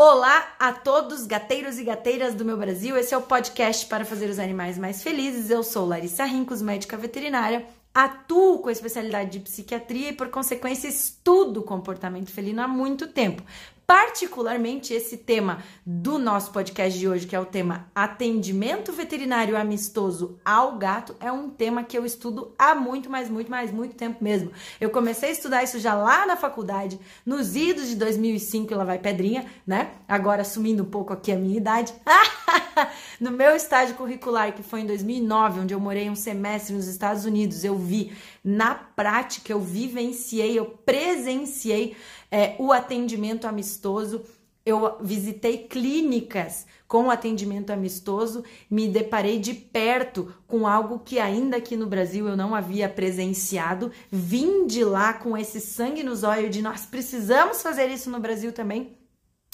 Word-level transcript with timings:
Olá 0.00 0.54
a 0.60 0.72
todos, 0.72 1.26
gateiros 1.26 1.76
e 1.76 1.82
gateiras 1.82 2.32
do 2.32 2.44
meu 2.44 2.56
Brasil. 2.56 2.96
Esse 2.96 3.12
é 3.12 3.18
o 3.18 3.22
podcast 3.22 3.84
para 3.86 4.04
fazer 4.04 4.30
os 4.30 4.38
animais 4.38 4.78
mais 4.78 5.02
felizes. 5.02 5.50
Eu 5.50 5.64
sou 5.64 5.84
Larissa 5.84 6.24
Rincos, 6.24 6.62
médica 6.62 6.96
veterinária. 6.96 7.66
Atuo 7.92 8.60
com 8.60 8.68
a 8.68 8.72
especialidade 8.72 9.30
de 9.30 9.40
psiquiatria 9.40 10.10
e, 10.10 10.12
por 10.12 10.28
consequência, 10.28 10.86
estudo 10.86 11.64
comportamento 11.64 12.30
felino 12.30 12.62
há 12.62 12.68
muito 12.68 13.08
tempo. 13.08 13.42
Particularmente 13.88 14.92
esse 14.92 15.16
tema 15.16 15.64
do 15.86 16.18
nosso 16.18 16.52
podcast 16.52 16.98
de 16.98 17.08
hoje, 17.08 17.26
que 17.26 17.34
é 17.34 17.40
o 17.40 17.46
tema 17.46 17.90
atendimento 17.94 18.92
veterinário 18.92 19.56
amistoso 19.56 20.38
ao 20.44 20.76
gato, 20.76 21.16
é 21.18 21.32
um 21.32 21.48
tema 21.48 21.82
que 21.82 21.96
eu 21.96 22.04
estudo 22.04 22.54
há 22.58 22.74
muito, 22.74 23.08
mais, 23.08 23.30
muito, 23.30 23.50
mais, 23.50 23.72
muito 23.72 23.94
tempo 23.94 24.22
mesmo. 24.22 24.52
Eu 24.78 24.90
comecei 24.90 25.30
a 25.30 25.32
estudar 25.32 25.62
isso 25.62 25.78
já 25.78 25.94
lá 25.94 26.26
na 26.26 26.36
faculdade, 26.36 27.00
nos 27.24 27.56
idos 27.56 27.88
de 27.88 27.96
2005, 27.96 28.74
lá 28.74 28.84
vai 28.84 28.98
pedrinha, 28.98 29.46
né? 29.66 29.92
Agora 30.06 30.42
assumindo 30.42 30.82
um 30.82 30.90
pouco 30.90 31.14
aqui 31.14 31.32
a 31.32 31.36
minha 31.36 31.56
idade. 31.56 31.94
no 33.18 33.30
meu 33.30 33.56
estágio 33.56 33.94
curricular, 33.94 34.52
que 34.52 34.62
foi 34.62 34.82
em 34.82 34.86
2009, 34.86 35.60
onde 35.60 35.72
eu 35.72 35.80
morei 35.80 36.10
um 36.10 36.14
semestre 36.14 36.74
nos 36.74 36.88
Estados 36.88 37.24
Unidos, 37.24 37.64
eu 37.64 37.74
vi 37.74 38.12
na 38.42 38.74
prática, 38.74 39.52
eu 39.52 39.60
vivenciei, 39.60 40.58
eu 40.58 40.66
presenciei 40.66 41.96
é, 42.30 42.54
o 42.58 42.72
atendimento 42.72 43.46
amistoso. 43.46 44.22
Eu 44.64 44.98
visitei 45.00 45.58
clínicas 45.58 46.66
com 46.86 47.10
atendimento 47.10 47.70
amistoso, 47.70 48.44
me 48.70 48.86
deparei 48.86 49.38
de 49.38 49.54
perto 49.54 50.34
com 50.46 50.66
algo 50.66 50.98
que 50.98 51.18
ainda 51.18 51.56
aqui 51.56 51.74
no 51.76 51.86
Brasil 51.86 52.28
eu 52.28 52.36
não 52.36 52.54
havia 52.54 52.88
presenciado. 52.88 53.90
Vim 54.10 54.66
de 54.66 54.84
lá 54.84 55.14
com 55.14 55.36
esse 55.36 55.60
sangue 55.60 56.02
nos 56.02 56.22
olhos 56.22 56.50
de 56.50 56.60
nós 56.60 56.84
precisamos 56.84 57.62
fazer 57.62 57.88
isso 57.88 58.10
no 58.10 58.20
Brasil 58.20 58.52
também. 58.52 58.98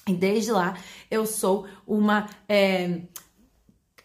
E 0.07 0.13
desde 0.13 0.51
lá 0.51 0.77
eu 1.11 1.27
sou 1.27 1.67
uma 1.87 2.29
é, 2.49 3.03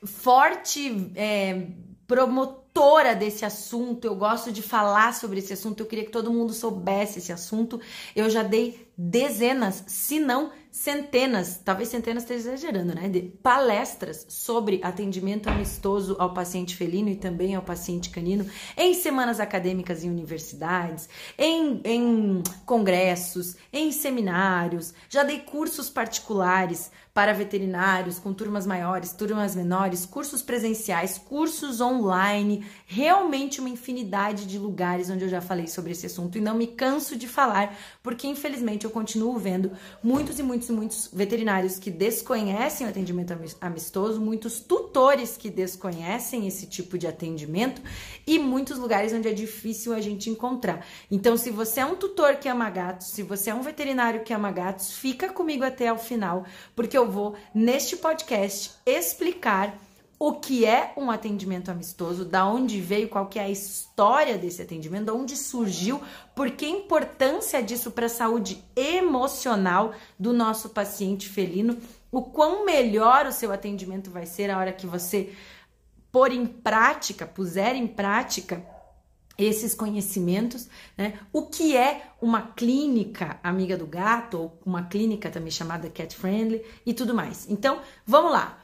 forte 0.04 1.12
é, 1.16 1.68
promotora 2.08 2.69
desse 3.16 3.46
assunto. 3.46 4.06
Eu 4.06 4.16
gosto 4.16 4.52
de 4.52 4.62
falar 4.62 5.14
sobre 5.14 5.40
esse 5.40 5.54
assunto. 5.54 5.82
Eu 5.82 5.86
queria 5.86 6.06
que 6.06 6.12
todo 6.12 6.32
mundo 6.32 6.54
soubesse 6.54 7.20
esse 7.20 7.32
assunto. 7.32 7.80
Eu 8.16 8.30
já 8.30 8.44
dei 8.44 8.88
dezenas, 8.98 9.84
se 9.88 10.20
não 10.20 10.52
centenas, 10.72 11.60
talvez 11.64 11.90
centenas 11.90 12.24
esteja 12.24 12.52
exagerando, 12.52 12.94
né? 12.94 13.10
De 13.10 13.22
palestras 13.22 14.26
sobre 14.30 14.80
atendimento 14.84 15.50
amistoso 15.50 16.16
ao 16.20 16.34
paciente 16.34 16.76
felino 16.76 17.10
e 17.10 17.16
também 17.16 17.56
ao 17.56 17.62
paciente 17.62 18.10
canino 18.10 18.46
em 18.78 18.94
semanas 18.94 19.40
acadêmicas 19.40 20.04
em 20.04 20.10
universidades, 20.10 21.10
em, 21.38 21.82
em 21.84 22.44
congressos, 22.66 23.56
em 23.74 23.92
seminários. 23.92 24.94
Já 25.10 25.24
dei 25.24 25.40
cursos 25.40 25.90
particulares 25.90 26.92
para 27.20 27.34
veterinários 27.34 28.18
com 28.18 28.34
turmas 28.34 28.66
maiores, 28.66 29.12
turmas 29.12 29.54
menores, 29.54 30.06
cursos 30.06 30.42
presenciais, 30.42 31.18
cursos 31.18 31.82
online, 31.82 32.66
realmente 32.86 33.60
uma 33.60 33.70
infinidade 33.70 34.46
de 34.46 34.58
lugares 34.58 35.10
onde 35.10 35.26
eu 35.26 35.30
já 35.30 35.42
falei 35.42 35.68
sobre 35.68 35.92
esse 35.92 36.06
assunto 36.06 36.38
e 36.38 36.42
não 36.42 36.56
me 36.56 36.68
canso 36.68 37.18
de 37.18 37.28
falar, 37.28 37.76
porque 38.02 38.26
infelizmente 38.26 38.86
eu 38.86 38.90
continuo 38.90 39.38
vendo 39.38 39.72
muitos 40.02 40.40
e 40.40 40.44
muitos 40.44 40.69
e 40.70 40.74
muitos 40.74 41.10
veterinários 41.12 41.78
que 41.78 41.92
desconhecem 41.92 42.88
o 42.88 42.90
atendimento 42.90 43.34
amistoso, 43.60 44.22
muitos 44.22 44.60
tutores 44.60 45.36
que 45.36 45.50
desconhecem 45.50 46.48
esse 46.48 46.66
tipo 46.66 46.98
de 46.98 47.08
atendimento 47.08 47.82
e 48.26 48.40
muitos 48.40 48.78
lugares 48.78 49.12
onde 49.14 49.28
é 49.28 49.34
difícil 49.34 49.94
a 49.94 50.02
gente 50.02 50.30
encontrar. 50.30 50.86
Então, 51.12 51.36
se 51.36 51.50
você 51.50 51.82
é 51.82 51.86
um 51.86 51.96
tutor 51.96 52.36
que 52.36 52.48
ama 52.48 52.70
gatos, 52.70 53.08
se 53.08 53.24
você 53.24 53.50
é 53.50 53.56
um 53.56 53.62
veterinário 53.62 54.24
que 54.24 54.34
ama 54.34 54.52
gatos, 54.52 54.94
fica 54.94 55.30
comigo 55.30 55.64
até 55.64 55.92
o 55.92 55.98
final, 55.98 56.46
porque 56.76 56.98
eu 56.98 57.10
vou 57.10 57.36
neste 57.54 57.98
podcast 57.98 58.72
explicar 58.86 59.89
o 60.20 60.34
que 60.34 60.66
é 60.66 60.94
um 60.98 61.10
atendimento 61.10 61.72
amistoso, 61.72 62.26
da 62.26 62.46
onde 62.46 62.82
veio, 62.82 63.08
qual 63.08 63.28
que 63.28 63.40
é 63.40 63.44
a 63.44 63.50
história 63.50 64.38
desse 64.38 64.62
atendimento, 64.62 65.06
de 65.06 65.12
onde 65.12 65.38
surgiu, 65.38 66.02
por 66.36 66.52
que 66.52 66.66
a 66.66 66.70
importância 66.70 67.64
disso 67.64 67.90
para 67.92 68.08
a 68.08 68.10
saúde 68.10 68.62
emocional 68.76 69.94
do 70.20 70.34
nosso 70.34 70.70
paciente 70.70 71.30
felino, 71.30 71.78
o 72.12 72.22
quão 72.22 72.66
melhor 72.66 73.28
o 73.28 73.32
seu 73.32 73.50
atendimento 73.54 74.12
vai 74.12 74.26
ser 74.26 74.52
a 74.52 74.58
hora 74.58 74.74
que 74.74 74.86
você 74.86 75.34
pôr 76.12 76.34
em 76.34 76.46
prática, 76.46 77.26
puser 77.26 77.74
em 77.76 77.88
prática 77.88 78.62
esses 79.38 79.74
conhecimentos, 79.74 80.68
né? 80.98 81.18
O 81.32 81.44
que 81.44 81.78
é 81.78 82.12
uma 82.22 82.42
clínica 82.42 83.40
amiga 83.42 83.78
do 83.78 83.88
gato, 83.88 84.38
ou 84.38 84.60
uma 84.66 84.84
clínica 84.84 85.30
também 85.30 85.50
chamada 85.50 85.90
cat 85.90 86.14
friendly 86.14 86.62
e 86.86 86.94
tudo 86.94 87.14
mais. 87.14 87.50
Então, 87.50 87.80
vamos 88.06 88.34
lá. 88.34 88.59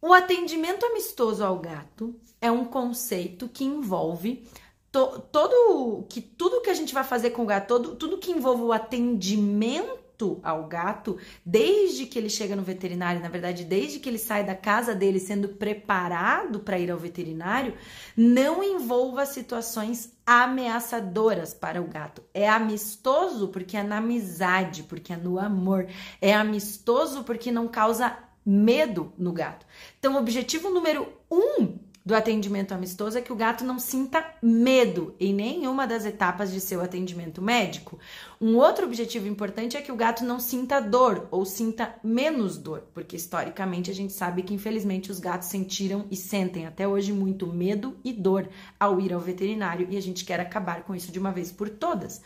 O 0.00 0.12
atendimento 0.12 0.84
amistoso 0.84 1.42
ao 1.42 1.58
gato 1.58 2.14
é 2.40 2.50
um 2.50 2.64
conceito 2.64 3.48
que 3.48 3.64
envolve 3.64 4.46
to, 4.92 5.20
todo 5.32 6.04
que 6.08 6.20
tudo 6.20 6.60
que 6.60 6.70
a 6.70 6.74
gente 6.74 6.92
vai 6.92 7.02
fazer 7.04 7.30
com 7.30 7.42
o 7.42 7.46
gato, 7.46 7.66
todo, 7.66 7.94
tudo 7.96 8.18
que 8.18 8.30
envolve 8.30 8.62
o 8.62 8.72
atendimento 8.72 10.40
ao 10.42 10.66
gato, 10.66 11.18
desde 11.44 12.06
que 12.06 12.18
ele 12.18 12.30
chega 12.30 12.56
no 12.56 12.62
veterinário, 12.62 13.20
na 13.20 13.28
verdade, 13.28 13.64
desde 13.64 13.98
que 13.98 14.08
ele 14.08 14.18
sai 14.18 14.44
da 14.44 14.54
casa 14.54 14.94
dele 14.94 15.20
sendo 15.20 15.48
preparado 15.48 16.60
para 16.60 16.78
ir 16.78 16.90
ao 16.90 16.98
veterinário, 16.98 17.74
não 18.16 18.62
envolva 18.62 19.26
situações 19.26 20.16
ameaçadoras 20.24 21.52
para 21.52 21.82
o 21.82 21.86
gato. 21.86 22.22
É 22.32 22.48
amistoso 22.48 23.48
porque 23.48 23.76
é 23.76 23.82
na 23.82 23.98
amizade, 23.98 24.84
porque 24.84 25.12
é 25.12 25.16
no 25.16 25.38
amor. 25.38 25.86
É 26.20 26.32
amistoso 26.34 27.22
porque 27.22 27.52
não 27.52 27.68
causa 27.68 28.25
medo 28.46 29.12
no 29.18 29.32
gato. 29.32 29.66
Então, 29.98 30.14
o 30.14 30.18
objetivo 30.18 30.70
número 30.70 31.12
um 31.28 31.78
do 32.06 32.14
atendimento 32.14 32.72
amistoso 32.72 33.18
é 33.18 33.20
que 33.20 33.32
o 33.32 33.36
gato 33.36 33.64
não 33.64 33.80
sinta 33.80 34.24
medo 34.40 35.16
em 35.18 35.34
nenhuma 35.34 35.88
das 35.88 36.06
etapas 36.06 36.52
de 36.52 36.60
seu 36.60 36.80
atendimento 36.80 37.42
médico. 37.42 37.98
Um 38.40 38.54
outro 38.58 38.86
objetivo 38.86 39.26
importante 39.26 39.76
é 39.76 39.82
que 39.82 39.90
o 39.90 39.96
gato 39.96 40.24
não 40.24 40.38
sinta 40.38 40.78
dor 40.78 41.26
ou 41.32 41.44
sinta 41.44 41.96
menos 42.04 42.58
dor, 42.58 42.84
porque 42.94 43.16
historicamente 43.16 43.90
a 43.90 43.94
gente 43.94 44.12
sabe 44.12 44.44
que 44.44 44.54
infelizmente 44.54 45.10
os 45.10 45.18
gatos 45.18 45.48
sentiram 45.48 46.06
e 46.08 46.14
sentem 46.14 46.64
até 46.64 46.86
hoje 46.86 47.12
muito 47.12 47.48
medo 47.48 47.96
e 48.04 48.12
dor 48.12 48.48
ao 48.78 49.00
ir 49.00 49.12
ao 49.12 49.18
veterinário 49.18 49.88
e 49.90 49.96
a 49.96 50.00
gente 50.00 50.24
quer 50.24 50.38
acabar 50.38 50.84
com 50.84 50.94
isso 50.94 51.10
de 51.10 51.18
uma 51.18 51.32
vez 51.32 51.50
por 51.50 51.68
todas. 51.68 52.22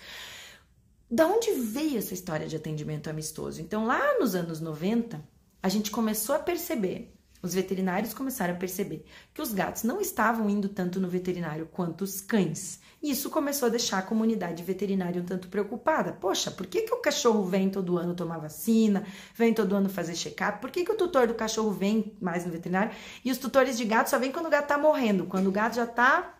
Da 1.10 1.26
onde 1.26 1.52
veio 1.52 1.96
essa 1.96 2.12
história 2.12 2.46
de 2.46 2.54
atendimento 2.54 3.08
amistoso? 3.08 3.62
Então, 3.62 3.86
lá 3.86 4.18
nos 4.18 4.34
anos 4.34 4.60
90, 4.60 5.20
a 5.62 5.68
gente 5.68 5.90
começou 5.90 6.34
a 6.34 6.38
perceber, 6.38 7.14
os 7.42 7.54
veterinários 7.54 8.12
começaram 8.12 8.54
a 8.54 8.56
perceber 8.56 9.04
que 9.32 9.40
os 9.40 9.52
gatos 9.52 9.82
não 9.82 10.00
estavam 10.00 10.48
indo 10.50 10.68
tanto 10.68 11.00
no 11.00 11.08
veterinário 11.08 11.66
quanto 11.72 12.02
os 12.02 12.20
cães. 12.20 12.80
E 13.02 13.10
isso 13.10 13.30
começou 13.30 13.66
a 13.66 13.70
deixar 13.70 13.98
a 13.98 14.02
comunidade 14.02 14.62
veterinária 14.62 15.22
um 15.22 15.24
tanto 15.24 15.48
preocupada. 15.48 16.12
Poxa, 16.12 16.50
por 16.50 16.66
que, 16.66 16.82
que 16.82 16.92
o 16.92 17.00
cachorro 17.00 17.42
vem 17.44 17.70
todo 17.70 17.96
ano 17.96 18.14
tomar 18.14 18.38
vacina, 18.38 19.06
vem 19.34 19.54
todo 19.54 19.74
ano 19.74 19.88
fazer 19.88 20.14
check-up? 20.14 20.60
Por 20.60 20.70
que, 20.70 20.84
que 20.84 20.92
o 20.92 20.96
tutor 20.96 21.26
do 21.26 21.34
cachorro 21.34 21.70
vem 21.70 22.14
mais 22.20 22.44
no 22.44 22.52
veterinário 22.52 22.94
e 23.24 23.30
os 23.30 23.38
tutores 23.38 23.78
de 23.78 23.86
gato 23.86 24.10
só 24.10 24.18
vêm 24.18 24.30
quando 24.30 24.46
o 24.46 24.50
gato 24.50 24.68
tá 24.68 24.76
morrendo, 24.76 25.24
quando 25.24 25.46
o 25.46 25.52
gato 25.52 25.76
já 25.76 25.86
tá 25.86 26.39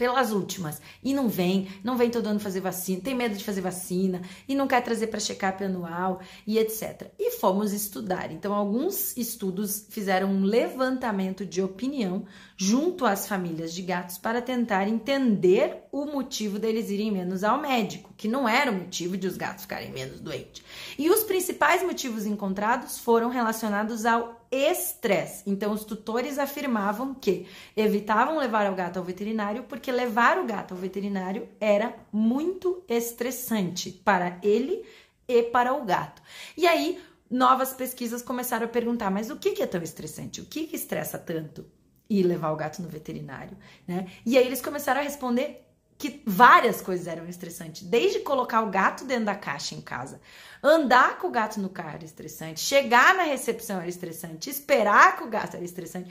pelas 0.00 0.32
últimas 0.32 0.80
e 1.04 1.12
não 1.12 1.28
vem, 1.28 1.68
não 1.84 1.94
vem 1.94 2.08
todo 2.08 2.26
ano 2.26 2.40
fazer 2.40 2.60
vacina, 2.60 3.02
tem 3.02 3.14
medo 3.14 3.36
de 3.36 3.44
fazer 3.44 3.60
vacina 3.60 4.22
e 4.48 4.54
não 4.54 4.66
quer 4.66 4.80
trazer 4.82 5.08
para 5.08 5.20
check-up 5.20 5.62
anual 5.62 6.22
e 6.46 6.58
etc. 6.58 7.10
E 7.18 7.32
fomos 7.32 7.74
estudar. 7.74 8.32
Então, 8.32 8.54
alguns 8.54 9.14
estudos 9.18 9.86
fizeram 9.90 10.30
um 10.30 10.42
levantamento 10.42 11.44
de 11.44 11.60
opinião 11.60 12.24
junto 12.56 13.04
às 13.04 13.28
famílias 13.28 13.74
de 13.74 13.82
gatos 13.82 14.16
para 14.16 14.40
tentar 14.40 14.88
entender 14.88 15.82
o 15.92 16.06
motivo 16.06 16.58
deles 16.58 16.88
irem 16.88 17.10
menos 17.10 17.44
ao 17.44 17.60
médico, 17.60 18.09
que 18.20 18.28
não 18.28 18.46
era 18.46 18.70
o 18.70 18.74
motivo 18.74 19.16
de 19.16 19.26
os 19.26 19.38
gatos 19.38 19.62
ficarem 19.62 19.90
menos 19.90 20.20
doentes. 20.20 20.62
E 20.98 21.08
os 21.08 21.22
principais 21.22 21.82
motivos 21.82 22.26
encontrados 22.26 22.98
foram 22.98 23.30
relacionados 23.30 24.04
ao 24.04 24.46
estresse. 24.52 25.42
Então, 25.46 25.72
os 25.72 25.86
tutores 25.86 26.38
afirmavam 26.38 27.14
que 27.14 27.46
evitavam 27.74 28.36
levar 28.36 28.70
o 28.70 28.74
gato 28.74 28.98
ao 28.98 29.02
veterinário 29.02 29.62
porque 29.62 29.90
levar 29.90 30.36
o 30.38 30.44
gato 30.44 30.74
ao 30.74 30.76
veterinário 30.78 31.48
era 31.58 31.96
muito 32.12 32.84
estressante 32.86 33.90
para 33.90 34.38
ele 34.42 34.84
e 35.26 35.44
para 35.44 35.72
o 35.72 35.82
gato. 35.82 36.20
E 36.58 36.66
aí, 36.66 37.00
novas 37.30 37.72
pesquisas 37.72 38.20
começaram 38.20 38.66
a 38.66 38.68
perguntar: 38.68 39.10
mas 39.10 39.30
o 39.30 39.36
que 39.36 39.62
é 39.62 39.66
tão 39.66 39.82
estressante? 39.82 40.42
O 40.42 40.44
que, 40.44 40.66
que 40.66 40.76
estressa 40.76 41.18
tanto? 41.18 41.64
E 42.06 42.22
levar 42.22 42.50
o 42.50 42.56
gato 42.56 42.82
no 42.82 42.88
veterinário, 42.88 43.56
né? 43.88 44.08
E 44.26 44.36
aí 44.36 44.44
eles 44.44 44.60
começaram 44.60 45.00
a 45.00 45.04
responder 45.04 45.69
que 46.00 46.22
várias 46.24 46.80
coisas 46.80 47.06
eram 47.06 47.28
estressantes, 47.28 47.82
desde 47.82 48.20
colocar 48.20 48.62
o 48.62 48.70
gato 48.70 49.04
dentro 49.04 49.26
da 49.26 49.34
caixa 49.34 49.74
em 49.74 49.82
casa, 49.82 50.18
andar 50.62 51.18
com 51.18 51.28
o 51.28 51.30
gato 51.30 51.60
no 51.60 51.68
carro 51.68 51.96
era 51.96 52.04
estressante, 52.06 52.58
chegar 52.58 53.14
na 53.14 53.24
recepção 53.24 53.76
era 53.76 53.88
estressante, 53.88 54.48
esperar 54.48 55.18
com 55.18 55.26
o 55.26 55.28
gato 55.28 55.56
era 55.56 55.64
estressante. 55.64 56.10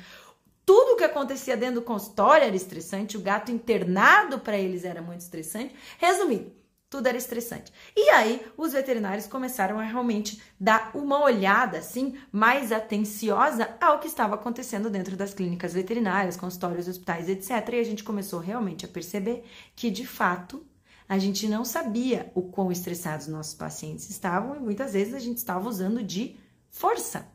Tudo 0.64 0.96
que 0.96 1.04
acontecia 1.04 1.58
dentro 1.58 1.82
do 1.82 1.82
consultório 1.82 2.46
era 2.46 2.56
estressante, 2.56 3.18
o 3.18 3.22
gato 3.22 3.52
internado 3.52 4.38
para 4.38 4.60
eles 4.60 4.86
era 4.86 5.02
muito 5.02 5.22
estressante. 5.22 5.76
Resumindo, 5.98 6.52
tudo 6.90 7.08
era 7.08 7.18
estressante. 7.18 7.72
E 7.96 8.10
aí, 8.10 8.46
os 8.58 8.74
veterinários 8.74 9.28
começaram 9.28 9.80
a 9.80 9.84
realmente 9.84 10.42
dar 10.60 10.92
uma 10.96 11.22
olhada, 11.22 11.78
assim, 11.78 12.18
mais 12.32 12.72
atenciosa 12.72 13.78
ao 13.80 14.00
que 14.00 14.08
estava 14.08 14.36
acontecendo 14.36 14.90
dentro 14.90 15.16
das 15.16 15.34
clínicas 15.34 15.74
veterinárias, 15.74 16.36
consultórios, 16.36 16.88
hospitais, 16.88 17.30
etc. 17.30 17.52
E 17.74 17.80
a 17.80 17.84
gente 17.84 18.04
começou 18.04 18.40
realmente 18.40 18.86
a 18.86 18.90
perceber 18.90 19.46
que, 19.76 19.92
de 19.92 20.06
fato, 20.06 20.66
a 21.08 21.20
gente 21.20 21.48
não 21.48 21.64
sabia 21.64 22.32
o 22.34 22.42
quão 22.42 22.72
estressados 22.72 23.28
nossos 23.28 23.54
pacientes 23.54 24.10
estavam 24.10 24.56
e 24.56 24.60
muitas 24.60 24.94
vezes 24.94 25.14
a 25.14 25.20
gente 25.20 25.38
estava 25.38 25.68
usando 25.68 26.04
de 26.04 26.38
força 26.70 27.28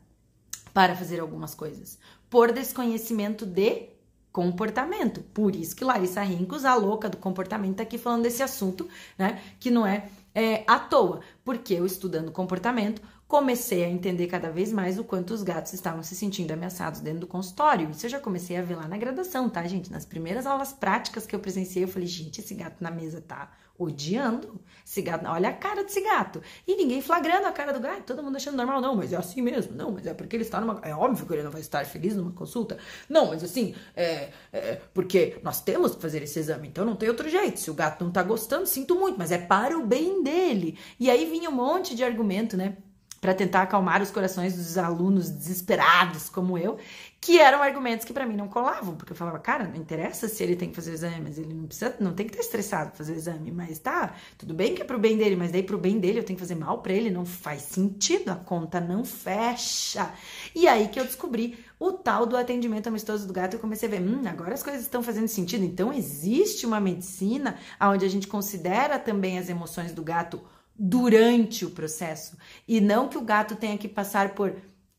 para 0.72 0.96
fazer 0.96 1.20
algumas 1.20 1.54
coisas, 1.54 1.98
por 2.28 2.52
desconhecimento 2.52 3.46
de 3.46 3.94
comportamento. 4.34 5.22
Por 5.32 5.54
isso 5.54 5.76
que 5.76 5.84
Larissa 5.84 6.20
Rincos, 6.20 6.64
a 6.64 6.75
louca 6.75 7.08
do 7.08 7.16
comportamento, 7.16 7.76
tá 7.76 7.84
aqui 7.84 7.96
falando 7.96 8.25
desse 8.25 8.42
assunto, 8.42 8.88
né? 9.16 9.40
Que 9.60 9.70
não 9.70 9.86
é, 9.86 10.08
é 10.34 10.64
à 10.66 10.76
toa, 10.76 11.20
porque 11.44 11.72
eu 11.75 11.86
estudando 11.86 12.32
comportamento 12.32 13.00
comecei 13.28 13.84
a 13.84 13.88
entender 13.88 14.26
cada 14.26 14.50
vez 14.50 14.72
mais 14.72 14.98
o 14.98 15.04
quanto 15.04 15.32
os 15.32 15.42
gatos 15.42 15.72
estavam 15.72 16.02
se 16.02 16.14
sentindo 16.14 16.52
ameaçados 16.52 17.00
dentro 17.00 17.20
do 17.20 17.26
consultório. 17.26 17.90
Isso 17.90 18.06
eu 18.06 18.10
já 18.10 18.20
comecei 18.20 18.56
a 18.56 18.62
ver 18.62 18.76
lá 18.76 18.86
na 18.86 18.98
graduação, 18.98 19.48
tá, 19.48 19.66
gente? 19.66 19.90
Nas 19.90 20.04
primeiras 20.04 20.46
aulas 20.46 20.72
práticas 20.72 21.26
que 21.26 21.34
eu 21.34 21.40
presenciei, 21.40 21.84
eu 21.84 21.88
falei, 21.88 22.06
gente, 22.06 22.40
esse 22.40 22.54
gato 22.54 22.82
na 22.82 22.90
mesa 22.90 23.20
tá 23.20 23.50
odiando 23.78 24.60
esse 24.86 25.02
gato. 25.02 25.26
Olha 25.26 25.48
a 25.48 25.52
cara 25.52 25.82
desse 25.82 26.00
gato. 26.00 26.42
E 26.66 26.76
ninguém 26.76 27.00
flagrando 27.00 27.46
a 27.46 27.52
cara 27.52 27.72
do 27.72 27.80
gato, 27.80 28.02
todo 28.02 28.22
mundo 28.22 28.36
achando 28.36 28.56
normal. 28.56 28.80
Não, 28.80 28.94
mas 28.94 29.12
é 29.12 29.16
assim 29.16 29.42
mesmo. 29.42 29.74
Não, 29.74 29.90
mas 29.90 30.06
é 30.06 30.14
porque 30.14 30.36
ele 30.36 30.44
está 30.44 30.60
numa. 30.60 30.80
É 30.82 30.94
óbvio 30.94 31.26
que 31.26 31.32
ele 31.32 31.42
não 31.42 31.50
vai 31.50 31.60
estar 31.60 31.84
feliz 31.84 32.14
numa 32.14 32.32
consulta. 32.32 32.78
Não, 33.08 33.26
mas 33.26 33.42
assim, 33.42 33.74
é, 33.96 34.30
é 34.52 34.80
porque 34.92 35.38
nós 35.42 35.60
temos 35.60 35.94
que 35.94 36.02
fazer 36.02 36.22
esse 36.22 36.38
exame, 36.38 36.68
então 36.68 36.84
não 36.84 36.96
tem 36.96 37.08
outro 37.08 37.28
jeito. 37.28 37.58
Se 37.58 37.70
o 37.70 37.74
gato 37.74 38.04
não 38.04 38.12
tá 38.12 38.22
gostando, 38.22 38.66
sinto 38.66 38.94
muito, 38.94 39.18
mas 39.18 39.32
é 39.32 39.38
para 39.38 39.76
o 39.76 39.86
bem 39.86 40.22
dele. 40.22 40.78
E 40.98 41.10
aí 41.10 41.24
vinha 41.26 41.50
um 41.50 41.54
monte 41.54 41.94
de 41.94 42.04
argumento, 42.04 42.56
né? 42.56 42.76
para 43.24 43.32
tentar 43.32 43.62
acalmar 43.62 44.02
os 44.02 44.10
corações 44.10 44.54
dos 44.54 44.76
alunos 44.76 45.30
desesperados 45.30 46.28
como 46.28 46.58
eu, 46.58 46.76
que 47.24 47.40
eram 47.40 47.62
argumentos 47.62 48.04
que 48.04 48.12
para 48.12 48.26
mim 48.26 48.36
não 48.36 48.48
colavam, 48.48 48.96
porque 48.96 49.12
eu 49.12 49.16
falava, 49.16 49.38
cara, 49.38 49.66
não 49.66 49.76
interessa 49.76 50.28
se 50.28 50.42
ele 50.42 50.54
tem 50.54 50.68
que 50.68 50.74
fazer 50.74 50.90
o 50.90 50.94
exame, 50.94 51.22
mas 51.22 51.38
ele 51.38 51.54
não 51.54 51.64
precisa, 51.64 51.96
não 51.98 52.12
tem 52.12 52.26
que 52.26 52.32
estar 52.32 52.44
estressado 52.44 52.90
pra 52.90 52.98
fazer 52.98 53.14
o 53.14 53.16
exame, 53.16 53.50
mas 53.50 53.78
tá, 53.78 54.14
tudo 54.36 54.52
bem 54.52 54.74
que 54.74 54.82
é 54.82 54.84
pro 54.84 54.98
bem 54.98 55.16
dele, 55.16 55.34
mas 55.34 55.50
daí 55.50 55.62
pro 55.62 55.78
bem 55.78 55.98
dele 55.98 56.18
eu 56.18 56.22
tenho 56.22 56.36
que 56.36 56.42
fazer 56.42 56.54
mal 56.54 56.82
para 56.82 56.92
ele, 56.92 57.08
não 57.08 57.24
faz 57.24 57.62
sentido, 57.62 58.28
a 58.28 58.36
conta 58.36 58.78
não 58.78 59.06
fecha. 59.06 60.12
E 60.54 60.68
aí 60.68 60.88
que 60.88 61.00
eu 61.00 61.04
descobri 61.06 61.58
o 61.80 61.92
tal 61.92 62.26
do 62.26 62.36
atendimento 62.36 62.88
amistoso 62.88 63.26
do 63.26 63.32
gato, 63.32 63.54
eu 63.54 63.60
comecei 63.60 63.88
a 63.88 63.92
ver, 63.92 64.02
hum, 64.02 64.20
agora 64.26 64.52
as 64.52 64.62
coisas 64.62 64.82
estão 64.82 65.02
fazendo 65.02 65.26
sentido, 65.26 65.64
então 65.64 65.90
existe 65.90 66.66
uma 66.66 66.78
medicina 66.78 67.56
onde 67.80 68.04
a 68.04 68.08
gente 68.08 68.26
considera 68.26 68.98
também 68.98 69.38
as 69.38 69.48
emoções 69.48 69.92
do 69.92 70.02
gato 70.02 70.42
durante 70.76 71.64
o 71.64 71.70
processo 71.70 72.36
e 72.68 72.82
não 72.82 73.08
que 73.08 73.16
o 73.16 73.22
gato 73.22 73.56
tenha 73.56 73.78
que 73.78 73.88
passar 73.88 74.34
por 74.34 74.54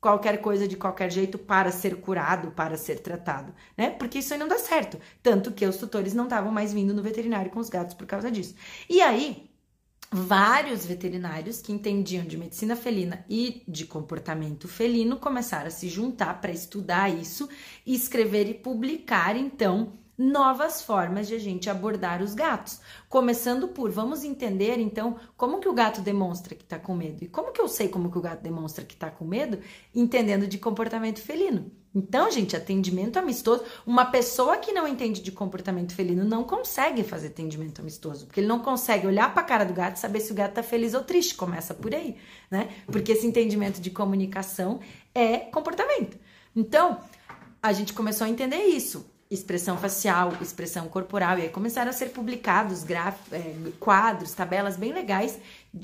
qualquer 0.06 0.40
coisa 0.40 0.68
de 0.68 0.78
qualquer 0.78 1.12
jeito 1.12 1.36
para 1.36 1.72
ser 1.72 1.96
curado, 1.96 2.52
para 2.52 2.78
ser 2.78 3.00
tratado, 3.00 3.52
né? 3.76 3.90
Porque 3.90 4.20
isso 4.20 4.32
aí 4.32 4.40
não 4.40 4.48
dá 4.48 4.60
certo. 4.60 5.00
Tanto 5.24 5.52
que 5.52 5.66
os 5.66 5.78
tutores 5.78 6.14
não 6.14 6.26
estavam 6.26 6.52
mais 6.52 6.72
vindo 6.72 6.94
no 6.94 7.02
veterinário 7.02 7.50
com 7.50 7.60
os 7.60 7.70
gatos 7.70 7.96
por 7.96 8.06
causa 8.06 8.30
disso. 8.30 8.54
E 8.88 9.02
aí, 9.02 9.50
vários 10.12 10.86
veterinários 10.86 11.60
que 11.60 11.74
entendiam 11.74 12.24
de 12.24 12.38
medicina 12.38 12.76
felina 12.76 13.26
e 13.28 13.64
de 13.68 13.88
comportamento 13.88 14.68
felino 14.68 15.18
começaram 15.18 15.70
a 15.70 15.72
se 15.72 15.90
juntar 15.90 16.40
para 16.40 16.52
estudar 16.52 17.10
isso, 17.10 17.50
escrever 17.84 18.48
e 18.48 18.54
publicar, 18.54 19.36
então, 19.36 19.94
novas 20.18 20.82
formas 20.82 21.28
de 21.28 21.36
a 21.36 21.40
gente 21.40 21.70
abordar 21.70 22.22
os 22.22 22.34
gatos. 22.34 22.80
Começando 23.10 23.68
por, 23.68 23.92
vamos 23.92 24.24
entender 24.24 24.80
então 24.80 25.18
como 25.36 25.60
que 25.60 25.68
o 25.68 25.74
gato 25.74 26.02
demonstra 26.02 26.56
que 26.56 26.64
está 26.64 26.80
com 26.80 26.96
medo. 26.96 27.24
E 27.24 27.28
como 27.28 27.52
que 27.52 27.62
eu 27.62 27.68
sei 27.68 27.88
como 27.88 28.10
que 28.10 28.18
o 28.18 28.22
gato 28.22 28.42
demonstra 28.42 28.86
que 28.86 28.94
está 28.94 29.10
com 29.10 29.26
medo? 29.26 29.60
Entendendo 29.94 30.48
de 30.48 30.58
comportamento 30.58 31.22
felino. 31.22 31.72
Então, 31.94 32.30
gente, 32.30 32.58
atendimento 32.58 33.18
amistoso. 33.18 33.64
Uma 33.88 34.06
pessoa 34.06 34.58
que 34.58 34.74
não 34.74 34.86
entende 34.86 35.22
de 35.22 35.32
comportamento 35.32 35.96
felino 35.96 36.26
não 36.26 36.44
consegue 36.44 37.04
fazer 37.04 37.28
atendimento 37.28 37.80
amistoso, 37.80 38.26
porque 38.26 38.42
ele 38.42 38.48
não 38.48 38.60
consegue 38.60 39.08
olhar 39.08 39.34
para 39.34 39.44
a 39.44 39.46
cara 39.46 39.64
do 39.64 39.74
gato 39.74 39.96
e 39.96 40.00
saber 40.00 40.20
se 40.20 40.32
o 40.34 40.36
gato 40.36 40.50
está 40.50 40.64
feliz 40.64 40.94
ou 40.94 41.04
triste. 41.04 41.36
Começa 41.36 41.74
por 41.74 41.96
aí, 41.96 42.18
né? 42.52 42.70
Porque 42.88 43.14
esse 43.14 43.26
entendimento 43.26 43.80
de 43.80 43.90
comunicação 43.90 44.82
é 45.14 45.38
comportamento. 45.38 46.18
Então, 46.54 47.00
a 47.64 47.72
gente 47.72 47.94
começou 47.94 48.28
a 48.28 48.30
entender 48.30 48.64
isso 48.66 49.15
expressão 49.30 49.76
facial, 49.78 50.34
expressão 50.40 50.88
corporal, 50.88 51.40
e 51.40 51.44
aí 51.44 51.50
começaram 51.50 51.90
a 51.90 51.94
ser 51.94 52.10
publicados 52.10 52.84
graf, 52.84 53.18
é, 53.32 53.56
quadros, 53.80 54.34
tabelas 54.34 54.78
bem 54.78 54.94
legais, 54.94 55.40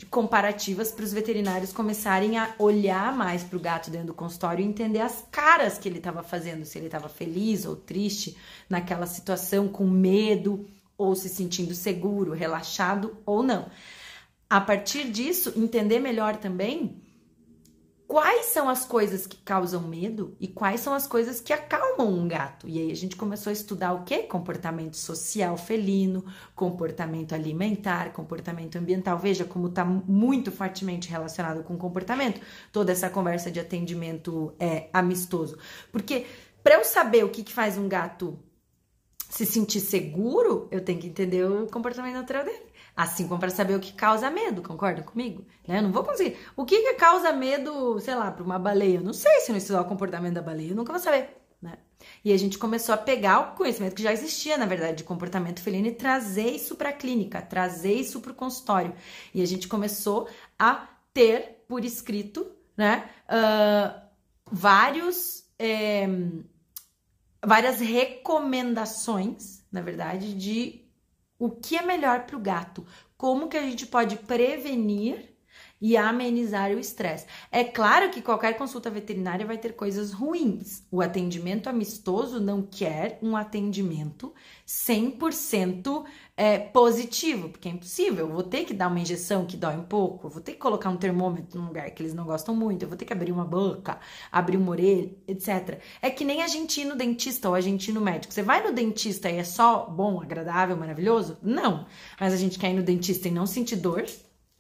comparativas 0.10 0.92
para 0.92 1.04
os 1.04 1.12
veterinários 1.12 1.74
começarem 1.74 2.38
a 2.38 2.54
olhar 2.60 3.16
mais 3.16 3.44
para 3.44 3.58
o 3.58 3.60
gato 3.60 3.90
dentro 3.90 4.08
do 4.08 4.14
consultório 4.14 4.64
e 4.64 4.68
entender 4.68 5.02
as 5.02 5.26
caras 5.32 5.80
que 5.80 5.90
ele 5.90 5.98
estava 5.98 6.22
fazendo, 6.22 6.66
se 6.66 6.78
ele 6.78 6.86
estava 6.86 7.10
feliz 7.10 7.66
ou 7.66 7.76
triste 7.76 8.38
naquela 8.70 9.08
situação, 9.08 9.68
com 9.68 9.88
medo 9.88 10.68
ou 10.96 11.16
se 11.16 11.28
sentindo 11.28 11.74
seguro, 11.74 12.34
relaxado 12.34 13.18
ou 13.26 13.42
não. 13.42 13.72
A 14.48 14.62
partir 14.62 15.10
disso, 15.10 15.54
entender 15.56 16.00
melhor 16.00 16.36
também 16.36 17.02
quais 18.12 18.48
são 18.48 18.68
as 18.68 18.84
coisas 18.84 19.26
que 19.26 19.38
causam 19.38 19.84
medo 19.84 20.36
e 20.38 20.46
quais 20.46 20.82
são 20.82 20.94
as 20.94 21.08
coisas 21.08 21.40
que 21.40 21.54
acalmam 21.54 22.10
um 22.12 22.28
gato. 22.28 22.68
E 22.68 22.78
aí 22.78 22.92
a 22.92 22.96
gente 22.96 23.16
começou 23.16 23.50
a 23.50 23.54
estudar 23.54 23.94
o 23.94 24.04
que? 24.04 24.24
Comportamento 24.24 24.98
social 24.98 25.56
felino, 25.56 26.26
comportamento 26.54 27.34
alimentar, 27.34 28.12
comportamento 28.12 28.76
ambiental. 28.76 29.18
Veja 29.18 29.46
como 29.46 29.68
está 29.68 29.86
muito 29.86 30.52
fortemente 30.52 31.10
relacionado 31.10 31.64
com 31.64 31.78
comportamento, 31.78 32.42
toda 32.70 32.92
essa 32.92 33.10
conversa 33.10 33.50
de 33.50 33.62
atendimento 33.62 34.54
é, 34.60 34.90
amistoso. 34.92 35.58
Porque 35.90 36.26
para 36.62 36.76
eu 36.76 36.84
saber 36.84 37.24
o 37.24 37.30
que, 37.30 37.44
que 37.44 37.54
faz 37.54 37.78
um 37.78 37.88
gato 37.88 38.38
se 39.32 39.46
sentir 39.46 39.80
seguro, 39.80 40.68
eu 40.70 40.84
tenho 40.84 41.00
que 41.00 41.08
entender 41.08 41.46
o 41.46 41.66
comportamento 41.68 42.16
natural 42.16 42.44
dele. 42.44 42.66
Assim 42.94 43.30
como 43.30 43.40
para 43.40 43.50
saber 43.50 43.76
o 43.76 43.80
que 43.80 43.94
causa 43.94 44.30
medo, 44.30 44.62
concorda 44.62 45.02
comigo? 45.02 45.46
Né? 45.66 45.78
Eu 45.78 45.84
não 45.84 45.92
vou 45.92 46.04
conseguir. 46.04 46.38
O 46.54 46.66
que, 46.66 46.78
que 46.82 46.94
causa 46.96 47.32
medo, 47.32 47.98
sei 48.02 48.14
lá, 48.14 48.30
para 48.30 48.44
uma 48.44 48.60
baleia? 48.60 48.98
Eu 48.98 49.04
não 49.04 49.14
sei 49.14 49.40
se 49.40 49.50
não 49.50 49.58
estudar 49.58 49.82
o 49.82 49.86
comportamento 49.86 50.34
da 50.34 50.42
baleia, 50.42 50.72
eu 50.72 50.76
nunca 50.76 50.92
vou 50.92 51.02
saber. 51.02 51.30
Né? 51.62 51.78
E 52.26 52.34
a 52.34 52.38
gente 52.38 52.58
começou 52.58 52.94
a 52.94 52.98
pegar 52.98 53.40
o 53.40 53.56
conhecimento 53.56 53.96
que 53.96 54.04
já 54.04 54.12
existia, 54.12 54.58
na 54.58 54.66
verdade, 54.66 54.98
de 54.98 55.04
comportamento 55.06 55.62
felino 55.62 55.88
e 55.88 55.94
trazer 55.94 56.50
isso 56.50 56.76
para 56.76 56.90
a 56.90 56.94
clínica, 56.94 57.42
trazer 57.42 57.94
isso 57.94 58.20
para 58.20 58.34
o 58.34 58.36
consultório. 58.36 58.94
E 59.34 59.42
a 59.42 59.48
gente 59.48 59.70
começou 59.70 60.28
a 60.60 60.90
ter 61.14 61.64
por 61.70 61.86
escrito, 61.86 62.52
né, 62.76 63.10
uh, 63.30 64.02
vários, 64.52 65.46
é, 65.58 66.06
várias 67.44 67.80
recomendações, 67.80 69.64
na 69.72 69.82
verdade, 69.82 70.34
de 70.34 70.86
o 71.40 71.50
que 71.50 71.76
é 71.76 71.82
melhor 71.82 72.26
para 72.26 72.38
o 72.38 72.42
gato, 72.42 72.86
como 73.18 73.48
que 73.48 73.58
a 73.58 73.64
gente 73.64 73.88
pode 73.88 74.16
prevenir 74.18 75.32
e 75.82 75.98
amenizar 75.98 76.70
o 76.72 76.80
estresse. 76.80 77.26
É 77.52 77.64
claro 77.64 78.12
que 78.12 78.22
qualquer 78.22 78.56
consulta 78.56 78.90
veterinária 78.90 79.46
vai 79.46 79.58
ter 79.58 79.74
coisas 79.74 80.12
ruins. 80.12 80.84
O 80.92 81.02
atendimento 81.02 81.68
amistoso 81.68 82.40
não 82.40 82.62
quer 82.62 83.18
um 83.22 83.36
atendimento 83.36 84.32
100% 84.68 86.06
é, 86.36 86.58
positivo, 86.58 87.50
porque 87.50 87.68
é 87.68 87.72
impossível. 87.72 88.28
Eu 88.28 88.34
vou 88.34 88.44
ter 88.44 88.66
que 88.66 88.74
dar 88.74 88.88
uma 88.88 89.00
injeção 89.00 89.46
que 89.46 89.58
dói 89.58 89.76
um 89.76 89.84
pouco, 89.84 90.28
eu 90.28 90.32
vou 90.32 90.42
ter 90.42 90.54
que 90.54 90.58
colocar 90.58 90.90
um 90.90 90.98
termômetro 90.98 91.60
num 91.60 91.68
lugar 91.68 91.90
que 91.92 92.02
eles 92.02 92.14
não 92.14 92.26
gostam 92.26 92.56
muito, 92.56 92.84
eu 92.84 92.90
vou 92.90 92.98
ter 92.98 93.06
que 93.06 93.14
abrir 93.14 93.32
uma 93.32 93.46
boca, 93.46 94.00
abrir 94.32 94.58
uma 94.58 94.72
orelha, 94.72 95.12
etc. 95.28 95.80
É 96.02 96.10
que 96.10 96.26
nem 96.26 96.42
a 96.42 96.48
gente 96.48 96.82
ir 96.82 96.86
no 96.86 96.96
dentista 96.96 97.50
ou 97.50 97.56
a 97.56 97.62
gente 97.62 97.90
ir 97.90 97.94
no 97.94 98.02
médico. 98.02 98.34
Você 98.34 98.44
vai 98.44 98.64
no 98.64 98.74
dentista 98.74 99.30
e 99.30 99.38
é 99.38 99.44
só 99.44 99.86
bom, 99.86 100.22
agradável, 100.22 100.76
maravilhoso? 100.76 101.38
Não. 101.42 101.86
Mas 102.20 102.34
a 102.34 102.38
gente 102.38 102.58
quer 102.58 102.72
ir 102.72 102.76
no 102.76 102.84
dentista 102.84 103.28
e 103.28 103.32
não 103.32 103.46
sentir 103.46 103.76
dor 103.76 104.06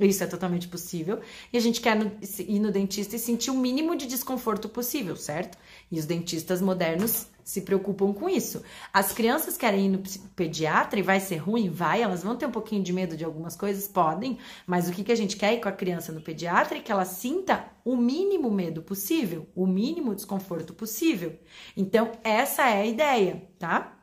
isso 0.05 0.23
é 0.23 0.27
totalmente 0.27 0.67
possível. 0.67 1.19
E 1.51 1.57
a 1.57 1.59
gente 1.59 1.79
quer 1.79 1.97
ir 2.39 2.59
no 2.59 2.71
dentista 2.71 3.15
e 3.15 3.19
sentir 3.19 3.51
o 3.51 3.57
mínimo 3.57 3.95
de 3.95 4.07
desconforto 4.07 4.67
possível, 4.67 5.15
certo? 5.15 5.57
E 5.91 5.99
os 5.99 6.05
dentistas 6.05 6.61
modernos 6.61 7.27
se 7.43 7.61
preocupam 7.61 8.13
com 8.13 8.29
isso. 8.29 8.63
As 8.93 9.11
crianças 9.11 9.57
querem 9.57 9.85
ir 9.85 9.89
no 9.89 10.03
pediatra 10.35 10.99
e 10.99 11.03
vai 11.03 11.19
ser 11.19 11.37
ruim? 11.37 11.69
Vai, 11.69 12.01
elas 12.01 12.23
vão 12.23 12.35
ter 12.35 12.45
um 12.45 12.51
pouquinho 12.51 12.83
de 12.83 12.93
medo 12.93 13.17
de 13.17 13.25
algumas 13.25 13.55
coisas? 13.55 13.87
Podem, 13.87 14.37
mas 14.65 14.87
o 14.87 14.91
que, 14.91 15.03
que 15.03 15.11
a 15.11 15.15
gente 15.15 15.37
quer 15.37 15.53
ir 15.53 15.61
com 15.61 15.69
a 15.69 15.71
criança 15.71 16.11
no 16.11 16.21
pediatra 16.21 16.77
é 16.77 16.81
que 16.81 16.91
ela 16.91 17.05
sinta 17.05 17.65
o 17.83 17.95
mínimo 17.95 18.51
medo 18.51 18.81
possível, 18.81 19.47
o 19.55 19.65
mínimo 19.65 20.15
desconforto 20.15 20.73
possível. 20.73 21.37
Então, 21.75 22.11
essa 22.23 22.69
é 22.69 22.81
a 22.81 22.85
ideia, 22.85 23.49
tá? 23.57 23.97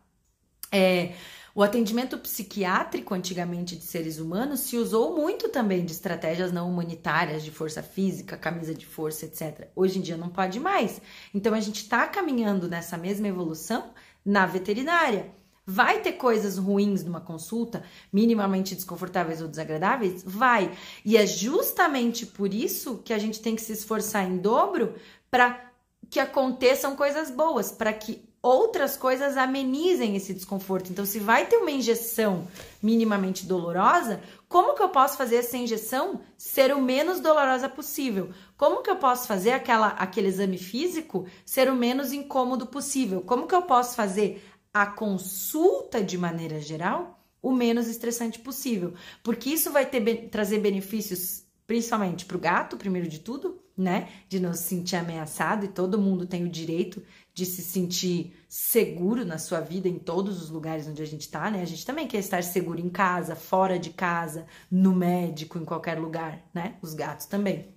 É. 0.71 1.13
O 1.59 1.63
atendimento 1.65 2.17
psiquiátrico, 2.19 3.13
antigamente 3.13 3.75
de 3.75 3.83
seres 3.83 4.21
humanos, 4.21 4.61
se 4.61 4.77
usou 4.77 5.17
muito 5.17 5.49
também 5.49 5.85
de 5.85 5.91
estratégias 5.91 6.53
não 6.53 6.71
humanitárias, 6.71 7.43
de 7.43 7.51
força 7.51 7.83
física, 7.83 8.37
camisa 8.37 8.73
de 8.73 8.87
força, 8.87 9.25
etc. 9.25 9.67
Hoje 9.75 9.99
em 9.99 10.03
dia 10.03 10.17
não 10.17 10.29
pode 10.29 10.61
mais. 10.61 11.03
Então 11.35 11.53
a 11.53 11.61
gente 11.61 11.83
está 11.83 12.07
caminhando 12.07 12.69
nessa 12.69 12.97
mesma 12.97 13.27
evolução 13.27 13.91
na 14.25 14.47
veterinária. 14.47 15.35
Vai 15.67 16.01
ter 16.01 16.13
coisas 16.13 16.59
ruins 16.59 17.03
numa 17.03 17.21
consulta, 17.21 17.83
minimamente 18.13 18.77
desconfortáveis 18.77 19.43
ou 19.43 19.49
desagradáveis? 19.49 20.23
Vai. 20.25 20.71
E 21.05 21.17
é 21.17 21.27
justamente 21.27 22.25
por 22.25 22.55
isso 22.55 23.03
que 23.05 23.13
a 23.13 23.19
gente 23.19 23.41
tem 23.41 23.57
que 23.57 23.63
se 23.63 23.73
esforçar 23.73 24.25
em 24.31 24.39
dobro 24.39 24.95
para 25.29 25.73
que 26.09 26.21
aconteçam 26.21 26.95
coisas 26.95 27.33
boas, 27.33 27.73
para 27.73 27.93
que 27.93 28.28
outras 28.43 28.97
coisas 28.97 29.37
amenizem 29.37 30.17
esse 30.17 30.33
desconforto. 30.33 30.91
Então, 30.91 31.05
se 31.05 31.19
vai 31.19 31.47
ter 31.47 31.57
uma 31.57 31.71
injeção 31.71 32.47
minimamente 32.83 33.45
dolorosa, 33.45 34.21
como 34.49 34.75
que 34.75 34.83
eu 34.83 34.89
posso 34.89 35.17
fazer 35.17 35.37
essa 35.37 35.57
injeção 35.57 36.21
ser 36.37 36.75
o 36.75 36.81
menos 36.81 37.21
dolorosa 37.21 37.69
possível? 37.69 38.31
Como 38.57 38.83
que 38.83 38.91
eu 38.91 38.97
posso 38.97 39.27
fazer 39.27 39.53
aquela, 39.53 39.89
aquele 39.89 40.29
exame 40.29 40.59
físico 40.59 41.27
ser 41.45 41.71
o 41.71 41.75
menos 41.75 42.13
incômodo 42.13 42.67
possível? 42.67 43.21
Como 43.23 43.47
que 43.47 43.55
eu 43.55 43.63
posso 43.63 43.97
fazer 43.97 44.45
a 44.73 44.87
consulta 44.87 46.03
de 46.03 46.17
maneira 46.17 46.61
geral 46.61 47.21
o 47.43 47.53
menos 47.53 47.89
estressante 47.89 48.39
possível? 48.39 48.95
Porque 49.23 49.51
isso 49.51 49.73
vai 49.73 49.85
ter, 49.85 50.29
trazer 50.29 50.61
benefícios 50.61 51.45
principalmente 51.67 52.25
para 52.25 52.37
o 52.37 52.41
gato, 52.41 52.79
primeiro 52.79 53.07
de 53.07 53.19
tudo, 53.19 53.61
né? 53.77 54.09
De 54.27 54.41
não 54.41 54.55
se 54.55 54.63
sentir 54.63 54.97
ameaçado 54.97 55.67
e 55.67 55.69
todo 55.69 56.01
mundo 56.01 56.27
tem 56.27 56.43
o 56.45 56.49
direito 56.49 57.03
de 57.39 57.47
se 57.47 57.63
sentir 57.63 58.37
seguro 58.49 59.25
na 59.25 59.39
sua 59.39 59.61
vida 59.61 59.89
em 59.89 59.97
todos 59.97 60.43
os 60.43 60.51
lugares 60.51 60.89
onde 60.89 61.01
a 61.01 61.07
gente 61.07 61.29
tá, 61.29 61.49
né? 61.49 61.63
A 61.63 61.65
gente 61.65 61.87
também 61.87 62.09
quer 62.09 62.19
estar 62.19 62.43
seguro 62.43 62.81
em 62.81 62.89
casa, 62.89 63.37
fora 63.37 63.79
de 63.79 63.91
casa, 63.91 64.45
no 64.69 64.93
médico, 64.93 65.57
em 65.57 65.65
qualquer 65.65 66.01
lugar, 66.01 66.43
né? 66.53 66.75
Os 66.83 66.95
gatos 66.95 67.27
também. 67.27 67.73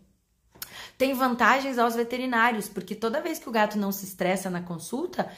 Tem 0.98 1.14
vantagens 1.14 1.78
aos 1.78 1.94
veterinários, 1.94 2.68
porque 2.68 2.96
toda 2.96 3.22
vez 3.22 3.38
que 3.38 3.48
o 3.48 3.52
gato 3.52 3.78
não 3.78 3.92
se 3.92 4.04
estressa 4.04 4.50
na 4.50 4.64
consulta, 4.64 5.32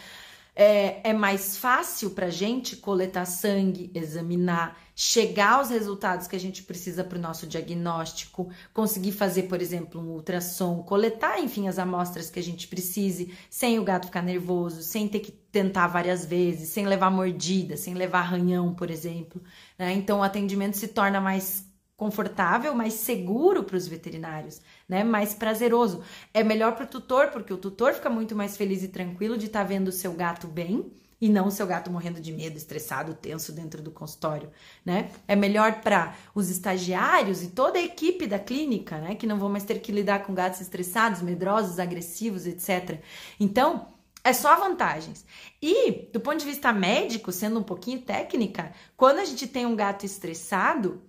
é, 0.55 1.09
é 1.09 1.13
mais 1.13 1.57
fácil 1.57 2.11
para 2.11 2.27
a 2.27 2.31
gente 2.31 2.77
coletar 2.77 3.25
sangue, 3.25 3.91
examinar, 3.93 4.77
chegar 4.95 5.53
aos 5.53 5.69
resultados 5.69 6.27
que 6.27 6.35
a 6.35 6.39
gente 6.39 6.61
precisa 6.63 7.03
para 7.03 7.17
o 7.17 7.21
nosso 7.21 7.47
diagnóstico, 7.47 8.49
conseguir 8.73 9.11
fazer, 9.11 9.43
por 9.43 9.61
exemplo, 9.61 9.99
um 9.99 10.11
ultrassom, 10.11 10.83
coletar, 10.83 11.39
enfim, 11.39 11.67
as 11.67 11.79
amostras 11.79 12.29
que 12.29 12.39
a 12.39 12.43
gente 12.43 12.67
precise, 12.67 13.33
sem 13.49 13.79
o 13.79 13.83
gato 13.83 14.05
ficar 14.05 14.21
nervoso, 14.21 14.83
sem 14.83 15.07
ter 15.07 15.21
que 15.21 15.31
tentar 15.31 15.87
várias 15.87 16.25
vezes, 16.25 16.69
sem 16.69 16.85
levar 16.85 17.09
mordida, 17.09 17.75
sem 17.75 17.95
levar 17.95 18.19
arranhão, 18.19 18.75
por 18.75 18.91
exemplo. 18.91 19.41
Né? 19.77 19.93
Então, 19.93 20.19
o 20.19 20.23
atendimento 20.23 20.77
se 20.77 20.89
torna 20.89 21.19
mais 21.19 21.65
confortável, 22.03 22.75
mais 22.75 22.95
seguro 22.95 23.63
para 23.63 23.77
os 23.77 23.87
veterinários, 23.87 24.61
né? 24.89 25.05
Mais 25.05 25.33
prazeroso. 25.33 26.03
É 26.33 26.43
melhor 26.43 26.75
para 26.75 26.83
o 26.83 26.87
tutor, 26.87 27.27
porque 27.27 27.53
o 27.53 27.57
tutor 27.57 27.93
fica 27.93 28.09
muito 28.09 28.35
mais 28.35 28.57
feliz 28.57 28.83
e 28.83 28.89
tranquilo 28.89 29.37
de 29.37 29.45
estar 29.45 29.59
tá 29.61 29.65
vendo 29.65 29.87
o 29.87 29.91
seu 29.91 30.11
gato 30.11 30.45
bem 30.45 30.91
e 31.21 31.29
não 31.29 31.47
o 31.47 31.51
seu 31.51 31.65
gato 31.65 31.89
morrendo 31.89 32.19
de 32.19 32.33
medo, 32.33 32.57
estressado, 32.57 33.13
tenso 33.13 33.53
dentro 33.53 33.81
do 33.81 33.89
consultório, 33.89 34.49
né? 34.85 35.11
É 35.25 35.33
melhor 35.33 35.79
para 35.79 36.13
os 36.35 36.49
estagiários 36.49 37.41
e 37.41 37.51
toda 37.51 37.79
a 37.79 37.81
equipe 37.81 38.27
da 38.27 38.37
clínica, 38.37 38.97
né? 38.97 39.15
Que 39.15 39.25
não 39.25 39.39
vão 39.39 39.47
mais 39.47 39.63
ter 39.63 39.79
que 39.79 39.89
lidar 39.89 40.25
com 40.25 40.33
gatos 40.33 40.59
estressados, 40.59 41.21
medrosos, 41.21 41.79
agressivos, 41.79 42.45
etc. 42.45 42.99
Então, 43.39 43.87
é 44.25 44.33
só 44.33 44.57
vantagens. 44.57 45.25
E, 45.61 46.09
do 46.11 46.19
ponto 46.19 46.39
de 46.39 46.45
vista 46.45 46.73
médico, 46.73 47.31
sendo 47.31 47.61
um 47.61 47.63
pouquinho 47.63 48.01
técnica, 48.01 48.73
quando 48.97 49.19
a 49.19 49.25
gente 49.25 49.47
tem 49.47 49.65
um 49.65 49.75
gato 49.75 50.05
estressado, 50.05 51.01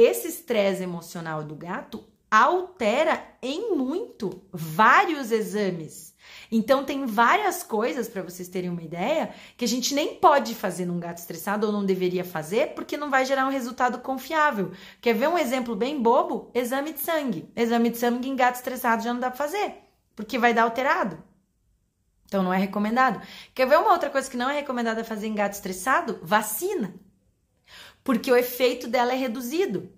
esse 0.00 0.28
estresse 0.28 0.82
emocional 0.82 1.42
do 1.42 1.56
gato 1.56 2.04
altera 2.30 3.20
em 3.42 3.74
muito 3.74 4.42
vários 4.52 5.32
exames. 5.32 6.14
Então 6.52 6.84
tem 6.84 7.04
várias 7.04 7.64
coisas 7.64 8.08
para 8.08 8.22
vocês 8.22 8.48
terem 8.48 8.70
uma 8.70 8.82
ideia 8.82 9.34
que 9.56 9.64
a 9.64 9.68
gente 9.68 9.94
nem 9.94 10.14
pode 10.14 10.54
fazer 10.54 10.86
num 10.86 11.00
gato 11.00 11.18
estressado 11.18 11.66
ou 11.66 11.72
não 11.72 11.84
deveria 11.84 12.24
fazer 12.24 12.74
porque 12.74 12.96
não 12.96 13.10
vai 13.10 13.24
gerar 13.24 13.46
um 13.46 13.50
resultado 13.50 13.98
confiável. 13.98 14.70
Quer 15.00 15.14
ver 15.14 15.28
um 15.28 15.38
exemplo 15.38 15.74
bem 15.74 16.00
bobo? 16.00 16.50
Exame 16.54 16.92
de 16.92 17.00
sangue. 17.00 17.50
Exame 17.56 17.90
de 17.90 17.98
sangue 17.98 18.28
em 18.28 18.36
gato 18.36 18.56
estressado 18.56 19.02
já 19.02 19.12
não 19.12 19.20
dá 19.20 19.30
para 19.30 19.38
fazer, 19.38 19.78
porque 20.14 20.38
vai 20.38 20.54
dar 20.54 20.62
alterado. 20.62 21.20
Então 22.26 22.42
não 22.42 22.52
é 22.52 22.58
recomendado. 22.58 23.20
Quer 23.52 23.66
ver 23.66 23.78
uma 23.78 23.92
outra 23.92 24.10
coisa 24.10 24.30
que 24.30 24.36
não 24.36 24.48
é 24.48 24.56
recomendada 24.56 25.02
fazer 25.02 25.26
em 25.26 25.34
gato 25.34 25.54
estressado? 25.54 26.20
Vacina 26.22 26.94
porque 28.08 28.32
o 28.32 28.36
efeito 28.36 28.88
dela 28.88 29.12
é 29.12 29.16
reduzido. 29.16 29.92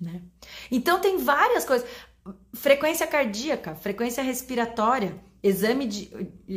Né? 0.00 0.20
Então 0.68 0.98
tem 0.98 1.16
várias 1.16 1.64
coisas. 1.64 1.88
Frequência 2.52 3.06
cardíaca, 3.06 3.76
frequência 3.76 4.20
respiratória, 4.20 5.14
exame 5.40 5.86
de 5.86 6.10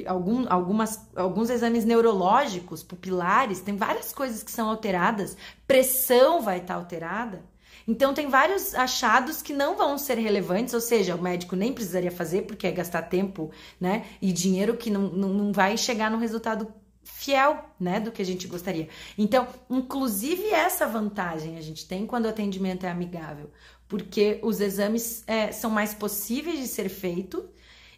algum, 0.07 0.51
algumas, 0.51 1.07
alguns 1.15 1.51
exames 1.51 1.85
neurológicos, 1.85 2.81
pupilares, 2.81 3.61
tem 3.61 3.77
várias 3.77 4.11
coisas 4.11 4.41
que 4.41 4.49
são 4.49 4.67
alteradas, 4.67 5.37
pressão 5.67 6.41
vai 6.41 6.57
estar 6.57 6.73
alterada. 6.73 7.45
Então 7.87 8.11
tem 8.11 8.27
vários 8.27 8.73
achados 8.73 9.43
que 9.43 9.53
não 9.53 9.77
vão 9.77 9.95
ser 9.95 10.17
relevantes, 10.17 10.73
ou 10.73 10.81
seja, 10.81 11.13
o 11.13 11.21
médico 11.21 11.55
nem 11.55 11.71
precisaria 11.71 12.11
fazer 12.11 12.47
porque 12.47 12.65
é 12.65 12.71
gastar 12.71 13.03
tempo, 13.03 13.51
né, 13.79 14.07
e 14.19 14.33
dinheiro 14.33 14.75
que 14.75 14.89
não, 14.89 15.03
não, 15.03 15.29
não 15.29 15.51
vai 15.51 15.77
chegar 15.77 16.09
no 16.09 16.17
resultado 16.17 16.73
fiel, 17.03 17.65
né, 17.79 17.99
do 17.99 18.11
que 18.11 18.21
a 18.21 18.25
gente 18.25 18.47
gostaria. 18.47 18.89
Então, 19.17 19.47
inclusive 19.69 20.49
essa 20.49 20.87
vantagem 20.87 21.57
a 21.57 21.61
gente 21.61 21.87
tem 21.87 22.05
quando 22.05 22.25
o 22.25 22.29
atendimento 22.29 22.85
é 22.85 22.89
amigável, 22.89 23.51
porque 23.87 24.39
os 24.41 24.59
exames 24.59 25.23
é, 25.27 25.51
são 25.51 25.69
mais 25.69 25.93
possíveis 25.93 26.59
de 26.59 26.67
ser 26.67 26.89
feito 26.89 27.49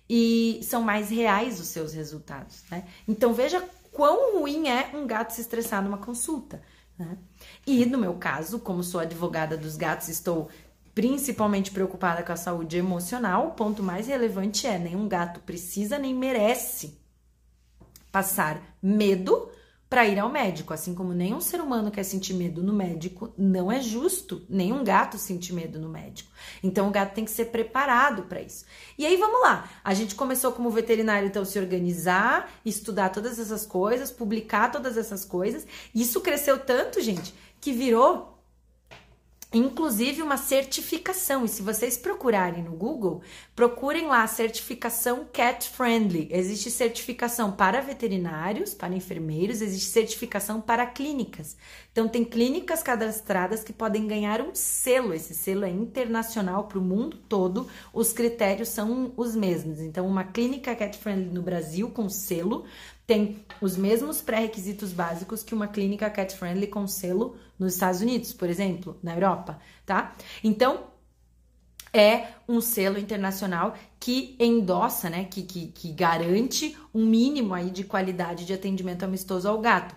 e 0.09 0.59
são 0.63 0.81
mais 0.81 1.09
reais 1.09 1.59
os 1.59 1.67
seus 1.67 1.93
resultados, 1.93 2.63
né? 2.69 2.85
Então 3.07 3.33
veja 3.33 3.63
quão 3.91 4.39
ruim 4.39 4.67
é 4.67 4.89
um 4.93 5.07
gato 5.07 5.31
se 5.31 5.41
estressar 5.41 5.81
numa 5.81 5.97
consulta, 5.97 6.61
né? 6.97 7.17
E 7.65 7.85
no 7.85 7.97
meu 7.97 8.15
caso, 8.15 8.59
como 8.59 8.83
sou 8.83 8.99
advogada 8.99 9.55
dos 9.55 9.77
gatos, 9.77 10.09
estou 10.09 10.49
principalmente 10.93 11.71
preocupada 11.71 12.23
com 12.23 12.31
a 12.31 12.37
saúde 12.37 12.77
emocional, 12.77 13.47
o 13.47 13.51
ponto 13.51 13.81
mais 13.81 14.07
relevante 14.07 14.67
é 14.67 14.77
nenhum 14.77 15.07
gato 15.07 15.39
precisa 15.39 15.97
nem 15.97 16.13
merece 16.13 17.02
passar 18.13 18.77
medo 18.79 19.49
para 19.89 20.07
ir 20.07 20.19
ao 20.19 20.29
médico, 20.29 20.73
assim 20.73 20.93
como 20.93 21.13
nenhum 21.13 21.41
ser 21.41 21.59
humano 21.59 21.91
quer 21.91 22.03
sentir 22.03 22.33
medo 22.33 22.63
no 22.63 22.73
médico, 22.73 23.33
não 23.37 23.71
é 23.71 23.81
justo 23.81 24.43
nenhum 24.49 24.83
gato 24.83 25.17
sentir 25.17 25.53
medo 25.53 25.79
no 25.79 25.89
médico. 25.89 26.31
Então 26.63 26.87
o 26.87 26.91
gato 26.91 27.13
tem 27.13 27.25
que 27.25 27.31
ser 27.31 27.45
preparado 27.45 28.23
para 28.23 28.41
isso. 28.41 28.65
E 28.97 29.05
aí 29.05 29.17
vamos 29.17 29.41
lá. 29.41 29.69
A 29.83 29.93
gente 29.93 30.15
começou 30.15 30.51
como 30.51 30.69
veterinário 30.69 31.27
então 31.27 31.45
se 31.45 31.59
organizar, 31.59 32.51
estudar 32.65 33.09
todas 33.09 33.37
essas 33.37 33.65
coisas, 33.65 34.11
publicar 34.11 34.71
todas 34.71 34.95
essas 34.95 35.25
coisas. 35.25 35.65
Isso 35.93 36.21
cresceu 36.21 36.57
tanto, 36.59 37.01
gente, 37.01 37.33
que 37.59 37.71
virou 37.71 38.32
inclusive 39.53 40.21
uma 40.21 40.37
certificação. 40.37 41.45
E 41.45 41.47
se 41.47 41.61
vocês 41.61 41.95
procurarem 41.95 42.63
no 42.63 42.71
Google, 42.71 43.21
procurem 43.55 44.07
lá 44.07 44.25
certificação 44.25 45.27
cat 45.31 45.69
friendly. 45.69 46.27
Existe 46.31 46.71
certificação 46.71 47.51
para 47.51 47.79
veterinários, 47.81 48.73
para 48.73 48.95
enfermeiros, 48.95 49.61
existe 49.61 49.89
certificação 49.89 50.59
para 50.59 50.85
clínicas. 50.85 51.55
Então 51.91 52.07
tem 52.07 52.23
clínicas 52.23 52.81
cadastradas 52.81 53.63
que 53.63 53.71
podem 53.71 54.07
ganhar 54.07 54.41
um 54.41 54.55
selo. 54.55 55.13
Esse 55.13 55.35
selo 55.35 55.63
é 55.63 55.69
internacional 55.69 56.63
para 56.63 56.79
o 56.79 56.81
mundo 56.81 57.17
todo. 57.29 57.67
Os 57.93 58.11
critérios 58.11 58.69
são 58.69 59.13
os 59.15 59.35
mesmos. 59.35 59.79
Então 59.79 60.07
uma 60.07 60.23
clínica 60.23 60.75
cat 60.75 60.97
friendly 60.97 61.31
no 61.31 61.43
Brasil 61.43 61.89
com 61.91 62.09
selo 62.09 62.65
tem 63.05 63.43
os 63.61 63.75
mesmos 63.75 64.21
pré-requisitos 64.21 64.93
básicos 64.93 65.43
que 65.43 65.53
uma 65.53 65.67
clínica 65.67 66.09
cat 66.09 66.35
friendly 66.35 66.67
com 66.67 66.87
selo 66.87 67.35
nos 67.59 67.73
Estados 67.73 68.01
Unidos, 68.01 68.33
por 68.33 68.49
exemplo, 68.49 68.97
na 69.03 69.13
Europa, 69.13 69.59
tá? 69.85 70.15
Então, 70.43 70.85
é 71.93 72.27
um 72.47 72.59
selo 72.59 72.97
internacional 72.97 73.75
que 73.99 74.35
endossa, 74.39 75.09
né, 75.09 75.25
que, 75.25 75.43
que, 75.43 75.67
que 75.67 75.91
garante 75.91 76.75
um 76.93 77.05
mínimo 77.05 77.53
aí 77.53 77.69
de 77.69 77.83
qualidade 77.83 78.45
de 78.45 78.53
atendimento 78.53 79.03
amistoso 79.03 79.47
ao 79.47 79.59
gato. 79.59 79.95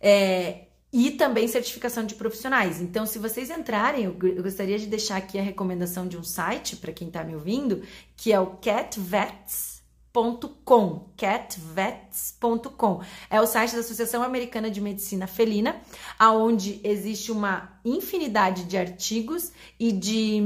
É, 0.00 0.64
e 0.92 1.12
também 1.12 1.46
certificação 1.48 2.04
de 2.04 2.14
profissionais. 2.14 2.80
Então, 2.80 3.04
se 3.04 3.18
vocês 3.18 3.50
entrarem, 3.50 4.04
eu, 4.04 4.16
gostaria 4.42 4.78
de 4.78 4.86
deixar 4.86 5.16
aqui 5.16 5.38
a 5.38 5.42
recomendação 5.42 6.06
de 6.06 6.16
um 6.16 6.22
site 6.22 6.76
para 6.76 6.92
quem 6.92 7.08
está 7.08 7.22
me 7.24 7.34
ouvindo, 7.34 7.82
que 8.16 8.32
é 8.32 8.40
o 8.40 8.56
Cat 8.56 8.98
Vets 8.98 9.78
catvets.com, 10.12 11.07
catvets.com. 11.18 13.02
É 13.28 13.40
o 13.40 13.46
site 13.46 13.74
da 13.74 13.80
Associação 13.80 14.22
Americana 14.22 14.70
de 14.70 14.80
Medicina 14.80 15.26
Felina, 15.26 15.76
aonde 16.16 16.80
existe 16.84 17.32
uma 17.32 17.76
infinidade 17.84 18.64
de 18.64 18.76
artigos 18.76 19.50
e 19.80 19.90
de 19.90 20.40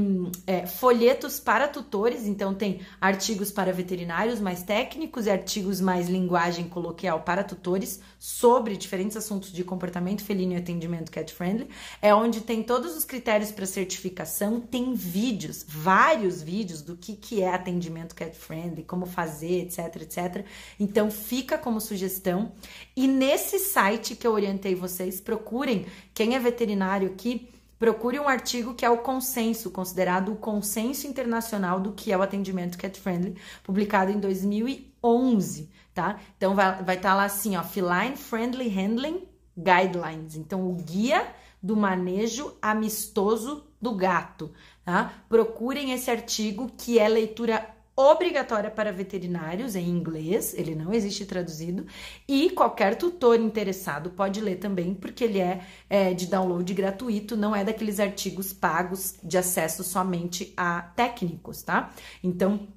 é, 0.47 0.65
folhetos 0.65 1.39
para 1.39 1.67
tutores. 1.67 2.25
Então, 2.25 2.55
tem 2.55 2.81
artigos 2.99 3.51
para 3.51 3.71
veterinários 3.71 4.39
mais 4.39 4.63
técnicos 4.63 5.27
e 5.27 5.29
artigos 5.29 5.79
mais 5.79 6.09
linguagem 6.09 6.67
coloquial 6.67 7.21
para 7.21 7.43
tutores 7.43 8.01
sobre 8.17 8.75
diferentes 8.75 9.15
assuntos 9.15 9.51
de 9.51 9.63
comportamento 9.63 10.23
felino 10.23 10.53
e 10.53 10.55
atendimento 10.55 11.11
cat 11.11 11.31
friendly. 11.33 11.69
É 12.01 12.15
onde 12.15 12.41
tem 12.41 12.63
todos 12.63 12.95
os 12.97 13.05
critérios 13.05 13.51
para 13.51 13.65
certificação, 13.65 14.59
tem 14.59 14.93
vídeos, 14.93 15.63
vários 15.67 16.41
vídeos 16.41 16.81
do 16.81 16.95
que, 16.95 17.15
que 17.15 17.43
é 17.43 17.53
atendimento 17.53 18.15
cat 18.15 18.35
friendly, 18.35 18.83
como 18.83 19.05
fazer, 19.05 19.61
etc, 19.61 20.01
etc. 20.01 20.45
Então, 20.79 21.09
fica 21.09 21.57
como 21.57 21.79
sugestão. 21.81 22.51
E 22.95 23.07
nesse 23.07 23.59
site 23.59 24.15
que 24.15 24.25
eu 24.25 24.31
orientei 24.31 24.75
vocês, 24.75 25.19
procurem 25.19 25.85
quem 26.13 26.35
é 26.35 26.39
veterinário 26.39 27.09
aqui, 27.09 27.49
procure 27.83 28.17
um 28.17 28.29
artigo 28.29 28.73
que 28.73 28.85
é 28.85 28.89
o 28.89 28.99
consenso, 28.99 29.69
considerado 29.69 30.31
o 30.31 30.37
consenso 30.37 31.05
internacional 31.05 31.81
do 31.81 31.91
que 31.91 32.13
é 32.13 32.17
o 32.17 32.21
atendimento 32.21 32.77
cat 32.77 32.97
friendly, 32.97 33.35
publicado 33.61 34.09
em 34.09 34.19
2011, 34.21 35.69
tá? 35.93 36.17
Então 36.37 36.55
vai 36.55 36.71
estar 36.71 36.83
vai 36.83 36.97
tá 36.97 37.13
lá 37.13 37.25
assim, 37.25 37.57
ó, 37.57 37.63
Feline 37.63 38.15
Friendly 38.15 38.69
Handling 38.69 39.27
Guidelines. 39.57 40.35
Então 40.35 40.65
o 40.65 40.75
guia 40.75 41.27
do 41.61 41.75
manejo 41.75 42.55
amistoso 42.61 43.65
do 43.81 43.93
gato, 43.93 44.51
tá? 44.85 45.13
Procurem 45.27 45.91
esse 45.91 46.09
artigo 46.09 46.71
que 46.77 46.97
é 46.97 47.09
leitura 47.09 47.67
obrigatória 47.95 48.71
para 48.71 48.91
veterinários 48.91 49.75
em 49.75 49.87
inglês, 49.87 50.53
ele 50.53 50.75
não 50.75 50.93
existe 50.93 51.25
traduzido, 51.25 51.85
e 52.27 52.49
qualquer 52.49 52.95
tutor 52.95 53.39
interessado 53.39 54.09
pode 54.09 54.41
ler 54.41 54.57
também, 54.57 54.93
porque 54.93 55.23
ele 55.23 55.39
é, 55.39 55.61
é, 55.89 56.13
de 56.13 56.27
download 56.27 56.73
gratuito, 56.73 57.37
não 57.37 57.55
é 57.55 57.63
daqueles 57.63 57.99
artigos 57.99 58.51
pagos 58.51 59.15
de 59.23 59.37
acesso 59.37 59.83
somente 59.83 60.53
a 60.57 60.81
técnicos, 60.95 61.61
tá? 61.61 61.93
Então, 62.23 62.67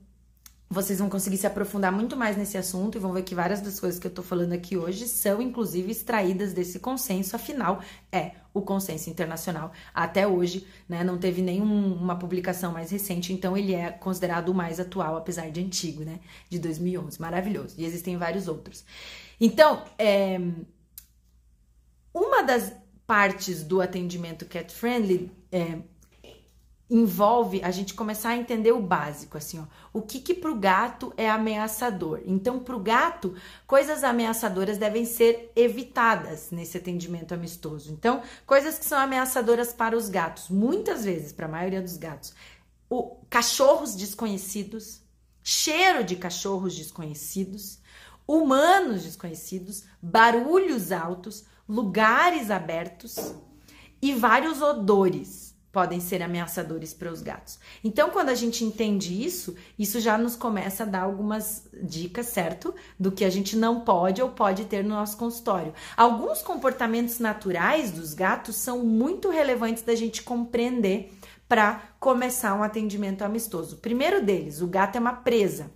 vocês 0.69 0.99
vão 0.99 1.09
conseguir 1.09 1.37
se 1.37 1.47
aprofundar 1.47 1.93
muito 1.93 2.17
mais 2.17 2.37
nesse 2.37 2.59
assunto 2.59 2.97
e 2.97 3.01
vão 3.01 3.13
ver 3.13 3.23
que 3.23 3.35
várias 3.35 3.61
das 3.61 3.79
coisas 3.79 4.01
que 4.01 4.07
eu 4.07 4.11
tô 4.11 4.23
falando 4.23 4.53
aqui 4.53 4.77
hoje 4.77 5.07
são, 5.07 5.41
inclusive, 5.41 5.93
extraídas 5.93 6.53
desse 6.53 6.81
consenso, 6.81 7.37
afinal, 7.37 7.81
é 8.11 8.33
o 8.53 8.61
consenso 8.61 9.09
internacional. 9.09 9.71
Até 9.95 10.27
hoje, 10.27 10.67
né, 10.89 11.05
não 11.05 11.19
teve 11.19 11.41
nenhuma 11.41 12.19
publicação 12.19 12.73
mais 12.73 12.91
recente, 12.91 13.33
então 13.33 13.57
ele 13.57 13.75
é 13.75 13.93
considerado 13.93 14.49
o 14.49 14.55
mais 14.55 14.81
atual, 14.81 15.17
apesar 15.17 15.51
de 15.51 15.61
antigo, 15.61 16.03
né, 16.03 16.19
de 16.51 16.59
2011. 16.59 17.21
Maravilhoso. 17.21 17.75
E 17.79 17.85
existem 17.85 18.17
vários 18.17 18.49
outros. 18.49 18.85
Então, 19.41 19.85
é, 19.97 20.41
uma 22.13 22.43
das 22.43 22.73
partes 23.07 23.63
do 23.63 23.81
atendimento 23.81 24.45
cat 24.47 24.75
friendly 24.75 25.31
é, 25.53 25.79
envolve 26.89 27.61
a 27.65 27.71
gente 27.71 27.95
começar 27.95 28.31
a 28.31 28.37
entender 28.37 28.71
o 28.71 28.81
básico, 28.81 29.37
assim, 29.37 29.59
ó. 29.59 29.65
O 29.93 30.01
que 30.01 30.21
que 30.21 30.35
pro 30.35 30.55
gato 30.55 31.13
é 31.17 31.29
ameaçador? 31.29 32.21
Então, 32.25 32.61
pro 32.61 32.79
gato, 32.79 33.35
coisas 33.67 34.05
ameaçadoras 34.05 34.79
devem 34.79 35.05
ser 35.05 35.51
evitadas 35.57 36.51
nesse 36.53 36.77
atendimento 36.77 37.35
amistoso. 37.35 37.93
Então, 37.93 38.23
coisas 38.47 38.79
que 38.79 38.85
são 38.85 38.99
ameaçadoras 38.99 39.73
para 39.73 39.97
os 39.97 40.09
gatos, 40.09 40.49
muitas 40.49 41.05
vezes, 41.05 41.33
para 41.33 41.47
a 41.47 41.51
maioria 41.51 41.83
dos 41.83 41.97
gatos, 41.97 42.33
o 42.89 43.17
cachorros 43.29 43.97
desconhecidos, 43.97 45.01
cheiro 45.43 46.05
de 46.05 46.15
cachorros 46.15 46.77
desconhecidos, 46.77 47.81
humanos 48.29 49.03
desconhecidos, 49.03 49.85
barulhos 50.01 50.93
altos, 50.93 51.45
lugares 51.69 52.49
abertos 52.49 53.35
e 54.01 54.15
vários 54.15 54.63
odores 54.63 55.46
podem 55.77 56.01
ser 56.01 56.23
ameaçadores 56.23 56.95
para 56.95 57.13
os 57.13 57.21
gatos. 57.21 57.59
Então, 57.85 58.09
quando 58.09 58.31
a 58.31 58.35
gente 58.35 58.65
entende 58.65 59.23
isso, 59.23 59.55
isso 59.79 60.01
já 60.01 60.17
nos 60.17 60.35
começa 60.35 60.85
a 60.85 60.87
dar 60.87 61.03
algumas 61.03 61.69
dicas, 61.83 62.29
certo? 62.29 62.75
Do 62.99 63.13
que 63.13 63.27
a 63.27 63.29
gente 63.29 63.55
não 63.59 63.81
pode 63.83 64.23
ou 64.23 64.31
pode 64.31 64.65
ter 64.65 64.83
no 64.83 64.95
nosso 64.95 65.19
consultório. 65.19 65.75
Alguns 65.95 66.41
comportamentos 66.41 67.19
naturais 67.19 67.91
dos 67.91 68.15
gatos 68.15 68.57
são 68.57 68.87
muito 68.87 69.29
relevantes 69.29 69.83
da 69.83 69.95
gente 69.95 70.23
compreender 70.23 71.13
para 71.47 71.83
começar 72.01 72.55
um 72.55 72.63
atendimento 72.63 73.21
amistoso. 73.21 73.77
Primeiro 73.77 74.25
deles, 74.25 74.63
o 74.63 74.67
gato 74.67 74.97
é 74.97 74.99
uma 74.99 75.13
presa. 75.13 75.71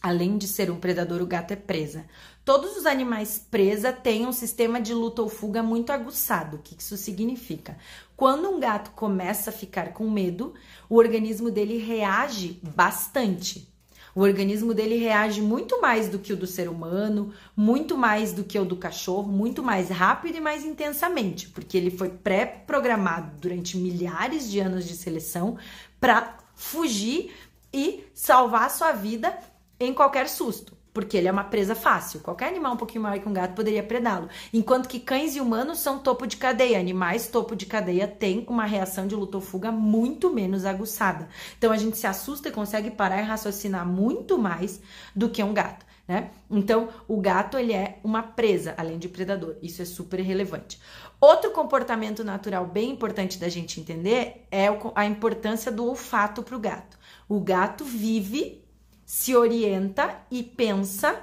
Além 0.00 0.38
de 0.38 0.46
ser 0.46 0.70
um 0.70 0.78
predador, 0.78 1.20
o 1.20 1.26
gato 1.26 1.50
é 1.50 1.56
presa. 1.56 2.06
Todos 2.42 2.74
os 2.76 2.86
animais 2.86 3.38
presa 3.50 3.92
têm 3.92 4.26
um 4.26 4.32
sistema 4.32 4.80
de 4.80 4.94
luta 4.94 5.20
ou 5.20 5.28
fuga 5.28 5.62
muito 5.62 5.90
aguçado. 5.90 6.56
O 6.56 6.60
que 6.60 6.74
isso 6.78 6.96
significa? 6.96 7.76
Quando 8.16 8.48
um 8.48 8.58
gato 8.58 8.92
começa 8.92 9.50
a 9.50 9.52
ficar 9.52 9.92
com 9.92 10.10
medo, 10.10 10.54
o 10.88 10.96
organismo 10.96 11.50
dele 11.50 11.76
reage 11.76 12.58
bastante. 12.74 13.68
O 14.14 14.22
organismo 14.22 14.74
dele 14.74 14.96
reage 14.96 15.40
muito 15.42 15.80
mais 15.82 16.08
do 16.08 16.18
que 16.18 16.32
o 16.32 16.36
do 16.36 16.46
ser 16.46 16.68
humano, 16.68 17.32
muito 17.54 17.96
mais 17.96 18.32
do 18.32 18.42
que 18.42 18.58
o 18.58 18.64
do 18.64 18.74
cachorro, 18.74 19.30
muito 19.30 19.62
mais 19.62 19.88
rápido 19.88 20.38
e 20.38 20.40
mais 20.40 20.64
intensamente, 20.64 21.48
porque 21.50 21.76
ele 21.76 21.90
foi 21.90 22.08
pré-programado 22.08 23.38
durante 23.38 23.76
milhares 23.76 24.50
de 24.50 24.58
anos 24.58 24.88
de 24.88 24.96
seleção 24.96 25.56
para 26.00 26.38
fugir 26.54 27.32
e 27.72 28.02
salvar 28.12 28.64
a 28.64 28.70
sua 28.70 28.92
vida 28.92 29.38
em 29.78 29.94
qualquer 29.94 30.28
susto 30.28 30.79
porque 30.92 31.16
ele 31.16 31.28
é 31.28 31.32
uma 31.32 31.44
presa 31.44 31.74
fácil. 31.74 32.20
Qualquer 32.20 32.48
animal 32.48 32.74
um 32.74 32.76
pouquinho 32.76 33.02
maior 33.02 33.20
que 33.20 33.28
um 33.28 33.32
gato 33.32 33.54
poderia 33.54 33.82
predá-lo. 33.82 34.28
Enquanto 34.52 34.88
que 34.88 35.00
cães 35.00 35.36
e 35.36 35.40
humanos 35.40 35.78
são 35.78 35.98
topo 35.98 36.26
de 36.26 36.36
cadeia. 36.36 36.78
Animais 36.78 37.28
topo 37.28 37.54
de 37.54 37.66
cadeia 37.66 38.08
têm 38.08 38.44
uma 38.48 38.64
reação 38.64 39.06
de 39.06 39.14
luta 39.14 39.36
ou 39.36 39.42
fuga 39.42 39.70
muito 39.70 40.32
menos 40.32 40.64
aguçada. 40.64 41.28
Então 41.58 41.72
a 41.72 41.76
gente 41.76 41.96
se 41.96 42.06
assusta 42.06 42.48
e 42.48 42.52
consegue 42.52 42.90
parar 42.90 43.20
e 43.20 43.24
raciocinar 43.24 43.86
muito 43.86 44.38
mais 44.38 44.80
do 45.14 45.28
que 45.28 45.42
um 45.42 45.54
gato. 45.54 45.86
Né? 46.10 46.30
Então, 46.50 46.88
o 47.06 47.20
gato 47.20 47.56
ele 47.56 47.72
é 47.72 48.00
uma 48.02 48.20
presa, 48.20 48.74
além 48.76 48.98
de 48.98 49.08
predador. 49.08 49.54
Isso 49.62 49.80
é 49.80 49.84
super 49.84 50.18
relevante. 50.18 50.80
Outro 51.20 51.52
comportamento 51.52 52.24
natural 52.24 52.66
bem 52.66 52.90
importante 52.90 53.38
da 53.38 53.48
gente 53.48 53.80
entender 53.80 54.44
é 54.50 54.66
a 54.96 55.06
importância 55.06 55.70
do 55.70 55.86
olfato 55.86 56.42
para 56.42 56.56
o 56.56 56.58
gato. 56.58 56.98
O 57.28 57.38
gato 57.38 57.84
vive 57.84 58.64
se 59.10 59.34
orienta 59.34 60.24
e 60.30 60.40
pensa 60.40 61.20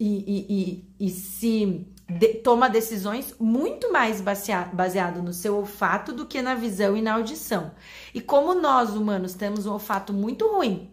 e, 0.00 0.04
e, 0.26 0.84
e, 0.98 1.06
e 1.06 1.10
se 1.10 1.86
de, 2.08 2.34
toma 2.34 2.68
decisões 2.68 3.36
muito 3.38 3.92
mais 3.92 4.20
baseado, 4.20 4.74
baseado 4.74 5.22
no 5.22 5.32
seu 5.32 5.56
olfato 5.56 6.12
do 6.12 6.26
que 6.26 6.42
na 6.42 6.56
visão 6.56 6.96
e 6.96 7.00
na 7.00 7.14
audição. 7.14 7.70
E 8.12 8.20
como 8.20 8.52
nós 8.52 8.96
humanos 8.96 9.34
temos 9.34 9.64
um 9.64 9.74
olfato 9.74 10.12
muito 10.12 10.44
ruim, 10.48 10.90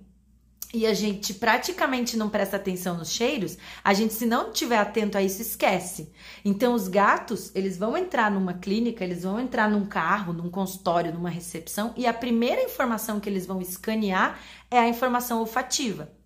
e 0.73 0.85
a 0.85 0.93
gente 0.93 1.33
praticamente 1.33 2.15
não 2.15 2.29
presta 2.29 2.55
atenção 2.55 2.97
nos 2.97 3.11
cheiros, 3.11 3.57
a 3.83 3.93
gente 3.93 4.13
se 4.13 4.25
não 4.25 4.51
tiver 4.51 4.77
atento 4.77 5.17
a 5.17 5.21
isso 5.21 5.41
esquece. 5.41 6.11
Então 6.43 6.73
os 6.73 6.87
gatos, 6.87 7.51
eles 7.53 7.77
vão 7.77 7.97
entrar 7.97 8.31
numa 8.31 8.53
clínica, 8.53 9.03
eles 9.03 9.23
vão 9.23 9.39
entrar 9.39 9.69
num 9.69 9.85
carro, 9.85 10.33
num 10.33 10.49
consultório, 10.49 11.13
numa 11.13 11.29
recepção 11.29 11.93
e 11.97 12.05
a 12.05 12.13
primeira 12.13 12.63
informação 12.63 13.19
que 13.19 13.29
eles 13.29 13.45
vão 13.45 13.61
escanear 13.61 14.39
é 14.69 14.79
a 14.79 14.87
informação 14.87 15.39
olfativa. 15.39 16.20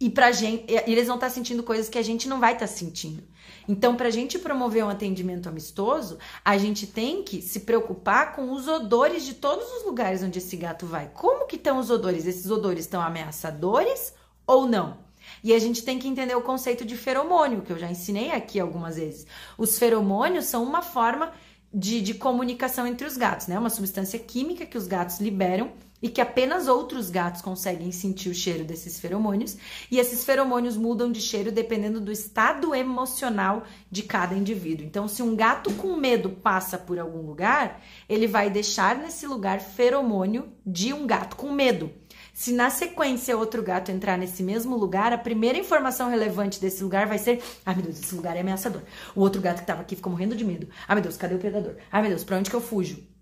E 0.00 0.10
pra 0.10 0.32
gente, 0.32 0.64
eles 0.86 1.06
vão 1.06 1.16
estar 1.16 1.28
tá 1.28 1.32
sentindo 1.32 1.62
coisas 1.62 1.88
que 1.88 1.98
a 1.98 2.02
gente 2.02 2.28
não 2.28 2.40
vai 2.40 2.54
estar 2.54 2.66
tá 2.66 2.72
sentindo. 2.72 3.22
Então, 3.68 3.96
para 3.96 4.08
a 4.08 4.10
gente 4.10 4.38
promover 4.38 4.84
um 4.84 4.88
atendimento 4.88 5.48
amistoso, 5.48 6.18
a 6.44 6.58
gente 6.58 6.86
tem 6.86 7.22
que 7.22 7.40
se 7.40 7.60
preocupar 7.60 8.34
com 8.34 8.52
os 8.52 8.68
odores 8.68 9.24
de 9.24 9.34
todos 9.34 9.66
os 9.72 9.84
lugares 9.84 10.22
onde 10.22 10.38
esse 10.38 10.56
gato 10.56 10.86
vai. 10.86 11.08
Como 11.14 11.46
que 11.46 11.56
estão 11.56 11.78
os 11.78 11.90
odores? 11.90 12.26
Esses 12.26 12.50
odores 12.50 12.84
estão 12.84 13.00
ameaçadores 13.00 14.12
ou 14.46 14.66
não? 14.66 14.98
E 15.42 15.54
a 15.54 15.58
gente 15.58 15.82
tem 15.82 15.98
que 15.98 16.08
entender 16.08 16.34
o 16.34 16.42
conceito 16.42 16.84
de 16.84 16.96
feromônio, 16.96 17.62
que 17.62 17.72
eu 17.72 17.78
já 17.78 17.90
ensinei 17.90 18.30
aqui 18.30 18.60
algumas 18.60 18.96
vezes. 18.96 19.26
Os 19.56 19.78
feromônios 19.78 20.46
são 20.46 20.62
uma 20.62 20.82
forma 20.82 21.32
de, 21.72 22.00
de 22.00 22.14
comunicação 22.14 22.86
entre 22.86 23.06
os 23.06 23.16
gatos, 23.16 23.46
né? 23.46 23.58
Uma 23.58 23.70
substância 23.70 24.18
química 24.18 24.66
que 24.66 24.76
os 24.76 24.86
gatos 24.86 25.18
liberam 25.20 25.72
e 26.04 26.10
que 26.10 26.20
apenas 26.20 26.68
outros 26.68 27.08
gatos 27.08 27.40
conseguem 27.40 27.90
sentir 27.90 28.28
o 28.28 28.34
cheiro 28.34 28.62
desses 28.62 29.00
feromônios, 29.00 29.56
e 29.90 29.98
esses 29.98 30.22
feromônios 30.22 30.76
mudam 30.76 31.10
de 31.10 31.18
cheiro 31.18 31.50
dependendo 31.50 31.98
do 31.98 32.12
estado 32.12 32.74
emocional 32.74 33.64
de 33.90 34.02
cada 34.02 34.34
indivíduo. 34.34 34.84
Então, 34.84 35.08
se 35.08 35.22
um 35.22 35.34
gato 35.34 35.72
com 35.72 35.96
medo 35.96 36.28
passa 36.28 36.76
por 36.76 36.98
algum 36.98 37.22
lugar, 37.22 37.80
ele 38.06 38.26
vai 38.26 38.50
deixar 38.50 38.98
nesse 38.98 39.26
lugar 39.26 39.60
feromônio 39.60 40.52
de 40.66 40.92
um 40.92 41.06
gato 41.06 41.36
com 41.36 41.50
medo. 41.50 41.90
Se 42.34 42.52
na 42.52 42.68
sequência 42.68 43.34
outro 43.38 43.62
gato 43.62 43.90
entrar 43.90 44.18
nesse 44.18 44.42
mesmo 44.42 44.76
lugar, 44.76 45.10
a 45.10 45.16
primeira 45.16 45.56
informação 45.56 46.10
relevante 46.10 46.60
desse 46.60 46.84
lugar 46.84 47.06
vai 47.06 47.16
ser: 47.16 47.42
ai 47.64 47.74
meu 47.76 47.84
Deus, 47.84 47.98
esse 47.98 48.14
lugar 48.14 48.36
é 48.36 48.40
ameaçador. 48.40 48.82
O 49.16 49.22
outro 49.22 49.40
gato 49.40 49.56
que 49.56 49.62
estava 49.62 49.80
aqui 49.80 49.96
ficou 49.96 50.12
morrendo 50.12 50.36
de 50.36 50.44
medo. 50.44 50.68
Ai 50.86 50.96
meu 50.96 51.02
Deus, 51.02 51.16
cadê 51.16 51.34
o 51.34 51.38
predador? 51.38 51.76
Ai 51.90 52.02
meu 52.02 52.10
Deus, 52.10 52.24
para 52.24 52.36
onde 52.36 52.50
que 52.50 52.56
eu 52.56 52.60
fujo? 52.60 53.13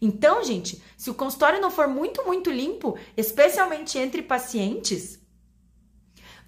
Então, 0.00 0.42
gente, 0.42 0.82
se 0.96 1.10
o 1.10 1.14
consultório 1.14 1.60
não 1.60 1.70
for 1.70 1.86
muito, 1.86 2.24
muito 2.24 2.50
limpo, 2.50 2.96
especialmente 3.16 3.98
entre 3.98 4.22
pacientes, 4.22 5.20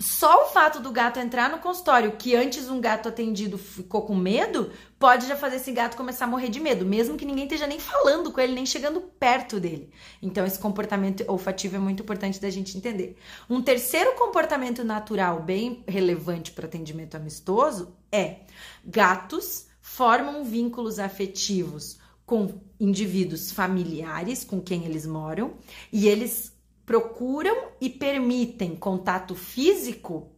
Só 0.02 0.46
o 0.46 0.48
fato 0.48 0.80
do 0.80 0.90
gato 0.90 1.20
entrar 1.20 1.48
no 1.48 1.58
consultório, 1.58 2.16
que 2.16 2.34
antes 2.34 2.68
um 2.68 2.80
gato 2.80 3.08
atendido 3.08 3.56
ficou 3.56 4.02
com 4.02 4.16
medo, 4.16 4.72
pode 4.98 5.28
já 5.28 5.36
fazer 5.36 5.56
esse 5.56 5.70
gato 5.70 5.96
começar 5.96 6.24
a 6.24 6.28
morrer 6.28 6.48
de 6.48 6.58
medo, 6.58 6.84
mesmo 6.84 7.16
que 7.16 7.24
ninguém 7.24 7.44
esteja 7.44 7.68
nem 7.68 7.78
falando 7.78 8.32
com 8.32 8.40
ele, 8.40 8.52
nem 8.52 8.66
chegando 8.66 9.00
perto 9.00 9.60
dele. 9.60 9.92
Então, 10.20 10.44
esse 10.44 10.58
comportamento 10.58 11.24
olfativo 11.28 11.76
é 11.76 11.78
muito 11.78 12.02
importante 12.02 12.40
da 12.40 12.50
gente 12.50 12.76
entender. 12.76 13.16
Um 13.48 13.62
terceiro 13.62 14.14
comportamento 14.14 14.82
natural 14.82 15.40
bem 15.40 15.84
relevante 15.86 16.50
para 16.50 16.66
atendimento 16.66 17.16
amistoso 17.16 17.96
é 18.10 18.40
gatos 18.84 19.68
formam 19.80 20.42
vínculos 20.42 20.98
afetivos 20.98 21.98
com 22.26 22.48
indivíduos 22.82 23.52
familiares 23.52 24.42
com 24.42 24.60
quem 24.60 24.84
eles 24.84 25.06
moram 25.06 25.54
e 25.92 26.08
eles 26.08 26.52
procuram 26.84 27.68
e 27.80 27.88
permitem 27.88 28.74
contato 28.74 29.36
físico 29.36 30.32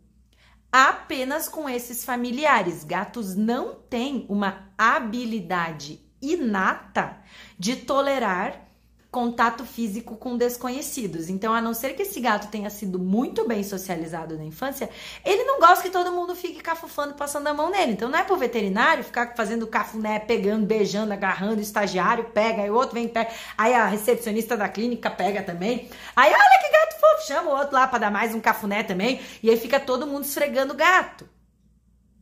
apenas 0.71 1.49
com 1.49 1.67
esses 1.69 2.05
familiares. 2.05 2.85
Gatos 2.85 3.35
não 3.35 3.75
têm 3.75 4.27
uma 4.29 4.69
habilidade 4.77 6.01
inata 6.21 7.17
de 7.59 7.77
tolerar 7.77 8.64
contato 9.15 9.65
físico 9.65 10.17
com 10.17 10.37
desconhecidos. 10.37 11.29
Então, 11.29 11.55
a 11.55 11.61
não 11.61 11.73
ser 11.73 11.95
que 11.95 12.03
esse 12.03 12.19
gato 12.19 12.51
tenha 12.51 12.69
sido 12.69 12.99
muito 12.99 13.47
bem 13.47 13.63
socializado 13.63 14.37
na 14.37 14.43
infância, 14.45 14.91
ele 15.25 15.45
não 15.45 15.61
gosta 15.61 15.85
que 15.85 15.91
todo 15.91 16.11
mundo 16.11 16.35
fique 16.35 16.61
cafufando, 16.61 17.15
passando 17.15 17.47
a 17.47 17.55
mão 17.55 17.71
nele. 17.71 17.93
Então, 17.93 18.09
não 18.09 18.19
é 18.19 18.25
pro 18.25 18.37
veterinário 18.37 19.05
ficar 19.05 19.37
fazendo 19.37 19.69
cafuné, 19.69 20.19
pegando, 20.19 20.67
beijando, 20.67 21.13
agarrando, 21.13 21.59
o 21.59 21.63
estagiário 21.63 22.25
pega, 22.25 22.63
aí 22.63 22.71
o 22.73 22.75
outro 22.75 22.97
vem 22.97 23.07
pega, 23.07 23.31
aí 23.57 23.73
a 23.73 23.87
recepcionista 23.87 24.57
da 24.57 24.69
clínica 24.69 25.09
pega 25.09 25.45
também. 25.45 25.89
Aí, 26.17 26.33
olha 26.33 26.61
que 26.61 26.73
gato 26.73 26.99
fofo, 26.99 27.29
chama 27.29 27.51
o 27.53 27.57
outro 27.57 27.73
lá 27.73 27.87
para 27.87 28.01
dar 28.01 28.11
mais 28.11 28.35
um 28.35 28.41
cafuné 28.41 28.83
também, 28.83 29.21
e 29.41 29.49
aí 29.49 29.57
fica 29.57 29.79
todo 29.79 30.09
mundo 30.09 30.25
esfregando 30.25 30.75
o 30.75 30.77
gato. 30.77 31.25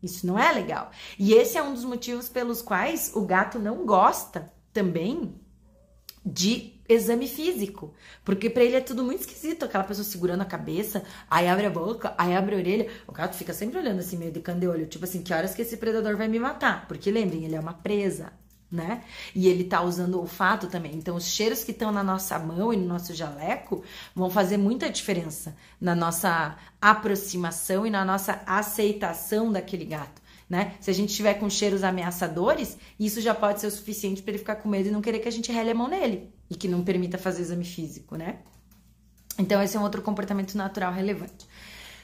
Isso 0.02 0.26
não 0.26 0.38
é 0.38 0.52
legal. 0.52 0.90
E 1.18 1.32
esse 1.32 1.56
é 1.56 1.62
um 1.62 1.72
dos 1.72 1.84
motivos 1.84 2.28
pelos 2.28 2.60
quais 2.60 3.12
o 3.14 3.22
gato 3.22 3.58
não 3.58 3.86
gosta 3.86 4.52
também 4.74 5.40
de 6.24 6.71
exame 6.92 7.26
físico, 7.28 7.94
porque 8.24 8.48
para 8.48 8.64
ele 8.64 8.76
é 8.76 8.80
tudo 8.80 9.02
muito 9.02 9.20
esquisito, 9.20 9.64
aquela 9.64 9.84
pessoa 9.84 10.04
segurando 10.04 10.42
a 10.42 10.46
cabeça, 10.46 11.02
aí 11.30 11.48
abre 11.48 11.66
a 11.66 11.70
boca, 11.70 12.14
aí 12.16 12.34
abre 12.34 12.54
a 12.54 12.58
orelha, 12.58 12.88
o 13.06 13.12
gato 13.12 13.36
fica 13.36 13.52
sempre 13.52 13.78
olhando 13.78 14.00
assim 14.00 14.16
meio 14.16 14.32
de 14.32 14.40
candeolho, 14.40 14.86
tipo 14.86 15.04
assim, 15.04 15.22
que 15.22 15.32
horas 15.32 15.54
que 15.54 15.62
esse 15.62 15.76
predador 15.76 16.16
vai 16.16 16.28
me 16.28 16.38
matar? 16.38 16.86
Porque 16.86 17.10
lembrem, 17.10 17.44
ele 17.44 17.54
é 17.54 17.60
uma 17.60 17.74
presa, 17.74 18.32
né? 18.70 19.02
E 19.34 19.48
ele 19.48 19.64
tá 19.64 19.82
usando 19.82 20.14
o 20.14 20.20
olfato 20.20 20.66
também. 20.66 20.94
Então, 20.94 21.14
os 21.14 21.26
cheiros 21.26 21.62
que 21.62 21.72
estão 21.72 21.92
na 21.92 22.02
nossa 22.02 22.38
mão 22.38 22.72
e 22.72 22.76
no 22.76 22.86
nosso 22.86 23.14
jaleco 23.14 23.82
vão 24.14 24.30
fazer 24.30 24.56
muita 24.56 24.88
diferença 24.88 25.54
na 25.80 25.94
nossa 25.94 26.56
aproximação 26.80 27.86
e 27.86 27.90
na 27.90 28.04
nossa 28.04 28.40
aceitação 28.46 29.52
daquele 29.52 29.84
gato 29.84 30.22
né? 30.52 30.74
Se 30.80 30.90
a 30.90 30.94
gente 30.94 31.14
tiver 31.14 31.32
com 31.34 31.48
cheiros 31.48 31.82
ameaçadores, 31.82 32.76
isso 33.00 33.22
já 33.22 33.34
pode 33.34 33.58
ser 33.58 33.68
o 33.68 33.70
suficiente 33.70 34.20
para 34.20 34.32
ele 34.32 34.38
ficar 34.38 34.56
com 34.56 34.68
medo 34.68 34.86
e 34.86 34.92
não 34.92 35.00
querer 35.00 35.20
que 35.20 35.28
a 35.28 35.32
gente 35.32 35.50
rele 35.50 35.70
a 35.70 35.74
mão 35.74 35.88
nele 35.88 36.30
e 36.52 36.54
que 36.54 36.68
não 36.68 36.84
permita 36.84 37.16
fazer 37.16 37.42
exame 37.42 37.64
físico, 37.64 38.14
né? 38.14 38.40
Então, 39.38 39.62
esse 39.62 39.76
é 39.76 39.80
um 39.80 39.82
outro 39.82 40.02
comportamento 40.02 40.54
natural 40.54 40.92
relevante. 40.92 41.48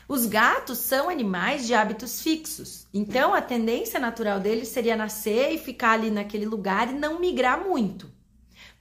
Os 0.09 0.25
gatos 0.25 0.79
são 0.79 1.11
animais 1.11 1.67
de 1.67 1.75
hábitos 1.75 2.23
fixos, 2.23 2.87
então 2.95 3.35
a 3.35 3.43
tendência 3.43 4.01
natural 4.01 4.41
deles 4.41 4.69
seria 4.69 4.97
nascer 4.97 5.53
e 5.53 5.59
ficar 5.59 5.93
ali 5.93 6.11
naquele 6.11 6.47
lugar 6.47 6.89
e 6.89 6.95
não 6.95 7.21
migrar 7.21 7.63
muito. 7.63 8.11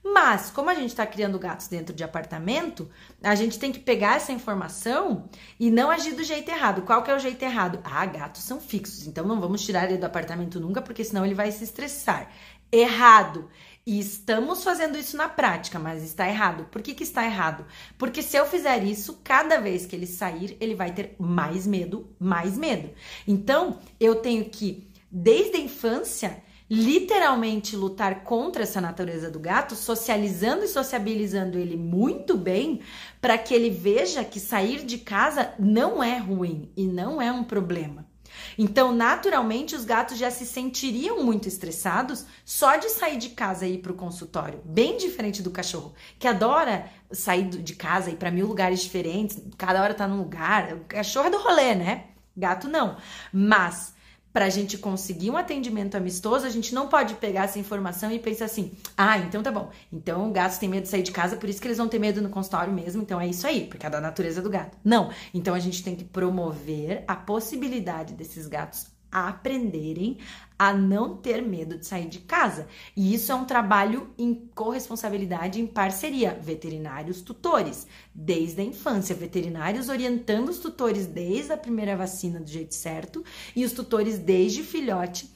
Mas, 0.02 0.48
como 0.48 0.70
a 0.70 0.74
gente 0.74 0.88
está 0.88 1.06
criando 1.06 1.38
gatos 1.38 1.68
dentro 1.68 1.94
de 1.94 2.02
apartamento, 2.02 2.88
a 3.22 3.34
gente 3.34 3.58
tem 3.58 3.70
que 3.70 3.78
pegar 3.78 4.16
essa 4.16 4.32
informação 4.32 5.28
e 5.60 5.70
não 5.70 5.90
agir 5.90 6.14
do 6.14 6.24
jeito 6.24 6.50
errado. 6.50 6.80
Qual 6.80 7.02
que 7.02 7.10
é 7.10 7.14
o 7.14 7.18
jeito 7.18 7.42
errado? 7.42 7.80
Ah, 7.84 8.06
gatos 8.06 8.42
são 8.42 8.58
fixos, 8.58 9.06
então 9.06 9.26
não 9.26 9.38
vamos 9.38 9.62
tirar 9.62 9.84
ele 9.84 9.98
do 9.98 10.06
apartamento 10.06 10.58
nunca, 10.58 10.80
porque 10.80 11.04
senão 11.04 11.26
ele 11.26 11.34
vai 11.34 11.52
se 11.52 11.62
estressar. 11.62 12.30
Errado. 12.72 13.50
E 13.88 13.98
estamos 13.98 14.62
fazendo 14.62 14.98
isso 14.98 15.16
na 15.16 15.30
prática, 15.30 15.78
mas 15.78 16.02
está 16.02 16.28
errado. 16.28 16.66
Por 16.70 16.82
que, 16.82 16.92
que 16.92 17.04
está 17.04 17.24
errado? 17.24 17.64
Porque 17.96 18.20
se 18.20 18.36
eu 18.36 18.44
fizer 18.44 18.84
isso, 18.84 19.18
cada 19.24 19.58
vez 19.62 19.86
que 19.86 19.96
ele 19.96 20.06
sair, 20.06 20.58
ele 20.60 20.74
vai 20.74 20.92
ter 20.92 21.16
mais 21.18 21.66
medo, 21.66 22.14
mais 22.20 22.58
medo. 22.58 22.90
Então, 23.26 23.78
eu 23.98 24.16
tenho 24.16 24.44
que, 24.50 24.90
desde 25.10 25.56
a 25.56 25.60
infância, 25.60 26.42
literalmente 26.68 27.74
lutar 27.74 28.24
contra 28.24 28.64
essa 28.64 28.78
natureza 28.78 29.30
do 29.30 29.40
gato, 29.40 29.74
socializando 29.74 30.66
e 30.66 30.68
sociabilizando 30.68 31.58
ele 31.58 31.78
muito 31.78 32.36
bem, 32.36 32.82
para 33.22 33.38
que 33.38 33.54
ele 33.54 33.70
veja 33.70 34.22
que 34.22 34.38
sair 34.38 34.84
de 34.84 34.98
casa 34.98 35.54
não 35.58 36.02
é 36.02 36.18
ruim 36.18 36.70
e 36.76 36.86
não 36.86 37.22
é 37.22 37.32
um 37.32 37.42
problema. 37.42 38.07
Então, 38.56 38.94
naturalmente, 38.94 39.74
os 39.74 39.84
gatos 39.84 40.18
já 40.18 40.30
se 40.30 40.46
sentiriam 40.46 41.24
muito 41.24 41.48
estressados 41.48 42.24
só 42.44 42.76
de 42.76 42.88
sair 42.90 43.18
de 43.18 43.30
casa 43.30 43.66
e 43.66 43.74
ir 43.74 43.78
para 43.78 43.92
o 43.92 43.96
consultório. 43.96 44.60
Bem 44.64 44.96
diferente 44.96 45.42
do 45.42 45.50
cachorro, 45.50 45.94
que 46.18 46.26
adora 46.28 46.90
sair 47.10 47.48
de 47.48 47.74
casa 47.74 48.10
e 48.10 48.14
ir 48.14 48.16
para 48.16 48.30
mil 48.30 48.46
lugares 48.46 48.80
diferentes, 48.80 49.40
cada 49.56 49.82
hora 49.82 49.94
tá 49.94 50.06
num 50.06 50.18
lugar. 50.18 50.74
O 50.74 50.80
cachorro 50.84 51.26
é 51.26 51.30
do 51.30 51.38
rolê, 51.38 51.74
né? 51.74 52.04
Gato 52.36 52.68
não. 52.68 52.96
Mas 53.32 53.94
para 54.32 54.44
a 54.44 54.50
gente 54.50 54.78
conseguir 54.78 55.30
um 55.30 55.36
atendimento 55.36 55.96
amistoso, 55.96 56.46
a 56.46 56.50
gente 56.50 56.74
não 56.74 56.88
pode 56.88 57.14
pegar 57.14 57.44
essa 57.44 57.58
informação 57.58 58.10
e 58.10 58.18
pensar 58.18 58.44
assim: 58.44 58.72
ah, 58.96 59.18
então 59.18 59.42
tá 59.42 59.50
bom. 59.50 59.70
Então 59.92 60.28
o 60.28 60.32
gato 60.32 60.58
tem 60.58 60.68
medo 60.68 60.82
de 60.82 60.88
sair 60.88 61.02
de 61.02 61.12
casa, 61.12 61.36
por 61.36 61.48
isso 61.48 61.60
que 61.60 61.66
eles 61.66 61.78
vão 61.78 61.88
ter 61.88 61.98
medo 61.98 62.20
no 62.20 62.28
consultório 62.28 62.72
mesmo. 62.72 63.02
Então 63.02 63.20
é 63.20 63.26
isso 63.26 63.46
aí, 63.46 63.66
porque 63.66 63.86
é 63.86 63.90
da 63.90 64.00
natureza 64.00 64.42
do 64.42 64.50
gato. 64.50 64.76
Não. 64.84 65.10
Então 65.32 65.54
a 65.54 65.58
gente 65.58 65.82
tem 65.82 65.96
que 65.96 66.04
promover 66.04 67.04
a 67.06 67.16
possibilidade 67.16 68.14
desses 68.14 68.46
gatos 68.46 68.97
aprenderem 69.10 70.18
a 70.58 70.72
não 70.72 71.16
ter 71.16 71.40
medo 71.40 71.78
de 71.78 71.86
sair 71.86 72.08
de 72.08 72.18
casa. 72.18 72.66
E 72.96 73.14
isso 73.14 73.30
é 73.30 73.34
um 73.34 73.44
trabalho 73.44 74.10
em 74.18 74.34
corresponsabilidade 74.54 75.60
em 75.60 75.66
parceria, 75.66 76.38
veterinários 76.42 77.22
tutores, 77.22 77.86
desde 78.14 78.60
a 78.60 78.64
infância, 78.64 79.14
veterinários 79.14 79.88
orientando 79.88 80.48
os 80.48 80.58
tutores 80.58 81.06
desde 81.06 81.52
a 81.52 81.56
primeira 81.56 81.96
vacina 81.96 82.40
do 82.40 82.50
jeito 82.50 82.74
certo 82.74 83.24
e 83.54 83.64
os 83.64 83.72
tutores 83.72 84.18
desde 84.18 84.62
filhote 84.62 85.30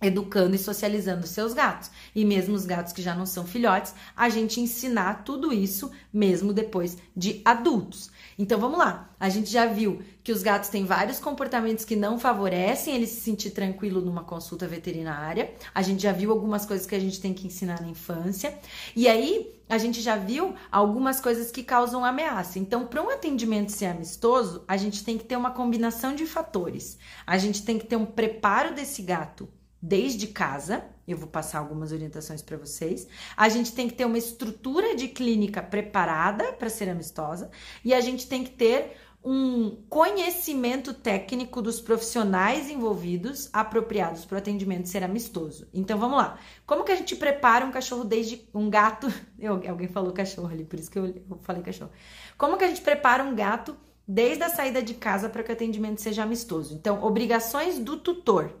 educando 0.00 0.54
e 0.54 0.58
socializando 0.58 1.26
seus 1.26 1.52
gatos. 1.52 1.90
E 2.14 2.24
mesmo 2.24 2.54
os 2.54 2.64
gatos 2.64 2.92
que 2.92 3.02
já 3.02 3.14
não 3.14 3.26
são 3.26 3.46
filhotes, 3.46 3.94
a 4.16 4.28
gente 4.28 4.60
ensinar 4.60 5.24
tudo 5.24 5.52
isso 5.52 5.90
mesmo 6.12 6.52
depois 6.52 6.96
de 7.16 7.42
adultos. 7.44 8.10
Então 8.38 8.60
vamos 8.60 8.78
lá. 8.78 9.10
A 9.18 9.28
gente 9.28 9.50
já 9.50 9.66
viu 9.66 10.00
que 10.22 10.30
os 10.30 10.44
gatos 10.44 10.68
têm 10.68 10.84
vários 10.84 11.18
comportamentos 11.18 11.84
que 11.84 11.96
não 11.96 12.20
favorecem 12.20 12.94
ele 12.94 13.06
se 13.06 13.20
sentir 13.20 13.50
tranquilo 13.50 14.00
numa 14.00 14.22
consulta 14.22 14.64
veterinária. 14.68 15.52
A 15.74 15.82
gente 15.82 16.02
já 16.02 16.12
viu 16.12 16.30
algumas 16.30 16.64
coisas 16.64 16.86
que 16.86 16.94
a 16.94 17.00
gente 17.00 17.20
tem 17.20 17.34
que 17.34 17.48
ensinar 17.48 17.82
na 17.82 17.88
infância. 17.88 18.56
E 18.94 19.08
aí, 19.08 19.58
a 19.68 19.76
gente 19.76 20.00
já 20.00 20.14
viu 20.14 20.54
algumas 20.70 21.20
coisas 21.20 21.50
que 21.50 21.64
causam 21.64 22.04
ameaça. 22.04 22.60
Então, 22.60 22.86
para 22.86 23.02
um 23.02 23.10
atendimento 23.10 23.72
ser 23.72 23.86
amistoso, 23.86 24.62
a 24.68 24.76
gente 24.76 25.04
tem 25.04 25.18
que 25.18 25.24
ter 25.24 25.36
uma 25.36 25.50
combinação 25.50 26.14
de 26.14 26.24
fatores. 26.24 26.96
A 27.26 27.36
gente 27.38 27.64
tem 27.64 27.76
que 27.76 27.86
ter 27.86 27.96
um 27.96 28.06
preparo 28.06 28.72
desse 28.72 29.02
gato 29.02 29.48
desde 29.82 30.28
casa. 30.28 30.84
Eu 31.08 31.16
vou 31.16 31.28
passar 31.28 31.58
algumas 31.58 31.90
orientações 31.90 32.42
para 32.42 32.56
vocês. 32.56 33.08
A 33.36 33.48
gente 33.48 33.72
tem 33.72 33.88
que 33.88 33.94
ter 33.94 34.04
uma 34.04 34.18
estrutura 34.18 34.94
de 34.94 35.08
clínica 35.08 35.62
preparada 35.62 36.52
para 36.52 36.68
ser 36.68 36.88
amistosa 36.88 37.50
e 37.84 37.94
a 37.94 38.00
gente 38.00 38.26
tem 38.26 38.44
que 38.44 38.50
ter 38.50 38.94
um 39.24 39.82
conhecimento 39.88 40.94
técnico 40.94 41.60
dos 41.60 41.80
profissionais 41.80 42.70
envolvidos 42.70 43.50
apropriados 43.52 44.24
para 44.24 44.36
o 44.36 44.38
atendimento 44.38 44.88
ser 44.88 45.02
amistoso. 45.02 45.66
Então 45.74 45.98
vamos 45.98 46.18
lá. 46.18 46.38
Como 46.64 46.84
que 46.84 46.92
a 46.92 46.96
gente 46.96 47.16
prepara 47.16 47.64
um 47.64 47.70
cachorro 47.70 48.04
desde 48.04 48.48
um 48.54 48.70
gato? 48.70 49.12
Eu, 49.38 49.54
alguém 49.68 49.88
falou 49.88 50.12
cachorro 50.12 50.48
ali, 50.48 50.64
por 50.64 50.78
isso 50.78 50.90
que 50.90 50.98
eu, 50.98 51.06
eu 51.06 51.38
falei 51.42 51.62
cachorro. 51.62 51.90
Como 52.36 52.56
que 52.56 52.64
a 52.64 52.68
gente 52.68 52.80
prepara 52.80 53.22
um 53.22 53.34
gato 53.34 53.76
desde 54.06 54.42
a 54.42 54.48
saída 54.48 54.82
de 54.82 54.94
casa 54.94 55.28
para 55.28 55.44
que 55.44 55.50
o 55.50 55.52
atendimento 55.52 56.00
seja 56.00 56.24
amistoso? 56.24 56.74
Então, 56.74 57.04
obrigações 57.04 57.78
do 57.78 57.96
tutor 57.96 58.52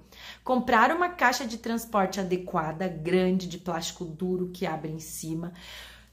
comprar 0.48 0.90
uma 0.96 1.10
caixa 1.10 1.44
de 1.44 1.58
transporte 1.58 2.18
adequada, 2.18 2.88
grande, 2.88 3.46
de 3.46 3.58
plástico 3.58 4.02
duro 4.02 4.48
que 4.48 4.64
abre 4.64 4.90
em 4.90 4.98
cima, 4.98 5.52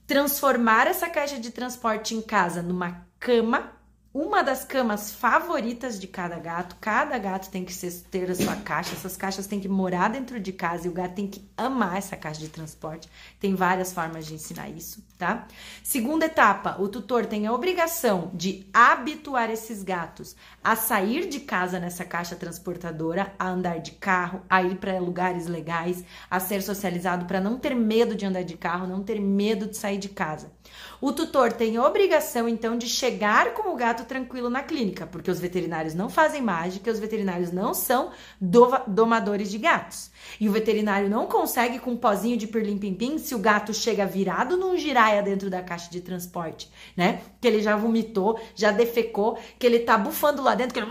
transformar 0.06 0.88
essa 0.88 1.10
caixa 1.10 1.40
de 1.40 1.52
transporte 1.52 2.14
em 2.14 2.22
casa 2.22 2.62
numa 2.62 3.08
cama, 3.18 3.72
uma 4.16 4.42
das 4.42 4.64
camas 4.64 5.12
favoritas 5.12 6.00
de 6.00 6.08
cada 6.08 6.40
gato. 6.40 6.78
Cada 6.80 7.18
gato 7.18 7.52
tem 7.52 7.66
que 7.66 7.76
ter 8.10 8.32
a 8.32 8.34
sua 8.34 8.56
caixa, 8.56 8.94
essas 8.94 9.18
caixas 9.18 9.46
têm 9.46 9.60
que 9.60 9.68
morar 9.68 10.10
dentro 10.10 10.40
de 10.40 10.54
casa 10.54 10.88
e 10.88 10.90
o 10.90 10.94
gato 10.94 11.16
tem 11.16 11.28
que 11.28 11.46
amar 11.58 11.98
essa 11.98 12.16
caixa 12.16 12.40
de 12.40 12.48
transporte. 12.48 13.10
Tem 13.42 13.54
várias 13.56 13.92
formas 13.92 14.26
de 14.26 14.34
ensinar 14.34 14.70
isso. 14.70 15.04
tá? 15.18 15.46
Segunda 15.84 16.28
etapa, 16.28 16.78
o 16.80 16.88
tutor 16.88 17.26
tem 17.26 17.46
a 17.46 17.52
obrigação 17.52 18.32
de 18.34 18.66
habituar 18.74 19.52
esses 19.52 19.84
gatos 19.84 20.34
a 20.64 20.78
sair 20.78 21.28
de 21.28 21.42
casa 21.42 21.78
nessa 21.78 22.06
caixa 22.06 22.38
transportadora, 22.38 23.34
a 23.38 23.50
andar 23.50 23.80
de 23.80 23.92
carro, 23.92 24.44
a 24.50 24.64
ir 24.64 24.78
para 24.78 24.98
lugares 24.98 25.46
legais, 25.46 26.06
a 26.32 26.40
ser 26.40 26.62
socializado 26.62 27.26
para 27.26 27.42
não 27.42 27.60
ter 27.60 27.76
medo 27.76 28.16
de 28.16 28.26
andar 28.26 28.46
de 28.46 28.56
carro, 28.56 28.88
não 28.88 29.04
ter 29.04 29.20
medo 29.20 29.68
de 29.68 29.76
sair 29.76 29.98
de 29.98 30.08
casa. 30.08 30.55
O 31.02 31.12
tutor 31.12 31.52
tem 31.52 31.78
obrigação 31.78 32.48
então 32.48 32.78
de 32.78 32.88
chegar 32.88 33.54
com 33.54 33.70
o 33.70 33.76
gato 33.76 34.06
tranquilo 34.06 34.50
na 34.50 34.64
clínica, 34.64 35.06
porque 35.06 35.30
os 35.30 35.40
veterinários 35.40 35.94
não 35.94 36.10
fazem 36.10 36.42
mágica, 36.42 36.92
os 36.92 37.00
veterinários 37.00 37.52
não 37.52 37.74
são 37.74 38.12
domadores 38.40 39.52
de 39.52 39.58
gatos. 39.58 40.10
E 40.40 40.48
o 40.48 40.52
veterinário 40.52 41.10
não 41.10 41.28
consegue 41.28 41.80
com 41.80 41.92
um 41.92 41.98
pozinho 41.98 42.38
de 42.38 42.48
pirlim-pim-pim 42.48 43.18
se 43.18 43.36
o 43.36 43.40
gato 43.40 43.74
chega 43.74 44.06
virado 44.06 44.58
num 44.58 44.78
giraia 44.78 45.22
dentro 45.22 45.50
da 45.50 45.62
caixa 45.62 45.90
de 45.90 46.02
transporte, 46.02 46.72
né? 46.96 47.22
Que 47.40 47.48
ele 47.48 47.62
já 47.62 47.76
vomitou, 47.76 48.40
já 48.56 48.72
defecou, 48.72 49.38
que 49.60 49.66
ele 49.66 49.80
tá 49.80 49.98
bufando 49.98 50.42
lá 50.42 50.56
dentro, 50.56 50.74
que 50.74 50.80
ele... 50.80 50.90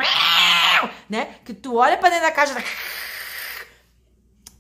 né? 1.09 1.37
Que 1.45 1.55
tu 1.55 1.77
olha 1.77 1.97
para 1.97 2.11
dentro 2.11 2.25
da 2.25 2.33
caixa... 2.33 2.55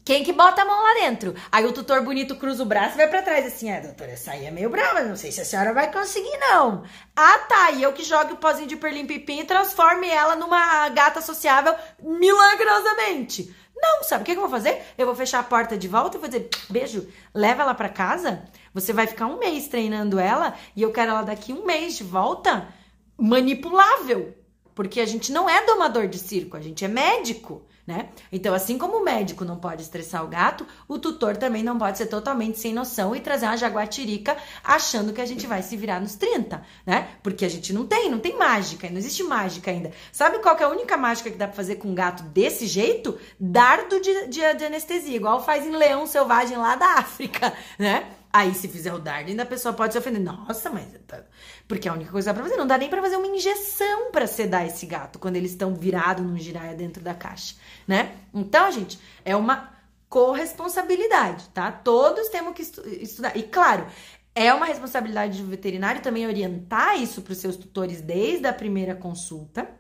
Quem 0.04 0.22
que 0.22 0.34
bota 0.34 0.60
a 0.60 0.64
mão 0.66 0.82
lá 0.82 0.94
dentro? 0.94 1.34
Aí 1.50 1.64
o 1.64 1.72
tutor 1.72 2.02
bonito 2.02 2.36
cruza 2.36 2.62
o 2.62 2.66
braço 2.66 2.94
e 2.94 2.98
vai 2.98 3.08
para 3.08 3.22
trás 3.22 3.46
assim, 3.46 3.70
é, 3.70 3.80
doutora, 3.80 4.10
essa 4.10 4.32
aí 4.32 4.44
é 4.44 4.50
meio 4.50 4.68
brava, 4.68 5.00
não 5.00 5.16
sei 5.16 5.32
se 5.32 5.40
a 5.40 5.44
senhora 5.46 5.72
vai 5.72 5.90
conseguir 5.90 6.36
não. 6.36 6.84
Ah, 7.16 7.38
tá, 7.38 7.70
e 7.70 7.82
eu 7.82 7.92
que 7.94 8.04
jogue 8.04 8.34
o 8.34 8.36
pozinho 8.36 8.68
de 8.68 8.76
perlim 8.76 9.06
pipim 9.06 9.40
e 9.40 9.44
transforme 9.44 10.06
ela 10.06 10.36
numa 10.36 10.90
gata 10.90 11.22
sociável 11.22 11.74
milagrosamente. 12.02 13.54
Não, 13.74 14.04
sabe 14.04 14.22
o 14.22 14.26
que 14.26 14.32
eu 14.32 14.40
vou 14.40 14.50
fazer? 14.50 14.82
Eu 14.98 15.06
vou 15.06 15.14
fechar 15.14 15.38
a 15.38 15.44
porta 15.44 15.76
de 15.76 15.88
volta 15.88 16.18
e 16.18 16.20
vou 16.20 16.28
dizer, 16.28 16.50
beijo, 16.68 17.08
leva 17.34 17.62
ela 17.62 17.74
para 17.74 17.88
casa. 17.88 18.44
Você 18.74 18.92
vai 18.92 19.06
ficar 19.06 19.26
um 19.26 19.38
mês 19.38 19.68
treinando 19.68 20.18
ela 20.18 20.54
e 20.76 20.82
eu 20.82 20.92
quero 20.92 21.12
ela 21.12 21.22
daqui 21.22 21.50
um 21.52 21.64
mês 21.64 21.96
de 21.96 22.04
volta 22.04 22.68
manipulável. 23.16 24.36
Porque 24.74 25.00
a 25.00 25.06
gente 25.06 25.32
não 25.32 25.48
é 25.48 25.64
domador 25.64 26.08
de 26.08 26.18
circo, 26.18 26.58
a 26.58 26.60
gente 26.60 26.84
é 26.84 26.88
médico 26.88 27.64
né? 27.86 28.08
Então, 28.32 28.54
assim 28.54 28.78
como 28.78 28.98
o 28.98 29.04
médico 29.04 29.44
não 29.44 29.56
pode 29.56 29.82
estressar 29.82 30.24
o 30.24 30.28
gato, 30.28 30.66
o 30.88 30.98
tutor 30.98 31.36
também 31.36 31.62
não 31.62 31.78
pode 31.78 31.98
ser 31.98 32.06
totalmente 32.06 32.58
sem 32.58 32.72
noção 32.72 33.14
e 33.14 33.20
trazer 33.20 33.46
uma 33.46 33.56
jaguatirica 33.56 34.36
achando 34.62 35.12
que 35.12 35.20
a 35.20 35.26
gente 35.26 35.46
vai 35.46 35.62
se 35.62 35.76
virar 35.76 36.00
nos 36.00 36.14
30, 36.14 36.62
né? 36.86 37.08
Porque 37.22 37.44
a 37.44 37.48
gente 37.48 37.72
não 37.72 37.86
tem, 37.86 38.10
não 38.10 38.18
tem 38.18 38.38
mágica, 38.38 38.88
não 38.88 38.96
existe 38.96 39.22
mágica 39.22 39.70
ainda. 39.70 39.92
Sabe 40.12 40.38
qual 40.38 40.56
é 40.56 40.64
a 40.64 40.68
única 40.68 40.96
mágica 40.96 41.30
que 41.30 41.36
dá 41.36 41.46
pra 41.46 41.56
fazer 41.56 41.76
com 41.76 41.88
um 41.88 41.94
gato 41.94 42.22
desse 42.24 42.66
jeito? 42.66 43.18
Dardo 43.38 44.00
de, 44.00 44.28
de, 44.28 44.54
de 44.54 44.64
anestesia, 44.64 45.16
igual 45.16 45.44
faz 45.44 45.66
em 45.66 45.76
leão 45.76 46.06
selvagem 46.06 46.56
lá 46.56 46.76
da 46.76 46.94
África, 46.94 47.52
né? 47.78 48.06
Aí, 48.34 48.52
se 48.52 48.66
fizer 48.66 48.92
o 48.92 48.98
dardo, 48.98 49.30
ainda 49.30 49.44
a 49.44 49.46
pessoa 49.46 49.72
pode 49.72 49.92
se 49.92 49.98
ofender. 50.00 50.20
Nossa, 50.20 50.68
mas. 50.68 50.88
Tá... 51.06 51.22
Porque 51.68 51.88
a 51.88 51.92
única 51.92 52.10
coisa 52.10 52.28
que 52.28 52.34
dá 52.34 52.34
pra 52.34 52.42
fazer. 52.42 52.58
Não 52.58 52.66
dá 52.66 52.76
nem 52.76 52.90
pra 52.90 53.00
fazer 53.00 53.14
uma 53.14 53.28
injeção 53.28 54.10
para 54.10 54.26
sedar 54.26 54.66
esse 54.66 54.84
gato 54.86 55.20
quando 55.20 55.36
eles 55.36 55.52
estão 55.52 55.72
virados 55.72 56.26
num 56.26 56.36
giraia 56.36 56.74
dentro 56.74 57.00
da 57.00 57.14
caixa, 57.14 57.54
né? 57.86 58.16
Então, 58.34 58.72
gente, 58.72 58.98
é 59.24 59.36
uma 59.36 59.72
corresponsabilidade, 60.08 61.48
tá? 61.50 61.70
Todos 61.70 62.28
temos 62.28 62.54
que 62.54 62.62
estu 62.62 62.82
estudar. 63.00 63.36
E 63.36 63.44
claro, 63.44 63.86
é 64.34 64.52
uma 64.52 64.66
responsabilidade 64.66 65.40
do 65.40 65.48
veterinário 65.48 66.02
também 66.02 66.26
orientar 66.26 67.00
isso 67.00 67.22
para 67.22 67.34
os 67.34 67.38
seus 67.38 67.56
tutores 67.56 68.00
desde 68.00 68.48
a 68.48 68.52
primeira 68.52 68.96
consulta, 68.96 69.70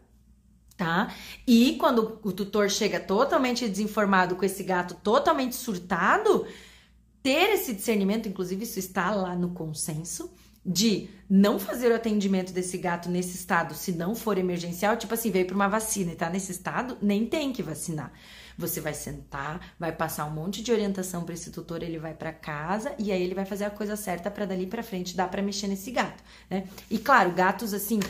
tá? 0.76 1.12
E 1.44 1.76
quando 1.80 2.20
o 2.22 2.30
tutor 2.30 2.70
chega 2.70 3.00
totalmente 3.00 3.68
desinformado 3.68 4.36
com 4.36 4.44
esse 4.44 4.62
gato 4.62 4.94
totalmente 4.94 5.56
surtado 5.56 6.46
ter 7.24 7.54
esse 7.54 7.72
discernimento, 7.72 8.28
inclusive 8.28 8.64
isso 8.64 8.78
está 8.78 9.10
lá 9.14 9.34
no 9.34 9.48
consenso, 9.48 10.30
de 10.64 11.08
não 11.28 11.58
fazer 11.58 11.90
o 11.90 11.94
atendimento 11.94 12.52
desse 12.52 12.76
gato 12.76 13.08
nesse 13.08 13.34
estado 13.34 13.74
se 13.74 13.92
não 13.92 14.14
for 14.14 14.36
emergencial, 14.36 14.94
tipo 14.96 15.14
assim, 15.14 15.30
veio 15.30 15.46
para 15.46 15.54
uma 15.54 15.68
vacina 15.68 16.12
e 16.12 16.16
tá 16.16 16.28
nesse 16.28 16.52
estado, 16.52 16.98
nem 17.00 17.24
tem 17.24 17.50
que 17.50 17.62
vacinar. 17.62 18.12
Você 18.56 18.80
vai 18.80 18.94
sentar, 18.94 19.74
vai 19.78 19.90
passar 19.92 20.26
um 20.26 20.30
monte 20.30 20.62
de 20.62 20.70
orientação 20.70 21.24
para 21.24 21.34
esse 21.34 21.50
tutor, 21.50 21.82
ele 21.82 21.98
vai 21.98 22.14
para 22.14 22.32
casa 22.32 22.94
e 22.98 23.10
aí 23.10 23.22
ele 23.22 23.34
vai 23.34 23.44
fazer 23.44 23.64
a 23.64 23.70
coisa 23.70 23.96
certa 23.96 24.30
para 24.30 24.46
dali 24.46 24.66
para 24.66 24.82
frente 24.82 25.16
dar 25.16 25.28
para 25.28 25.42
mexer 25.42 25.66
nesse 25.66 25.90
gato, 25.90 26.22
né? 26.48 26.64
E 26.90 26.98
claro, 26.98 27.32
gatos 27.32 27.74
assim, 27.74 28.00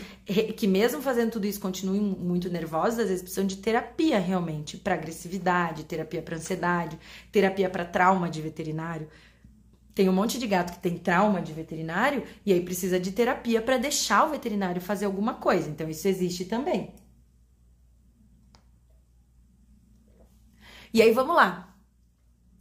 que 0.56 0.66
mesmo 0.66 1.00
fazendo 1.00 1.32
tudo 1.32 1.46
isso 1.46 1.60
continuem 1.60 2.00
muito 2.00 2.50
nervosos, 2.50 2.98
às 2.98 3.08
vezes 3.08 3.22
precisam 3.22 3.46
de 3.46 3.56
terapia 3.56 4.18
realmente 4.18 4.76
para 4.76 4.94
agressividade, 4.94 5.84
terapia 5.84 6.22
para 6.22 6.36
ansiedade, 6.36 6.98
terapia 7.32 7.70
para 7.70 7.84
trauma 7.84 8.28
de 8.28 8.42
veterinário. 8.42 9.08
Tem 9.94 10.08
um 10.08 10.12
monte 10.12 10.38
de 10.38 10.46
gato 10.46 10.72
que 10.72 10.80
tem 10.80 10.98
trauma 10.98 11.40
de 11.40 11.52
veterinário 11.52 12.24
e 12.44 12.52
aí 12.52 12.60
precisa 12.60 12.98
de 12.98 13.12
terapia 13.12 13.62
para 13.62 13.78
deixar 13.78 14.26
o 14.26 14.30
veterinário 14.30 14.82
fazer 14.82 15.04
alguma 15.04 15.34
coisa. 15.34 15.70
Então 15.70 15.88
isso 15.88 16.08
existe 16.08 16.44
também. 16.44 16.92
E 20.94 21.02
aí 21.02 21.10
vamos 21.10 21.34
lá. 21.34 21.74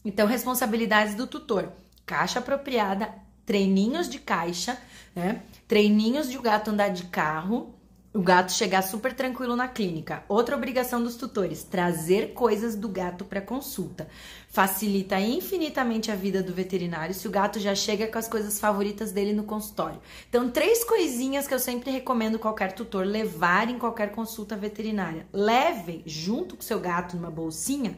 Então, 0.03 0.25
responsabilidades 0.25 1.13
do 1.13 1.27
tutor: 1.27 1.71
caixa 2.03 2.39
apropriada, 2.39 3.13
treininhos 3.45 4.09
de 4.09 4.17
caixa, 4.17 4.75
né? 5.15 5.43
Treininhos 5.67 6.27
de 6.29 6.37
o 6.37 6.41
gato 6.41 6.71
andar 6.71 6.89
de 6.89 7.05
carro, 7.05 7.72
o 8.13 8.21
gato 8.21 8.51
chegar 8.51 8.83
super 8.83 9.11
tranquilo 9.11 9.55
na 9.55 9.67
clínica. 9.67 10.23
Outra 10.29 10.55
obrigação 10.55 11.01
dos 11.03 11.15
tutores: 11.15 11.63
trazer 11.63 12.33
coisas 12.33 12.75
do 12.75 12.87
gato 12.87 13.25
para 13.25 13.41
consulta. 13.41 14.07
Facilita 14.47 15.19
infinitamente 15.19 16.11
a 16.11 16.15
vida 16.15 16.43
do 16.43 16.53
veterinário 16.53 17.15
se 17.15 17.27
o 17.27 17.31
gato 17.31 17.59
já 17.59 17.73
chega 17.73 18.05
com 18.07 18.19
as 18.19 18.27
coisas 18.27 18.59
favoritas 18.59 19.11
dele 19.11 19.33
no 19.33 19.43
consultório. 19.43 19.99
Então, 20.29 20.49
três 20.51 20.83
coisinhas 20.83 21.47
que 21.47 21.53
eu 21.53 21.59
sempre 21.59 21.89
recomendo 21.89 22.37
qualquer 22.37 22.73
tutor 22.73 23.03
levar 23.03 23.67
em 23.67 23.79
qualquer 23.79 24.11
consulta 24.11 24.55
veterinária. 24.55 25.25
Leve 25.33 26.03
junto 26.05 26.55
com 26.55 26.61
seu 26.61 26.79
gato 26.79 27.15
numa 27.15 27.31
bolsinha 27.31 27.97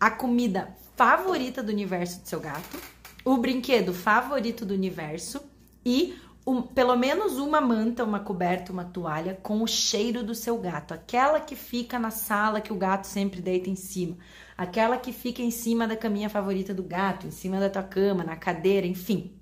a 0.00 0.10
comida 0.10 0.74
favorita 0.96 1.62
do 1.62 1.70
universo 1.70 2.20
do 2.20 2.28
seu 2.28 2.40
gato, 2.40 2.78
o 3.24 3.36
brinquedo 3.36 3.92
favorito 3.92 4.64
do 4.64 4.74
universo 4.74 5.40
e 5.84 6.14
um, 6.46 6.60
pelo 6.62 6.94
menos 6.96 7.38
uma 7.38 7.60
manta, 7.60 8.04
uma 8.04 8.20
coberta, 8.20 8.72
uma 8.72 8.84
toalha 8.84 9.38
com 9.42 9.62
o 9.62 9.66
cheiro 9.66 10.22
do 10.22 10.34
seu 10.34 10.58
gato, 10.58 10.92
aquela 10.92 11.40
que 11.40 11.56
fica 11.56 11.98
na 11.98 12.10
sala 12.10 12.60
que 12.60 12.72
o 12.72 12.76
gato 12.76 13.06
sempre 13.06 13.40
deita 13.40 13.70
em 13.70 13.76
cima, 13.76 14.16
aquela 14.56 14.98
que 14.98 15.12
fica 15.12 15.40
em 15.40 15.50
cima 15.50 15.88
da 15.88 15.96
caminha 15.96 16.28
favorita 16.28 16.74
do 16.74 16.82
gato, 16.82 17.26
em 17.26 17.30
cima 17.30 17.58
da 17.58 17.70
tua 17.70 17.82
cama, 17.82 18.22
na 18.22 18.36
cadeira, 18.36 18.86
enfim. 18.86 19.40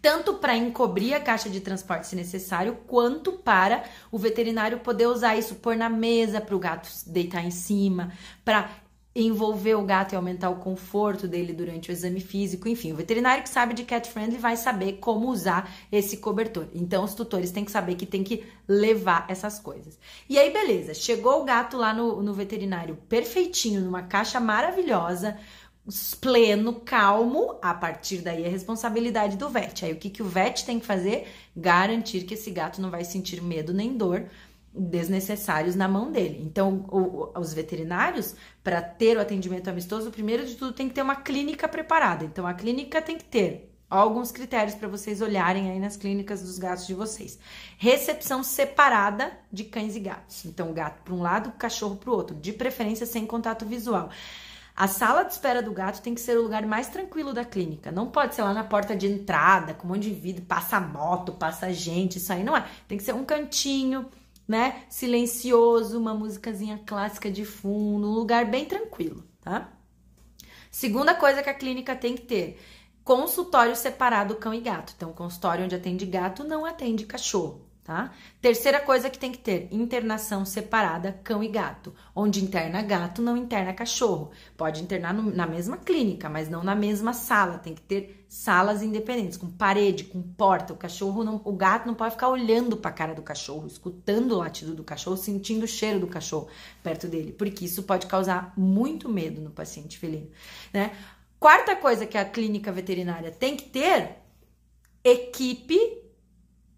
Tanto 0.00 0.34
para 0.34 0.56
encobrir 0.56 1.14
a 1.14 1.20
caixa 1.20 1.50
de 1.50 1.60
transporte 1.60 2.06
se 2.06 2.14
necessário, 2.14 2.78
quanto 2.86 3.32
para 3.32 3.82
o 4.12 4.18
veterinário 4.18 4.78
poder 4.78 5.08
usar 5.08 5.36
isso, 5.36 5.56
pôr 5.56 5.76
na 5.76 5.88
mesa 5.88 6.40
para 6.40 6.54
o 6.54 6.60
gato 6.60 6.88
deitar 7.08 7.44
em 7.44 7.50
cima, 7.50 8.12
para 8.44 8.70
envolver 9.24 9.74
o 9.74 9.82
gato 9.82 10.12
e 10.12 10.16
aumentar 10.16 10.50
o 10.50 10.56
conforto 10.56 11.26
dele 11.26 11.54
durante 11.54 11.90
o 11.90 11.92
exame 11.92 12.20
físico, 12.20 12.68
enfim, 12.68 12.92
o 12.92 12.96
veterinário 12.96 13.42
que 13.42 13.48
sabe 13.48 13.72
de 13.72 13.82
cat 13.82 14.10
friendly 14.10 14.36
vai 14.36 14.56
saber 14.56 14.94
como 14.94 15.30
usar 15.30 15.72
esse 15.90 16.18
cobertor. 16.18 16.66
Então 16.74 17.02
os 17.02 17.14
tutores 17.14 17.50
têm 17.50 17.64
que 17.64 17.70
saber 17.70 17.94
que 17.94 18.04
tem 18.04 18.22
que 18.22 18.44
levar 18.68 19.24
essas 19.28 19.58
coisas. 19.58 19.98
E 20.28 20.38
aí, 20.38 20.52
beleza, 20.52 20.92
chegou 20.92 21.40
o 21.40 21.44
gato 21.44 21.78
lá 21.78 21.94
no, 21.94 22.22
no 22.22 22.34
veterinário 22.34 22.96
perfeitinho, 23.08 23.80
numa 23.80 24.02
caixa 24.02 24.38
maravilhosa, 24.38 25.38
pleno, 26.20 26.74
calmo, 26.74 27.58
a 27.62 27.72
partir 27.72 28.18
daí 28.18 28.44
é 28.44 28.48
responsabilidade 28.48 29.36
do 29.36 29.48
vet. 29.48 29.84
Aí 29.84 29.92
o 29.92 29.96
que, 29.96 30.10
que 30.10 30.22
o 30.22 30.26
vet 30.26 30.64
tem 30.64 30.78
que 30.78 30.84
fazer? 30.84 31.26
Garantir 31.56 32.24
que 32.24 32.34
esse 32.34 32.50
gato 32.50 32.82
não 32.82 32.90
vai 32.90 33.04
sentir 33.04 33.40
medo 33.40 33.72
nem 33.72 33.96
dor 33.96 34.28
desnecessários 34.76 35.74
na 35.74 35.88
mão 35.88 36.10
dele. 36.10 36.42
Então, 36.44 36.84
o, 36.88 37.38
os 37.38 37.52
veterinários, 37.52 38.34
para 38.62 38.82
ter 38.82 39.16
o 39.16 39.20
atendimento 39.20 39.68
amistoso, 39.68 40.10
primeiro 40.10 40.46
de 40.46 40.54
tudo 40.54 40.72
tem 40.72 40.88
que 40.88 40.94
ter 40.94 41.02
uma 41.02 41.16
clínica 41.16 41.66
preparada. 41.68 42.24
Então, 42.24 42.46
a 42.46 42.54
clínica 42.54 43.00
tem 43.00 43.16
que 43.16 43.24
ter 43.24 43.72
alguns 43.88 44.32
critérios 44.32 44.74
para 44.74 44.88
vocês 44.88 45.22
olharem 45.22 45.70
aí 45.70 45.78
nas 45.78 45.96
clínicas 45.96 46.42
dos 46.42 46.58
gatos 46.58 46.86
de 46.86 46.94
vocês. 46.94 47.38
Recepção 47.78 48.42
separada 48.42 49.32
de 49.50 49.64
cães 49.64 49.96
e 49.96 50.00
gatos. 50.00 50.44
Então, 50.44 50.72
gato 50.72 51.02
para 51.02 51.14
um 51.14 51.22
lado, 51.22 51.52
cachorro 51.52 51.96
para 51.96 52.10
o 52.10 52.14
outro, 52.14 52.36
de 52.36 52.52
preferência 52.52 53.06
sem 53.06 53.24
contato 53.24 53.64
visual. 53.64 54.10
A 54.76 54.86
sala 54.88 55.22
de 55.22 55.32
espera 55.32 55.62
do 55.62 55.72
gato 55.72 56.02
tem 56.02 56.14
que 56.14 56.20
ser 56.20 56.36
o 56.36 56.42
lugar 56.42 56.66
mais 56.66 56.88
tranquilo 56.88 57.32
da 57.32 57.46
clínica. 57.46 57.90
Não 57.90 58.08
pode 58.08 58.34
ser 58.34 58.42
lá 58.42 58.52
na 58.52 58.62
porta 58.62 58.94
de 58.94 59.06
entrada, 59.06 59.72
com 59.72 59.86
um 59.86 59.92
monte 59.92 60.02
de 60.02 60.12
vidro, 60.12 60.44
passa 60.44 60.78
moto, 60.78 61.32
passa 61.32 61.72
gente, 61.72 62.18
isso 62.18 62.30
aí 62.30 62.44
não 62.44 62.54
é. 62.54 62.66
Tem 62.86 62.98
que 62.98 63.04
ser 63.04 63.14
um 63.14 63.24
cantinho 63.24 64.06
né? 64.46 64.84
Silencioso, 64.88 65.98
uma 65.98 66.14
musicazinha 66.14 66.80
clássica 66.86 67.30
de 67.30 67.44
fundo, 67.44 68.08
um 68.08 68.12
lugar 68.12 68.44
bem 68.46 68.64
tranquilo, 68.64 69.24
tá? 69.40 69.72
Segunda 70.70 71.14
coisa 71.14 71.42
que 71.42 71.50
a 71.50 71.54
clínica 71.54 71.96
tem 71.96 72.14
que 72.14 72.22
ter: 72.22 72.60
consultório 73.02 73.74
separado 73.74 74.36
cão 74.36 74.54
e 74.54 74.60
gato. 74.60 74.92
Então, 74.96 75.12
consultório 75.12 75.64
onde 75.64 75.74
atende 75.74 76.06
gato 76.06 76.44
não 76.44 76.64
atende 76.64 77.06
cachorro. 77.06 77.65
Tá? 77.86 78.12
Terceira 78.42 78.80
coisa 78.80 79.08
que 79.08 79.16
tem 79.18 79.30
que 79.30 79.38
ter: 79.38 79.68
internação 79.70 80.44
separada 80.44 81.20
cão 81.22 81.42
e 81.42 81.48
gato. 81.48 81.94
Onde 82.14 82.42
interna 82.42 82.82
gato, 82.82 83.22
não 83.22 83.36
interna 83.36 83.72
cachorro. 83.72 84.32
Pode 84.56 84.82
internar 84.82 85.14
no, 85.14 85.30
na 85.30 85.46
mesma 85.46 85.76
clínica, 85.76 86.28
mas 86.28 86.48
não 86.48 86.64
na 86.64 86.74
mesma 86.74 87.12
sala. 87.12 87.58
Tem 87.58 87.74
que 87.74 87.80
ter 87.80 88.26
salas 88.28 88.82
independentes, 88.82 89.38
com 89.38 89.48
parede, 89.48 90.02
com 90.02 90.20
porta. 90.20 90.72
O 90.72 90.76
cachorro 90.76 91.22
não, 91.22 91.40
o 91.44 91.52
gato 91.52 91.86
não 91.86 91.94
pode 91.94 92.14
ficar 92.14 92.28
olhando 92.28 92.76
para 92.76 92.90
a 92.90 92.94
cara 92.94 93.14
do 93.14 93.22
cachorro, 93.22 93.68
escutando 93.68 94.32
o 94.32 94.38
latido 94.38 94.74
do 94.74 94.82
cachorro, 94.82 95.16
sentindo 95.16 95.62
o 95.62 95.68
cheiro 95.68 96.00
do 96.00 96.08
cachorro 96.08 96.48
perto 96.82 97.06
dele, 97.06 97.30
porque 97.30 97.64
isso 97.64 97.84
pode 97.84 98.08
causar 98.08 98.52
muito 98.56 99.08
medo 99.08 99.40
no 99.40 99.50
paciente 99.50 99.96
felino, 99.96 100.28
né? 100.72 100.90
Quarta 101.38 101.76
coisa 101.76 102.04
que 102.04 102.18
a 102.18 102.24
clínica 102.24 102.72
veterinária 102.72 103.30
tem 103.30 103.56
que 103.56 103.68
ter 103.68 104.16
equipe 105.04 106.05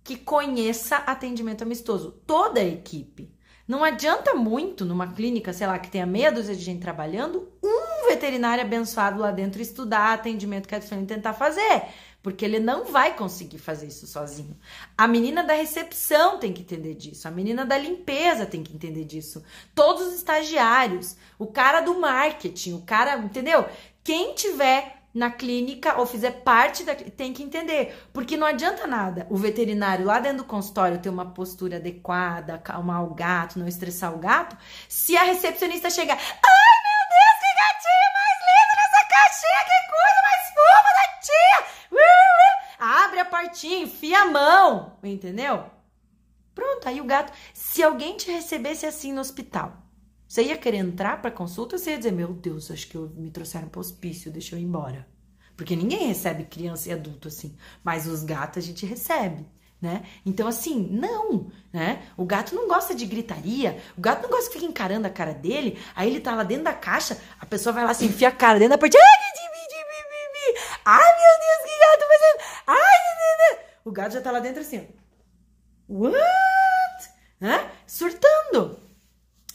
que 0.09 0.16
conheça 0.16 0.97
atendimento 0.97 1.61
amistoso. 1.61 2.12
Toda 2.27 2.61
a 2.61 2.64
equipe. 2.64 3.31
Não 3.68 3.85
adianta 3.85 4.35
muito 4.35 4.87
numa 4.87 5.12
clínica, 5.12 5.53
sei 5.53 5.66
lá, 5.66 5.79
que 5.79 5.90
tenha 5.90 6.07
meia 6.07 6.33
dúzia 6.33 6.57
de 6.57 6.62
gente 6.62 6.81
trabalhando, 6.81 7.53
um 7.62 8.09
veterinário 8.09 8.64
abençoado 8.64 9.21
lá 9.21 9.31
dentro 9.31 9.61
estudar 9.61 10.14
atendimento 10.14 10.66
que 10.66 10.75
a 10.75 10.79
e 10.79 11.05
tentar 11.05 11.35
fazer, 11.35 11.83
porque 12.23 12.42
ele 12.42 12.59
não 12.59 12.87
vai 12.87 13.14
conseguir 13.14 13.59
fazer 13.59 13.88
isso 13.88 14.07
sozinho. 14.07 14.57
A 14.97 15.07
menina 15.07 15.44
da 15.44 15.53
recepção 15.53 16.38
tem 16.38 16.55
que 16.55 16.62
entender 16.62 16.94
disso, 16.94 17.29
a 17.29 17.31
menina 17.31 17.66
da 17.66 17.77
limpeza 17.77 18.47
tem 18.47 18.62
que 18.62 18.75
entender 18.75 19.05
disso, 19.05 19.44
todos 19.75 20.07
os 20.07 20.14
estagiários, 20.14 21.16
o 21.38 21.49
cara 21.49 21.83
do 21.83 22.01
marketing, 22.01 22.73
o 22.73 22.81
cara, 22.81 23.18
entendeu? 23.18 23.66
Quem 24.03 24.35
tiver 24.35 24.98
na 25.12 25.31
clínica 25.31 25.99
ou 25.99 26.07
fizer 26.07 26.42
parte 26.42 26.85
da 26.85 26.94
tem 26.94 27.33
que 27.33 27.42
entender, 27.42 27.97
porque 28.12 28.37
não 28.37 28.47
adianta 28.47 28.87
nada 28.87 29.27
o 29.31 29.37
veterinário 29.37 30.05
lá 30.05 30.21
dentro 30.21 30.38
do 30.38 30.44
consultório 30.44 30.99
ter 30.99 31.09
uma 31.09 31.27
postura 31.27 31.77
adequada, 31.77 32.55
acalmar 32.55 33.05
o 33.05 33.14
gato, 33.14 33.59
não 33.59 33.66
estressar 33.66 34.14
o 34.14 34.18
gato, 34.18 34.57
se 34.88 35.16
a 35.16 35.23
recepcionista 35.23 35.90
chegar, 35.90 36.16
ai 36.16 36.21
meu 36.21 37.03
Deus, 37.09 37.37
que 37.40 37.51
gatinho 37.59 38.09
mais 38.14 38.38
lindo 38.49 38.75
nessa 38.77 39.03
caixinha, 39.09 39.62
que 39.64 39.79
coisa 39.90 40.21
mais 40.23 40.44
fofa 40.55 40.90
da 40.94 41.07
tia, 41.21 41.59
uh, 41.92 41.97
uh. 41.97 43.05
abre 43.05 43.21
a 43.21 43.25
portinha, 43.25 43.83
enfia 43.83 44.21
a 44.21 44.27
mão, 44.27 44.99
entendeu? 45.03 45.64
Pronto, 46.55 46.88
aí 46.88 47.01
o 47.01 47.05
gato, 47.05 47.33
se 47.55 47.83
alguém 47.83 48.16
te 48.16 48.31
recebesse 48.31 48.85
assim 48.85 49.12
no 49.12 49.21
hospital, 49.21 49.88
você 50.29 50.43
ia 50.43 50.59
querer 50.59 50.77
entrar 50.77 51.23
para 51.23 51.31
consulta 51.31 51.75
ou 51.75 51.79
você 51.79 51.93
ia 51.93 51.97
dizer, 51.97 52.12
meu 52.12 52.35
Deus, 52.35 52.71
acho 52.71 52.87
que 52.87 52.97
eu, 52.97 53.09
me 53.17 53.31
trouxeram 53.31 53.67
para 53.67 53.81
hospício, 53.81 54.31
deixa 54.31 54.55
eu 54.55 54.59
ir 54.61 54.64
embora. 54.64 55.09
Porque 55.57 55.75
ninguém 55.75 56.07
recebe 56.07 56.45
criança 56.45 56.91
e 56.91 56.93
adulto 56.93 57.29
assim, 57.29 57.57
mas 57.83 58.07
os 58.07 58.23
gatos 58.23 58.62
a 58.62 58.67
gente 58.67 58.85
recebe. 58.85 59.47
Né? 59.81 60.05
Então, 60.27 60.49
assim, 60.49 60.88
não, 60.91 61.53
né? 61.73 62.03
O 62.17 62.25
gato 62.25 62.53
não 62.53 62.67
gosta 62.67 62.95
de 62.97 63.07
gritaria, 63.07 63.81
o 63.97 64.01
gato 64.01 64.23
não 64.25 64.29
gosta 64.29 64.47
de 64.47 64.55
ficar 64.55 64.67
encarando 64.67 65.07
a 65.07 65.11
cara 65.11 65.33
dele, 65.33 65.79
aí 65.95 66.11
ele 66.11 66.19
tá 66.19 66.35
lá 66.35 66.43
dentro 66.43 66.64
da 66.64 66.75
caixa, 66.75 67.17
a 67.41 67.47
pessoa 67.47 67.73
vai 67.73 67.85
lá 67.85 67.93
assim, 67.93 68.07
enfia 68.07 68.27
a 68.27 68.33
cara 68.33 68.59
dentro 68.59 68.71
da 68.71 68.79
porta, 68.79 68.99
ai 70.85 71.17
meu 71.17 71.38
Deus, 71.41 71.62
que 71.64 71.79
gato 71.79 72.09
fazendo, 72.09 72.41
ai, 72.67 72.99
o 73.85 73.93
gato 73.93 74.12
já 74.14 74.21
tá 74.21 74.33
lá 74.33 74.41
dentro 74.41 74.62
assim, 74.62 74.88
what? 75.88 76.19
Né? 77.41 77.71
Surtando. 77.87 78.88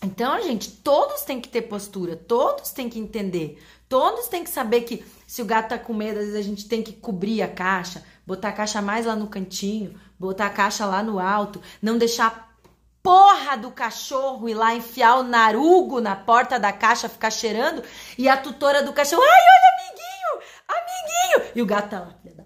Então, 0.03 0.41
gente, 0.43 0.69
todos 0.69 1.21
têm 1.21 1.39
que 1.39 1.47
ter 1.47 1.61
postura, 1.63 2.17
todos 2.17 2.71
têm 2.71 2.89
que 2.89 2.99
entender, 2.99 3.63
todos 3.87 4.27
têm 4.27 4.43
que 4.43 4.49
saber 4.49 4.81
que 4.81 5.03
se 5.25 5.41
o 5.41 5.45
gato 5.45 5.69
tá 5.69 5.77
com 5.77 5.93
medo, 5.93 6.19
às 6.19 6.25
vezes 6.25 6.39
a 6.39 6.41
gente 6.41 6.67
tem 6.67 6.83
que 6.83 6.91
cobrir 6.91 7.41
a 7.41 7.47
caixa, 7.47 8.03
botar 8.27 8.49
a 8.49 8.51
caixa 8.53 8.81
mais 8.81 9.05
lá 9.05 9.15
no 9.15 9.27
cantinho, 9.27 9.97
botar 10.19 10.47
a 10.47 10.49
caixa 10.49 10.85
lá 10.85 11.01
no 11.01 11.19
alto, 11.19 11.61
não 11.81 11.97
deixar 11.97 12.53
porra 13.01 13.57
do 13.57 13.71
cachorro 13.71 14.49
ir 14.49 14.53
lá 14.53 14.75
enfiar 14.75 15.19
o 15.19 15.23
narugo 15.23 16.01
na 16.01 16.17
porta 16.17 16.59
da 16.59 16.73
caixa, 16.73 17.07
ficar 17.07 17.31
cheirando, 17.31 17.81
e 18.17 18.27
a 18.27 18.35
tutora 18.35 18.83
do 18.83 18.91
cachorro, 18.91 19.23
ai, 19.23 19.29
olha, 19.29 19.87
amiguinho, 19.87 21.39
amiguinho, 21.39 21.51
e 21.55 21.61
o 21.61 21.65
gato 21.65 21.89
tá 21.89 21.99
lá, 22.01 22.13
filha 22.21 22.35
da 22.35 22.43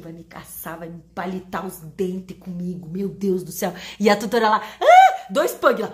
vai 0.00 0.12
me 0.12 0.24
caçar, 0.24 0.78
vai 0.78 0.88
me 0.88 1.00
palitar 1.14 1.64
os 1.64 1.76
dentes 1.78 2.36
comigo, 2.36 2.88
meu 2.88 3.08
Deus 3.08 3.44
do 3.44 3.52
céu. 3.52 3.72
E 4.00 4.10
a 4.10 4.16
tutora 4.16 4.48
lá, 4.48 4.62
ah, 4.80 5.26
dois 5.30 5.52
pug 5.52 5.82
lá 5.82 5.92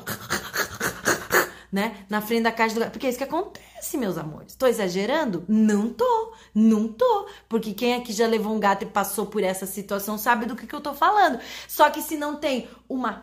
né? 1.75 2.07
Na 2.09 2.21
frente 2.21 2.45
da 2.45 2.53
caixa 2.53 2.79
do 2.79 2.89
Porque 2.89 3.05
é 3.05 3.09
isso 3.09 3.19
que 3.19 3.25
acontece, 3.25 3.99
meus 3.99 4.17
amores. 4.17 4.55
Tô 4.55 4.65
exagerando? 4.65 5.45
Não 5.49 5.93
tô, 5.93 6.33
não 6.55 6.87
tô. 6.87 7.27
Porque 7.49 7.75
quem 7.75 7.95
aqui 7.95 8.13
já 8.13 8.29
levou 8.29 8.55
um 8.55 8.61
gato 8.61 8.85
e 8.85 8.87
passou 8.87 9.27
por 9.27 9.43
essa 9.43 9.67
situação 9.67 10.17
sabe 10.17 10.47
do 10.47 10.55
que, 10.55 10.69
que 10.69 10.75
eu 10.75 10.81
tô 10.81 10.95
falando. 10.95 11.41
Só 11.67 11.91
que 11.91 12.01
se 12.01 12.17
não 12.17 12.37
tem 12.37 12.69
uma, 12.89 13.23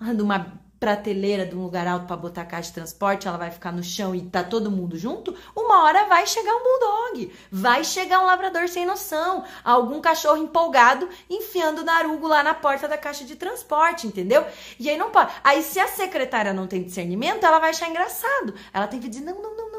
uma 0.00 0.60
prateleira 0.82 1.46
de 1.46 1.54
um 1.54 1.62
lugar 1.62 1.86
alto 1.86 2.06
para 2.06 2.16
botar 2.16 2.42
a 2.42 2.44
caixa 2.44 2.70
de 2.70 2.74
transporte, 2.74 3.28
ela 3.28 3.38
vai 3.38 3.52
ficar 3.52 3.70
no 3.70 3.84
chão 3.84 4.12
e 4.16 4.20
tá 4.20 4.42
todo 4.42 4.68
mundo 4.68 4.98
junto, 4.98 5.32
uma 5.54 5.84
hora 5.84 6.06
vai 6.08 6.26
chegar 6.26 6.52
um 6.56 6.60
bulldog, 6.64 7.32
vai 7.52 7.84
chegar 7.84 8.18
um 8.18 8.26
labrador 8.26 8.66
sem 8.66 8.84
noção, 8.84 9.44
algum 9.62 10.00
cachorro 10.00 10.38
empolgado 10.38 11.08
enfiando 11.30 11.82
o 11.82 11.84
narugo 11.84 12.26
lá 12.26 12.42
na 12.42 12.52
porta 12.52 12.88
da 12.88 12.98
caixa 12.98 13.24
de 13.24 13.36
transporte, 13.36 14.08
entendeu? 14.08 14.44
E 14.76 14.90
aí 14.90 14.98
não 14.98 15.12
pode. 15.12 15.30
Aí 15.44 15.62
se 15.62 15.78
a 15.78 15.86
secretária 15.86 16.52
não 16.52 16.66
tem 16.66 16.82
discernimento, 16.82 17.46
ela 17.46 17.60
vai 17.60 17.70
achar 17.70 17.88
engraçado. 17.88 18.52
Ela 18.72 18.88
tem 18.88 18.98
que 18.98 19.08
dizer: 19.08 19.24
"Não, 19.24 19.40
não, 19.40 19.56
não, 19.56 19.71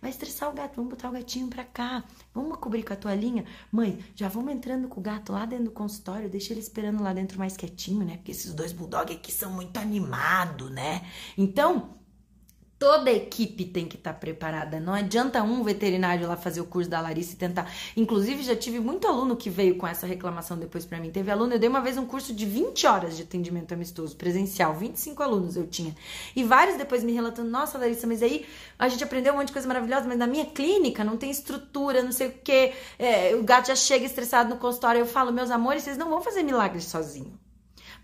vai 0.00 0.10
estressar 0.10 0.50
o 0.50 0.52
gato, 0.52 0.76
vamos 0.76 0.90
botar 0.90 1.08
o 1.08 1.12
gatinho 1.12 1.48
para 1.48 1.64
cá. 1.64 2.04
Vamos 2.34 2.58
cobrir 2.58 2.82
com 2.82 2.92
a 2.92 2.96
toalhinha? 2.96 3.44
Mãe, 3.70 4.04
já 4.14 4.28
vamos 4.28 4.52
entrando 4.52 4.88
com 4.88 5.00
o 5.00 5.02
gato 5.02 5.32
lá 5.32 5.46
dentro 5.46 5.66
do 5.66 5.70
consultório, 5.70 6.28
deixa 6.28 6.52
ele 6.52 6.60
esperando 6.60 7.02
lá 7.02 7.12
dentro 7.12 7.38
mais 7.38 7.56
quietinho, 7.56 8.04
né? 8.04 8.16
Porque 8.16 8.32
esses 8.32 8.52
dois 8.52 8.72
bulldog 8.72 9.12
aqui 9.12 9.32
são 9.32 9.50
muito 9.50 9.76
animados, 9.78 10.70
né? 10.70 11.06
Então, 11.36 11.90
Toda 12.78 13.08
a 13.08 13.12
equipe 13.14 13.64
tem 13.64 13.86
que 13.86 13.96
estar 13.96 14.12
tá 14.12 14.18
preparada. 14.18 14.78
Não 14.78 14.92
adianta 14.92 15.42
um 15.42 15.62
veterinário 15.62 16.28
lá 16.28 16.36
fazer 16.36 16.60
o 16.60 16.66
curso 16.66 16.90
da 16.90 17.00
Larissa 17.00 17.32
e 17.32 17.36
tentar. 17.36 17.72
Inclusive, 17.96 18.42
já 18.42 18.54
tive 18.54 18.80
muito 18.80 19.08
aluno 19.08 19.34
que 19.34 19.48
veio 19.48 19.78
com 19.78 19.86
essa 19.86 20.06
reclamação 20.06 20.58
depois 20.58 20.84
para 20.84 21.00
mim. 21.00 21.10
Teve 21.10 21.30
aluno, 21.30 21.54
eu 21.54 21.58
dei 21.58 21.70
uma 21.70 21.80
vez 21.80 21.96
um 21.96 22.04
curso 22.04 22.34
de 22.34 22.44
20 22.44 22.86
horas 22.86 23.16
de 23.16 23.22
atendimento 23.22 23.72
amistoso, 23.72 24.14
presencial. 24.14 24.74
25 24.74 25.22
alunos 25.22 25.56
eu 25.56 25.66
tinha. 25.66 25.96
E 26.34 26.44
vários 26.44 26.76
depois 26.76 27.02
me 27.02 27.12
relatando: 27.12 27.48
Nossa, 27.48 27.78
Larissa, 27.78 28.06
mas 28.06 28.22
aí 28.22 28.44
a 28.78 28.88
gente 28.90 29.02
aprendeu 29.02 29.32
um 29.32 29.38
monte 29.38 29.46
de 29.46 29.52
coisa 29.54 29.66
maravilhosa, 29.66 30.06
mas 30.06 30.18
na 30.18 30.26
minha 30.26 30.44
clínica 30.44 31.02
não 31.02 31.16
tem 31.16 31.30
estrutura, 31.30 32.02
não 32.02 32.12
sei 32.12 32.28
o 32.28 32.32
quê. 32.44 32.74
É, 32.98 33.34
o 33.36 33.42
gato 33.42 33.68
já 33.68 33.76
chega 33.76 34.04
estressado 34.04 34.50
no 34.50 34.56
consultório. 34.56 34.98
Eu 34.98 35.06
falo: 35.06 35.32
Meus 35.32 35.50
amores, 35.50 35.82
vocês 35.82 35.96
não 35.96 36.10
vão 36.10 36.20
fazer 36.20 36.42
milagres 36.42 36.84
sozinhos. 36.84 37.45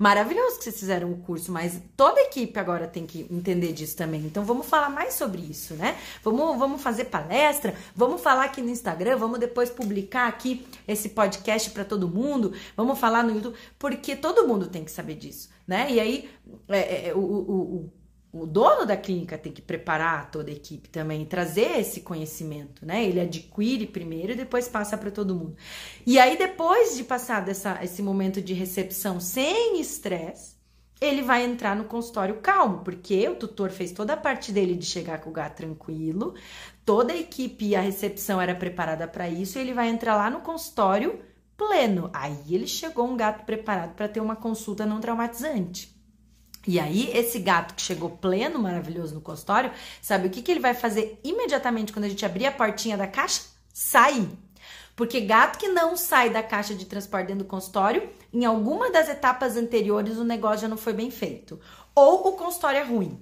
Maravilhoso 0.02 0.58
que 0.58 0.64
vocês 0.64 0.80
fizeram 0.80 1.12
o 1.12 1.18
curso, 1.18 1.52
mas 1.52 1.80
toda 1.96 2.18
a 2.18 2.24
equipe 2.24 2.58
agora 2.58 2.88
tem 2.88 3.06
que 3.06 3.24
entender 3.30 3.72
disso 3.72 3.96
também. 3.96 4.22
Então 4.22 4.44
vamos 4.44 4.66
falar 4.66 4.90
mais 4.90 5.14
sobre 5.14 5.40
isso, 5.40 5.74
né? 5.74 5.96
Vamos, 6.24 6.58
vamos 6.58 6.82
fazer 6.82 7.04
palestra, 7.04 7.72
vamos 7.94 8.20
falar 8.20 8.46
aqui 8.46 8.60
no 8.60 8.68
Instagram, 8.68 9.16
vamos 9.16 9.38
depois 9.38 9.70
publicar 9.70 10.26
aqui 10.26 10.66
esse 10.88 11.10
podcast 11.10 11.70
para 11.70 11.84
todo 11.84 12.08
mundo, 12.08 12.52
vamos 12.76 12.98
falar 12.98 13.22
no 13.22 13.32
YouTube, 13.32 13.56
porque 13.78 14.16
todo 14.16 14.44
mundo 14.44 14.66
tem 14.66 14.82
que 14.84 14.90
saber 14.90 15.14
disso, 15.14 15.50
né? 15.68 15.86
E 15.88 16.00
aí 16.00 16.28
é, 16.68 17.10
é, 17.10 17.14
o, 17.14 17.20
o, 17.20 17.60
o 17.76 17.92
o 18.32 18.46
dono 18.46 18.86
da 18.86 18.96
clínica 18.96 19.36
tem 19.36 19.52
que 19.52 19.60
preparar 19.60 20.30
toda 20.30 20.50
a 20.50 20.54
equipe 20.54 20.88
também, 20.88 21.26
trazer 21.26 21.78
esse 21.78 22.00
conhecimento, 22.00 22.86
né? 22.86 23.04
Ele 23.04 23.20
adquire 23.20 23.86
primeiro 23.86 24.32
e 24.32 24.36
depois 24.36 24.66
passa 24.68 24.96
para 24.96 25.10
todo 25.10 25.34
mundo. 25.34 25.54
E 26.06 26.18
aí, 26.18 26.38
depois 26.38 26.96
de 26.96 27.04
passar 27.04 27.44
dessa, 27.44 27.78
esse 27.84 28.02
momento 28.02 28.40
de 28.40 28.54
recepção 28.54 29.20
sem 29.20 29.78
estresse, 29.78 30.56
ele 30.98 31.20
vai 31.20 31.44
entrar 31.44 31.76
no 31.76 31.84
consultório 31.84 32.36
calmo, 32.36 32.78
porque 32.82 33.28
o 33.28 33.34
tutor 33.34 33.70
fez 33.70 33.92
toda 33.92 34.14
a 34.14 34.16
parte 34.16 34.50
dele 34.50 34.76
de 34.76 34.86
chegar 34.86 35.20
com 35.20 35.28
o 35.28 35.32
gato 35.32 35.56
tranquilo, 35.56 36.34
toda 36.86 37.12
a 37.12 37.16
equipe 37.16 37.66
e 37.66 37.76
a 37.76 37.80
recepção 37.80 38.40
era 38.40 38.54
preparada 38.54 39.06
para 39.06 39.28
isso, 39.28 39.58
ele 39.58 39.74
vai 39.74 39.88
entrar 39.88 40.16
lá 40.16 40.30
no 40.30 40.40
consultório 40.40 41.20
pleno. 41.56 42.08
Aí 42.14 42.54
ele 42.54 42.66
chegou 42.66 43.06
um 43.06 43.16
gato 43.16 43.44
preparado 43.44 43.94
para 43.94 44.08
ter 44.08 44.20
uma 44.20 44.36
consulta 44.36 44.86
não 44.86 45.00
traumatizante. 45.00 45.91
E 46.66 46.78
aí, 46.78 47.10
esse 47.12 47.38
gato 47.40 47.74
que 47.74 47.82
chegou 47.82 48.10
pleno, 48.10 48.58
maravilhoso 48.58 49.14
no 49.14 49.20
consultório, 49.20 49.72
sabe 50.00 50.28
o 50.28 50.30
que, 50.30 50.42
que 50.42 50.50
ele 50.50 50.60
vai 50.60 50.74
fazer 50.74 51.18
imediatamente 51.24 51.92
quando 51.92 52.04
a 52.04 52.08
gente 52.08 52.24
abrir 52.24 52.46
a 52.46 52.52
portinha 52.52 52.96
da 52.96 53.06
caixa? 53.06 53.42
Sair. 53.72 54.28
Porque 54.94 55.20
gato 55.20 55.58
que 55.58 55.68
não 55.68 55.96
sai 55.96 56.30
da 56.30 56.42
caixa 56.42 56.74
de 56.74 56.84
transporte 56.84 57.28
dentro 57.28 57.44
do 57.44 57.48
consultório, 57.48 58.08
em 58.32 58.44
alguma 58.44 58.90
das 58.90 59.08
etapas 59.08 59.56
anteriores 59.56 60.18
o 60.18 60.24
negócio 60.24 60.60
já 60.60 60.68
não 60.68 60.76
foi 60.76 60.92
bem 60.92 61.10
feito. 61.10 61.58
Ou 61.94 62.28
o 62.28 62.32
consultório 62.32 62.78
é 62.78 62.84
ruim. 62.84 63.20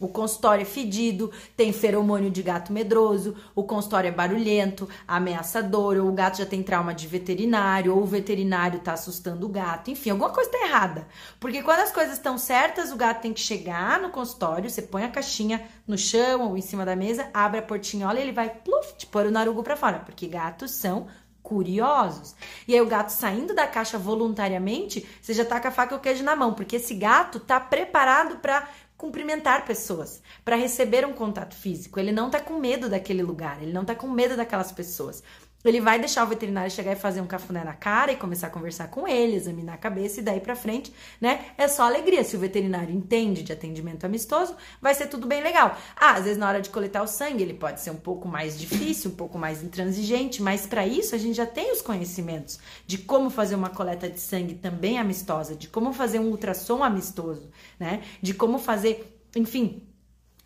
O 0.00 0.06
consultório 0.08 0.62
é 0.62 0.64
fedido, 0.64 1.32
tem 1.56 1.72
feromônio 1.72 2.30
de 2.30 2.42
gato 2.42 2.72
medroso, 2.72 3.36
o 3.54 3.64
consultório 3.64 4.08
é 4.08 4.12
barulhento, 4.12 4.88
ameaçador, 5.06 5.96
ou 5.96 6.08
o 6.08 6.12
gato 6.12 6.38
já 6.38 6.46
tem 6.46 6.62
trauma 6.62 6.94
de 6.94 7.06
veterinário, 7.06 7.94
ou 7.94 8.02
o 8.02 8.06
veterinário 8.06 8.78
tá 8.78 8.92
assustando 8.92 9.46
o 9.46 9.48
gato. 9.48 9.90
Enfim, 9.90 10.10
alguma 10.10 10.30
coisa 10.30 10.50
tá 10.50 10.64
errada. 10.64 11.08
Porque 11.40 11.62
quando 11.62 11.80
as 11.80 11.92
coisas 11.92 12.14
estão 12.14 12.38
certas, 12.38 12.92
o 12.92 12.96
gato 12.96 13.22
tem 13.22 13.32
que 13.32 13.40
chegar 13.40 14.00
no 14.00 14.10
consultório, 14.10 14.70
você 14.70 14.82
põe 14.82 15.04
a 15.04 15.10
caixinha 15.10 15.66
no 15.86 15.98
chão 15.98 16.48
ou 16.48 16.56
em 16.56 16.62
cima 16.62 16.84
da 16.84 16.94
mesa, 16.94 17.28
abre 17.34 17.58
a 17.58 17.62
portinhola 17.62 18.18
e 18.18 18.22
ele 18.22 18.32
vai 18.32 18.50
pluf, 18.50 18.94
te 18.96 19.06
pôr 19.06 19.26
o 19.26 19.30
narugo 19.30 19.62
pra 19.62 19.76
fora. 19.76 19.98
Porque 19.98 20.26
gatos 20.26 20.70
são 20.70 21.08
curiosos. 21.48 22.36
E 22.66 22.74
aí 22.74 22.80
o 22.80 22.86
gato 22.86 23.08
saindo 23.08 23.54
da 23.54 23.66
caixa 23.66 23.96
voluntariamente, 23.96 25.08
você 25.20 25.32
já 25.32 25.46
tá 25.46 25.58
com 25.58 25.68
a 25.68 25.70
faca 25.70 25.94
e 25.94 25.96
o 25.96 26.00
queijo 26.00 26.22
na 26.22 26.36
mão, 26.36 26.52
porque 26.52 26.76
esse 26.76 26.94
gato 26.94 27.40
tá 27.40 27.58
preparado 27.58 28.36
para 28.36 28.68
cumprimentar 28.98 29.64
pessoas, 29.64 30.20
para 30.44 30.56
receber 30.56 31.06
um 31.06 31.12
contato 31.12 31.54
físico. 31.54 32.00
Ele 32.00 32.10
não 32.10 32.28
tá 32.28 32.40
com 32.40 32.58
medo 32.58 32.88
daquele 32.90 33.22
lugar, 33.22 33.62
ele 33.62 33.72
não 33.72 33.84
tá 33.84 33.94
com 33.94 34.08
medo 34.08 34.36
daquelas 34.36 34.72
pessoas. 34.72 35.22
Ele 35.68 35.80
vai 35.80 35.98
deixar 35.98 36.24
o 36.24 36.26
veterinário 36.26 36.70
chegar 36.70 36.92
e 36.92 36.96
fazer 36.96 37.20
um 37.20 37.26
cafuné 37.26 37.62
na 37.62 37.74
cara 37.74 38.12
e 38.12 38.16
começar 38.16 38.46
a 38.46 38.50
conversar 38.50 38.88
com 38.88 39.06
ele, 39.06 39.36
examinar 39.36 39.74
a 39.74 39.78
cabeça 39.78 40.20
e 40.20 40.22
daí 40.22 40.40
para 40.40 40.56
frente, 40.56 40.92
né? 41.20 41.46
É 41.56 41.68
só 41.68 41.82
alegria. 41.82 42.24
Se 42.24 42.36
o 42.36 42.38
veterinário 42.38 42.94
entende 42.94 43.42
de 43.42 43.52
atendimento 43.52 44.04
amistoso, 44.04 44.56
vai 44.80 44.94
ser 44.94 45.08
tudo 45.08 45.26
bem 45.26 45.42
legal. 45.42 45.76
Ah, 45.96 46.12
às 46.12 46.24
vezes 46.24 46.38
na 46.38 46.48
hora 46.48 46.60
de 46.60 46.70
coletar 46.70 47.02
o 47.02 47.06
sangue, 47.06 47.42
ele 47.42 47.54
pode 47.54 47.80
ser 47.80 47.90
um 47.90 47.96
pouco 47.96 48.28
mais 48.28 48.58
difícil, 48.58 49.10
um 49.10 49.14
pouco 49.14 49.38
mais 49.38 49.62
intransigente, 49.62 50.42
mas 50.42 50.66
para 50.66 50.86
isso 50.86 51.14
a 51.14 51.18
gente 51.18 51.34
já 51.34 51.46
tem 51.46 51.72
os 51.72 51.82
conhecimentos 51.82 52.58
de 52.86 52.98
como 52.98 53.30
fazer 53.30 53.54
uma 53.54 53.70
coleta 53.70 54.08
de 54.08 54.20
sangue 54.20 54.54
também 54.54 54.98
amistosa, 54.98 55.54
de 55.54 55.68
como 55.68 55.92
fazer 55.92 56.18
um 56.18 56.30
ultrassom 56.30 56.82
amistoso, 56.82 57.50
né? 57.78 58.02
De 58.22 58.34
como 58.34 58.58
fazer, 58.58 59.20
enfim, 59.34 59.87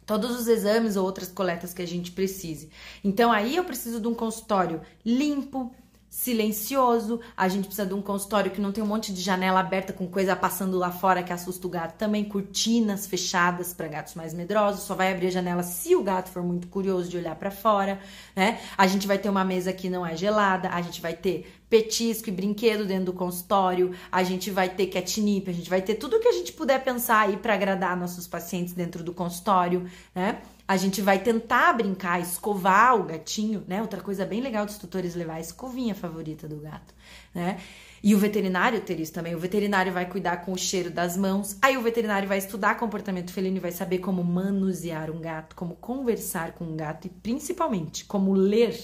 todos 0.07 0.39
os 0.39 0.49
exames 0.49 0.97
ou 0.97 1.05
outras 1.05 1.29
coletas 1.29 1.73
que 1.73 1.83
a 1.83 1.87
gente 1.87 2.13
precise. 2.13 2.71
Então 3.03 3.33
aí 3.33 3.57
eu 3.57 3.65
preciso 3.65 4.01
de 4.01 4.09
um 4.09 4.15
consultório 4.15 4.81
limpo, 5.05 5.73
silencioso. 6.13 7.21
A 7.35 7.49
gente 7.49 7.65
precisa 7.65 7.87
de 7.87 7.95
um 7.95 8.03
consultório 8.03 8.51
que 8.51 8.61
não 8.61 8.71
tem 8.71 8.85
um 8.85 8.87
monte 8.87 9.15
de 9.15 9.23
janela 9.23 9.61
aberta 9.61 9.95
com 9.95 10.07
coisa 10.07 10.37
passando 10.37 10.77
lá 10.77 10.93
fora 10.93 11.23
que 11.23 11.33
assusta 11.33 11.67
o 11.67 11.71
gato. 11.71 11.97
Também 11.97 12.23
cortinas 12.23 13.07
fechadas 13.07 13.73
para 13.73 13.89
gatos 13.89 14.15
mais 14.15 14.35
medrosos. 14.35 14.83
Só 14.83 14.95
vai 14.95 15.11
abrir 15.11 15.29
a 15.29 15.31
janela 15.31 15.63
se 15.63 15.97
o 15.97 16.03
gato 16.03 16.29
for 16.29 16.43
muito 16.43 16.69
curioso 16.69 17.09
de 17.09 17.17
olhar 17.17 17.35
para 17.35 17.51
fora, 17.51 17.99
né? 18.37 18.61
A 18.77 18.87
gente 18.87 19.07
vai 19.07 19.17
ter 19.17 19.31
uma 19.31 19.43
mesa 19.43 19.73
que 19.73 19.89
não 19.89 20.05
é 20.05 20.15
gelada. 20.15 20.69
A 20.69 20.83
gente 20.83 21.01
vai 21.01 21.15
ter 21.15 21.51
petisco 21.71 22.29
e 22.29 22.33
brinquedo 22.33 22.85
dentro 22.85 23.07
do 23.07 23.13
consultório. 23.15 23.95
A 24.13 24.23
gente 24.23 24.51
vai 24.51 24.69
ter 24.69 24.89
catnip. 24.89 25.49
A 25.49 25.55
gente 25.55 25.71
vai 25.71 25.81
ter 25.81 25.95
tudo 25.95 26.21
que 26.21 26.29
a 26.29 26.33
gente 26.33 26.53
puder 26.53 26.85
pensar 26.85 27.21
aí 27.21 27.39
para 27.39 27.55
agradar 27.55 27.97
nossos 27.97 28.27
pacientes 28.29 28.75
dentro 28.75 29.03
do 29.03 29.15
consultório, 29.15 29.89
né? 30.15 30.43
A 30.67 30.77
gente 30.77 31.01
vai 31.03 31.19
tentar 31.19 31.73
brincar, 31.73 32.21
escovar 32.21 32.97
o 32.97 33.05
gatinho, 33.05 33.65
né? 33.67 33.81
Outra 33.81 34.01
coisa 34.01 34.25
bem 34.25 34.41
legal 34.41 34.65
dos 34.65 34.79
tutores 34.79 35.15
levar 35.15 35.35
a 35.35 35.41
escovinha 35.41 35.95
favorita 35.95 36.49
do 36.49 36.57
gato, 36.57 36.95
né? 37.35 37.59
E 38.03 38.15
o 38.15 38.19
veterinário 38.19 38.81
ter 38.81 38.99
isso 38.99 39.13
também. 39.13 39.35
O 39.35 39.39
veterinário 39.39 39.93
vai 39.93 40.09
cuidar 40.09 40.39
com 40.39 40.53
o 40.53 40.59
cheiro 40.59 40.91
das 40.91 41.17
mãos. 41.17 41.57
Aí 41.63 41.77
o 41.77 41.83
veterinário 41.83 42.29
vai 42.29 42.39
estudar 42.39 42.77
comportamento 42.77 43.33
felino 43.33 43.59
e 43.59 43.61
vai 43.61 43.73
saber 43.73 43.99
como 43.99 44.25
manusear 44.25 45.11
um 45.11 45.21
gato, 45.21 45.55
como 45.55 45.77
conversar 45.77 46.53
com 46.53 46.65
um 46.65 46.77
gato 46.77 47.07
e 47.07 47.11
principalmente 47.11 48.05
como 48.05 48.33
ler 48.33 48.77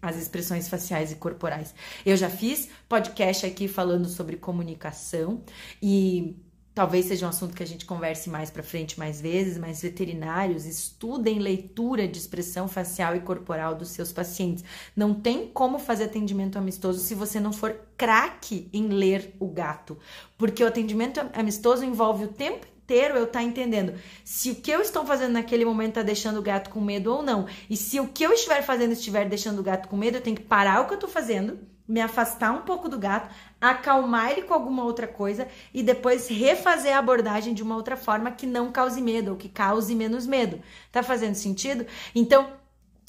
as 0.00 0.16
expressões 0.16 0.68
faciais 0.68 1.12
e 1.12 1.16
corporais. 1.16 1.74
Eu 2.04 2.16
já 2.16 2.28
fiz 2.28 2.68
podcast 2.88 3.46
aqui 3.46 3.66
falando 3.66 4.08
sobre 4.08 4.36
comunicação 4.36 5.42
e 5.82 6.36
Talvez 6.74 7.06
seja 7.06 7.26
um 7.26 7.28
assunto 7.28 7.54
que 7.54 7.62
a 7.62 7.66
gente 7.66 7.84
converse 7.84 8.28
mais 8.28 8.50
para 8.50 8.62
frente 8.62 8.98
mais 8.98 9.20
vezes, 9.20 9.56
mas 9.56 9.80
veterinários 9.80 10.66
estudem 10.66 11.38
leitura 11.38 12.08
de 12.08 12.18
expressão 12.18 12.66
facial 12.66 13.14
e 13.14 13.20
corporal 13.20 13.76
dos 13.76 13.90
seus 13.90 14.12
pacientes. 14.12 14.64
Não 14.96 15.14
tem 15.14 15.46
como 15.46 15.78
fazer 15.78 16.04
atendimento 16.04 16.58
amistoso 16.58 16.98
se 16.98 17.14
você 17.14 17.38
não 17.38 17.52
for 17.52 17.76
craque 17.96 18.68
em 18.72 18.88
ler 18.88 19.36
o 19.38 19.46
gato, 19.46 19.96
porque 20.36 20.64
o 20.64 20.66
atendimento 20.66 21.20
amistoso 21.32 21.84
envolve 21.84 22.24
o 22.24 22.28
tempo 22.28 22.66
inteiro 22.84 23.16
eu 23.16 23.26
tá 23.26 23.42
entendendo 23.42 23.94
se 24.24 24.50
o 24.50 24.56
que 24.56 24.70
eu 24.70 24.82
estou 24.82 25.06
fazendo 25.06 25.32
naquele 25.32 25.64
momento 25.64 25.90
está 25.90 26.02
deixando 26.02 26.38
o 26.38 26.42
gato 26.42 26.70
com 26.70 26.80
medo 26.80 27.14
ou 27.14 27.22
não. 27.22 27.46
E 27.70 27.76
se 27.76 28.00
o 28.00 28.08
que 28.08 28.24
eu 28.24 28.32
estiver 28.32 28.62
fazendo 28.62 28.92
estiver 28.92 29.28
deixando 29.28 29.60
o 29.60 29.62
gato 29.62 29.88
com 29.88 29.96
medo, 29.96 30.16
eu 30.16 30.20
tenho 30.20 30.36
que 30.36 30.42
parar 30.42 30.80
o 30.80 30.86
que 30.86 30.92
eu 30.92 30.96
estou 30.96 31.08
fazendo 31.08 31.58
me 31.86 32.00
afastar 32.00 32.52
um 32.52 32.62
pouco 32.62 32.88
do 32.88 32.98
gato, 32.98 33.28
acalmar 33.60 34.30
ele 34.30 34.42
com 34.42 34.54
alguma 34.54 34.84
outra 34.84 35.06
coisa 35.06 35.46
e 35.72 35.82
depois 35.82 36.28
refazer 36.28 36.94
a 36.94 36.98
abordagem 36.98 37.52
de 37.52 37.62
uma 37.62 37.76
outra 37.76 37.96
forma 37.96 38.30
que 38.30 38.46
não 38.46 38.72
cause 38.72 39.00
medo 39.02 39.32
ou 39.32 39.36
que 39.36 39.48
cause 39.48 39.94
menos 39.94 40.26
medo. 40.26 40.60
Tá 40.90 41.02
fazendo 41.02 41.34
sentido? 41.34 41.86
Então, 42.14 42.52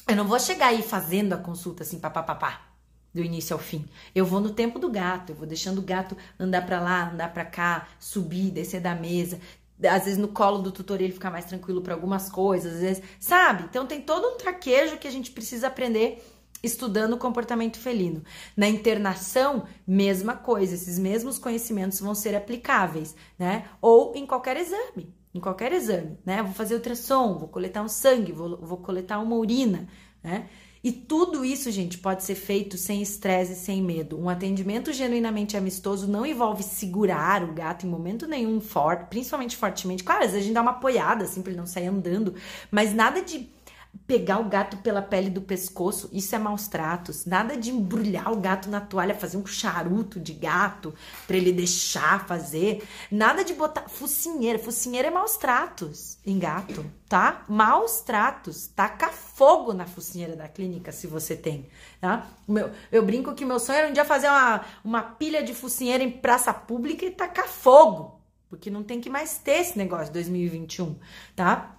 eu 0.08 0.16
não 0.16 0.28
vou 0.28 0.40
chegar 0.40 0.68
aí 0.68 0.82
fazendo 0.82 1.34
a 1.34 1.38
consulta 1.38 1.84
assim, 1.84 2.00
papapá, 2.00 2.62
do 3.14 3.22
início 3.22 3.54
ao 3.54 3.60
fim. 3.60 3.88
Eu 4.14 4.26
vou 4.26 4.42
no 4.42 4.52
tempo 4.52 4.78
do 4.78 4.90
gato, 4.90 5.32
eu 5.32 5.36
vou 5.36 5.48
deixando 5.48 5.80
o 5.80 5.82
gato 5.82 6.18
andar 6.38 6.66
para 6.66 6.82
lá, 6.82 7.12
andar 7.12 7.34
para 7.34 7.46
cá, 7.46 7.88
subir, 7.98 8.52
descer 8.52 8.82
da 8.82 8.94
mesa, 8.94 9.40
às 9.84 10.06
vezes 10.06 10.18
no 10.18 10.28
colo 10.28 10.60
do 10.60 10.72
tutor 10.72 11.02
ele 11.02 11.14
ficar 11.14 11.32
mais 11.32 11.46
tranquilo 11.46 11.82
para 11.82 11.94
algumas 11.94 12.30
coisas, 12.30 12.76
às 12.76 12.80
vezes, 12.82 13.04
sabe? 13.20 13.64
Então 13.64 13.86
tem 13.86 14.02
todo 14.02 14.28
um 14.28 14.38
traquejo 14.38 14.98
que 14.98 15.08
a 15.08 15.12
gente 15.12 15.32
precisa 15.32 15.68
aprender 15.68 16.24
estudando 16.66 17.14
o 17.14 17.18
comportamento 17.18 17.78
felino. 17.78 18.24
Na 18.56 18.68
internação, 18.68 19.66
mesma 19.88 20.36
coisa, 20.36 20.76
esses 20.76 21.00
mesmos 21.00 21.38
conhecimentos 21.38 22.00
vão 22.00 22.16
ser 22.16 22.36
aplicáveis, 22.36 23.16
né? 23.38 23.66
Ou 23.82 24.14
em 24.16 24.26
qualquer 24.26 24.58
exame, 24.58 25.14
em 25.34 25.40
qualquer 25.40 25.72
exame, 25.72 26.18
né? 26.26 26.42
Vou 26.44 26.54
fazer 26.54 26.76
ultrassom, 26.76 27.38
vou 27.38 27.48
coletar 27.48 27.82
um 27.82 27.90
sangue, 27.90 28.32
vou, 28.32 28.58
vou 28.58 28.78
coletar 28.78 29.20
uma 29.20 29.36
urina, 29.36 29.88
né? 30.24 30.48
E 30.86 30.92
tudo 30.92 31.44
isso, 31.44 31.72
gente, 31.72 31.98
pode 31.98 32.24
ser 32.24 32.36
feito 32.36 32.78
sem 32.78 33.02
estresse 33.02 33.54
e 33.54 33.56
sem 33.56 33.82
medo. 33.82 34.20
Um 34.20 34.30
atendimento 34.30 34.94
genuinamente 34.94 35.58
amistoso 35.58 36.08
não 36.08 36.24
envolve 36.24 36.62
segurar 36.62 37.44
o 37.44 37.54
gato 37.54 37.88
em 37.88 37.90
momento 37.90 38.28
nenhum 38.28 38.62
forte, 38.62 39.10
principalmente 39.10 39.58
fortemente. 39.58 40.04
Claro, 40.04 40.26
às 40.26 40.28
vezes 40.28 40.44
a 40.44 40.46
gente 40.46 40.54
dá 40.54 40.62
uma 40.62 40.70
apoiada 40.70 41.24
assim 41.24 41.42
para 41.42 41.54
ele 41.54 41.60
não 41.60 41.66
sair 41.66 41.88
andando, 41.88 42.36
mas 42.70 42.94
nada 42.94 43.20
de 43.24 43.50
pegar 44.08 44.40
o 44.40 44.48
gato 44.48 44.78
pela 44.78 45.02
pele 45.02 45.30
do 45.30 45.42
pescoço, 45.42 46.10
isso 46.14 46.36
é 46.36 46.40
maus 46.40 46.68
tratos. 46.68 47.26
Nada 47.26 47.58
de 47.58 47.72
embrulhar 47.72 48.32
o 48.32 48.40
gato 48.40 48.70
na 48.70 48.80
toalha, 48.80 49.16
fazer 49.16 49.38
um 49.38 49.46
charuto 49.46 50.20
de 50.20 50.34
gato 50.34 50.94
para 51.26 51.38
ele 51.38 51.52
deixar 51.52 52.26
fazer. 52.28 52.84
Nada 53.10 53.44
de 53.44 53.54
botar 53.54 53.90
focinheira. 53.90 54.60
Focinheira 54.60 55.08
é 55.08 55.12
maus 55.12 55.38
tratos 55.38 56.20
em 56.26 56.38
gato, 56.38 56.86
tá? 57.10 57.46
Maus 57.50 58.02
tratos. 58.02 58.68
Taca 58.68 59.10
fogo 59.10 59.74
na 59.74 59.88
focinheira 59.88 60.36
da 60.36 60.48
clínica 60.48 60.92
se 60.92 61.08
você 61.08 61.36
tem, 61.36 61.68
tá? 62.00 62.28
Meu, 62.48 62.70
eu 62.92 63.04
brinco 63.04 63.34
que 63.34 63.44
meu 63.44 63.60
sonho 63.60 63.80
era 63.80 63.90
um 63.90 63.94
dia 63.94 64.06
fazer 64.06 64.28
uma, 64.28 64.62
uma 64.84 65.02
pilha 65.02 65.42
de 65.42 65.54
focinheira 65.54 66.04
em 66.04 66.12
praça 66.12 66.54
pública 66.54 67.06
e 67.06 67.12
tacar 67.12 67.48
fogo. 67.48 68.22
Porque 68.48 68.70
não 68.70 68.84
tem 68.84 69.02
que 69.02 69.10
mais 69.10 69.40
ter 69.40 69.62
esse 69.62 69.78
negócio 69.78 70.14
2021, 70.14 70.96
tá? 71.36 71.75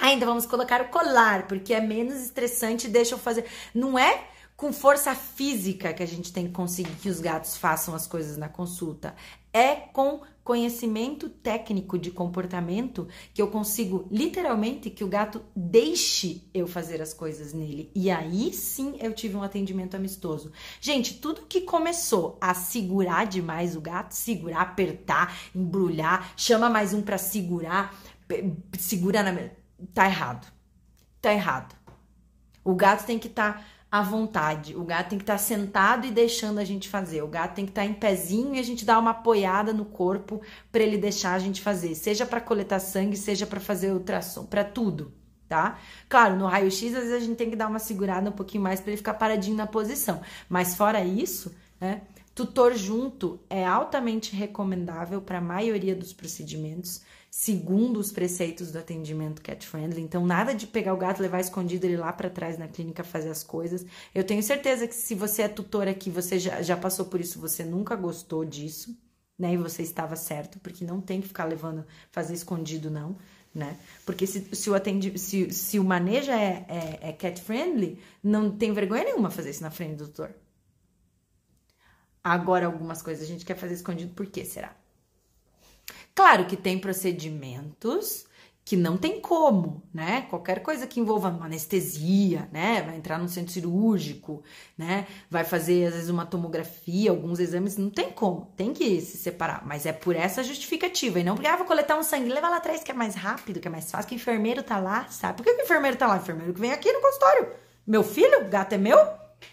Ainda 0.00 0.24
vamos 0.24 0.46
colocar 0.46 0.80
o 0.80 0.88
colar, 0.88 1.46
porque 1.46 1.74
é 1.74 1.80
menos 1.80 2.14
estressante 2.22 2.86
e 2.86 2.90
deixa 2.90 3.14
eu 3.14 3.18
fazer. 3.18 3.44
Não 3.74 3.98
é 3.98 4.24
com 4.56 4.72
força 4.72 5.14
física 5.14 5.92
que 5.94 6.02
a 6.02 6.06
gente 6.06 6.32
tem 6.32 6.46
que 6.46 6.52
conseguir 6.52 6.94
que 6.96 7.08
os 7.08 7.18
gatos 7.18 7.56
façam 7.56 7.94
as 7.94 8.06
coisas 8.06 8.36
na 8.36 8.48
consulta. 8.48 9.14
É 9.52 9.74
com 9.74 10.20
conhecimento 10.44 11.28
técnico 11.28 11.98
de 11.98 12.10
comportamento 12.10 13.08
que 13.32 13.40
eu 13.40 13.48
consigo 13.48 14.06
literalmente 14.10 14.90
que 14.90 15.04
o 15.04 15.08
gato 15.08 15.42
deixe 15.54 16.42
eu 16.52 16.66
fazer 16.66 17.00
as 17.00 17.14
coisas 17.14 17.52
nele. 17.52 17.90
E 17.94 18.10
aí 18.10 18.52
sim 18.52 18.96
eu 19.00 19.14
tive 19.14 19.36
um 19.36 19.42
atendimento 19.42 19.94
amistoso. 19.94 20.52
Gente, 20.80 21.14
tudo 21.14 21.46
que 21.48 21.62
começou 21.62 22.36
a 22.40 22.52
segurar 22.52 23.26
demais 23.26 23.76
o 23.76 23.80
gato, 23.80 24.12
segurar, 24.12 24.60
apertar, 24.60 25.34
embrulhar, 25.54 26.32
chama 26.36 26.68
mais 26.68 26.92
um 26.92 27.00
para 27.00 27.16
segurar, 27.16 27.98
segura 28.78 29.22
na 29.22 29.32
tá 29.94 30.06
errado. 30.06 30.46
Tá 31.20 31.32
errado. 31.32 31.74
O 32.64 32.74
gato 32.74 33.06
tem 33.06 33.18
que 33.18 33.26
estar 33.26 33.54
tá 33.54 33.64
à 33.90 34.02
vontade. 34.02 34.76
O 34.76 34.84
gato 34.84 35.10
tem 35.10 35.18
que 35.18 35.24
estar 35.24 35.34
tá 35.34 35.38
sentado 35.38 36.06
e 36.06 36.10
deixando 36.10 36.58
a 36.58 36.64
gente 36.64 36.88
fazer. 36.88 37.22
O 37.22 37.28
gato 37.28 37.54
tem 37.54 37.64
que 37.64 37.72
estar 37.72 37.82
tá 37.82 37.86
em 37.86 37.94
pezinho 37.94 38.54
e 38.54 38.58
a 38.58 38.62
gente 38.62 38.84
dar 38.84 38.98
uma 38.98 39.10
apoiada 39.10 39.72
no 39.72 39.84
corpo 39.84 40.40
para 40.70 40.82
ele 40.82 40.96
deixar 40.96 41.34
a 41.34 41.38
gente 41.38 41.60
fazer, 41.60 41.94
seja 41.94 42.24
para 42.24 42.40
coletar 42.40 42.78
sangue, 42.78 43.16
seja 43.16 43.46
para 43.46 43.60
fazer 43.60 43.92
ultrassom, 43.92 44.44
para 44.44 44.64
tudo, 44.64 45.12
tá? 45.48 45.78
Claro, 46.08 46.36
no 46.36 46.46
raio-x 46.46 46.94
às 46.94 47.02
vezes 47.02 47.12
a 47.12 47.20
gente 47.20 47.36
tem 47.36 47.50
que 47.50 47.56
dar 47.56 47.68
uma 47.68 47.78
segurada 47.78 48.30
um 48.30 48.34
pouquinho 48.34 48.62
mais 48.62 48.80
para 48.80 48.90
ele 48.90 48.98
ficar 48.98 49.14
paradinho 49.14 49.56
na 49.56 49.66
posição. 49.66 50.20
Mas 50.48 50.74
fora 50.76 51.02
isso, 51.04 51.54
né? 51.80 52.02
Tutor 52.32 52.74
junto 52.74 53.40
é 53.50 53.66
altamente 53.66 54.34
recomendável 54.34 55.20
para 55.20 55.38
a 55.38 55.42
maioria 55.42 55.94
dos 55.96 56.12
procedimentos 56.12 57.02
segundo 57.30 58.00
os 58.00 58.10
preceitos 58.10 58.72
do 58.72 58.78
atendimento 58.78 59.40
cat 59.40 59.64
friendly. 59.64 60.02
Então, 60.02 60.26
nada 60.26 60.52
de 60.52 60.66
pegar 60.66 60.92
o 60.92 60.96
gato, 60.96 61.22
levar 61.22 61.38
escondido 61.38 61.84
ele 61.84 61.96
lá 61.96 62.12
para 62.12 62.28
trás 62.28 62.58
na 62.58 62.66
clínica 62.66 63.04
fazer 63.04 63.30
as 63.30 63.44
coisas. 63.44 63.86
Eu 64.12 64.24
tenho 64.24 64.42
certeza 64.42 64.88
que 64.88 64.94
se 64.94 65.14
você 65.14 65.42
é 65.42 65.48
tutor 65.48 65.86
aqui, 65.86 66.10
você 66.10 66.40
já, 66.40 66.60
já 66.60 66.76
passou 66.76 67.06
por 67.06 67.20
isso, 67.20 67.38
você 67.40 67.64
nunca 67.64 67.94
gostou 67.94 68.44
disso, 68.44 68.98
né? 69.38 69.54
E 69.54 69.56
você 69.56 69.82
estava 69.82 70.16
certo, 70.16 70.58
porque 70.58 70.84
não 70.84 71.00
tem 71.00 71.20
que 71.20 71.28
ficar 71.28 71.44
levando, 71.44 71.86
fazer 72.10 72.34
escondido, 72.34 72.90
não. 72.90 73.16
Né? 73.54 73.76
Porque 74.04 74.26
se, 74.26 74.54
se, 74.54 74.70
o, 74.70 74.74
atendi, 74.74 75.18
se, 75.18 75.50
se 75.52 75.78
o 75.78 75.84
manejo 75.84 76.30
é, 76.30 76.64
é, 76.68 77.08
é 77.10 77.12
cat 77.12 77.40
friendly, 77.40 77.98
não 78.22 78.50
tem 78.56 78.72
vergonha 78.72 79.04
nenhuma 79.04 79.30
fazer 79.30 79.50
isso 79.50 79.62
na 79.62 79.70
frente 79.70 79.96
do 79.96 80.06
tutor. 80.06 80.34
Agora, 82.22 82.66
algumas 82.66 83.02
coisas 83.02 83.24
a 83.24 83.26
gente 83.26 83.44
quer 83.44 83.56
fazer 83.56 83.74
escondido, 83.74 84.14
por 84.14 84.26
que 84.26 84.44
será? 84.44 84.76
Claro 86.14 86.46
que 86.46 86.56
tem 86.56 86.78
procedimentos 86.78 88.26
que 88.70 88.76
não 88.76 88.96
tem 88.96 89.20
como, 89.20 89.82
né? 89.92 90.26
Qualquer 90.30 90.62
coisa 90.62 90.86
que 90.86 91.00
envolva 91.00 91.28
uma 91.28 91.46
anestesia, 91.46 92.48
né? 92.52 92.82
Vai 92.82 92.96
entrar 92.96 93.18
no 93.18 93.28
centro 93.28 93.52
cirúrgico, 93.52 94.44
né? 94.78 95.08
Vai 95.28 95.42
fazer 95.42 95.86
às 95.86 95.94
vezes 95.94 96.08
uma 96.08 96.24
tomografia, 96.24 97.10
alguns 97.10 97.40
exames, 97.40 97.76
não 97.76 97.90
tem 97.90 98.12
como, 98.12 98.52
tem 98.56 98.72
que 98.72 99.00
se 99.00 99.16
separar. 99.16 99.66
Mas 99.66 99.86
é 99.86 99.92
por 99.92 100.14
essa 100.14 100.44
justificativa 100.44 101.18
e 101.18 101.24
não 101.24 101.34
porque 101.34 101.48
ah, 101.48 101.56
vou 101.56 101.66
coletar 101.66 101.98
um 101.98 102.04
sangue, 102.04 102.28
leva 102.28 102.48
lá 102.48 102.58
atrás 102.58 102.84
que 102.84 102.92
é 102.92 102.94
mais 102.94 103.16
rápido, 103.16 103.58
que 103.58 103.66
é 103.66 103.70
mais 103.70 103.90
fácil, 103.90 104.08
que 104.08 104.14
o 104.14 104.16
enfermeiro 104.16 104.62
tá 104.62 104.78
lá, 104.78 105.08
sabe? 105.08 105.38
Por 105.38 105.42
que 105.42 105.50
o 105.50 105.64
enfermeiro 105.64 105.96
tá 105.96 106.06
lá? 106.06 106.14
O 106.14 106.18
enfermeiro 106.18 106.54
que 106.54 106.60
vem 106.60 106.70
aqui 106.70 106.92
no 106.92 107.00
consultório. 107.00 107.48
Meu 107.84 108.04
filho, 108.04 108.46
o 108.46 108.48
gato 108.48 108.74
é 108.74 108.78
meu? 108.78 108.98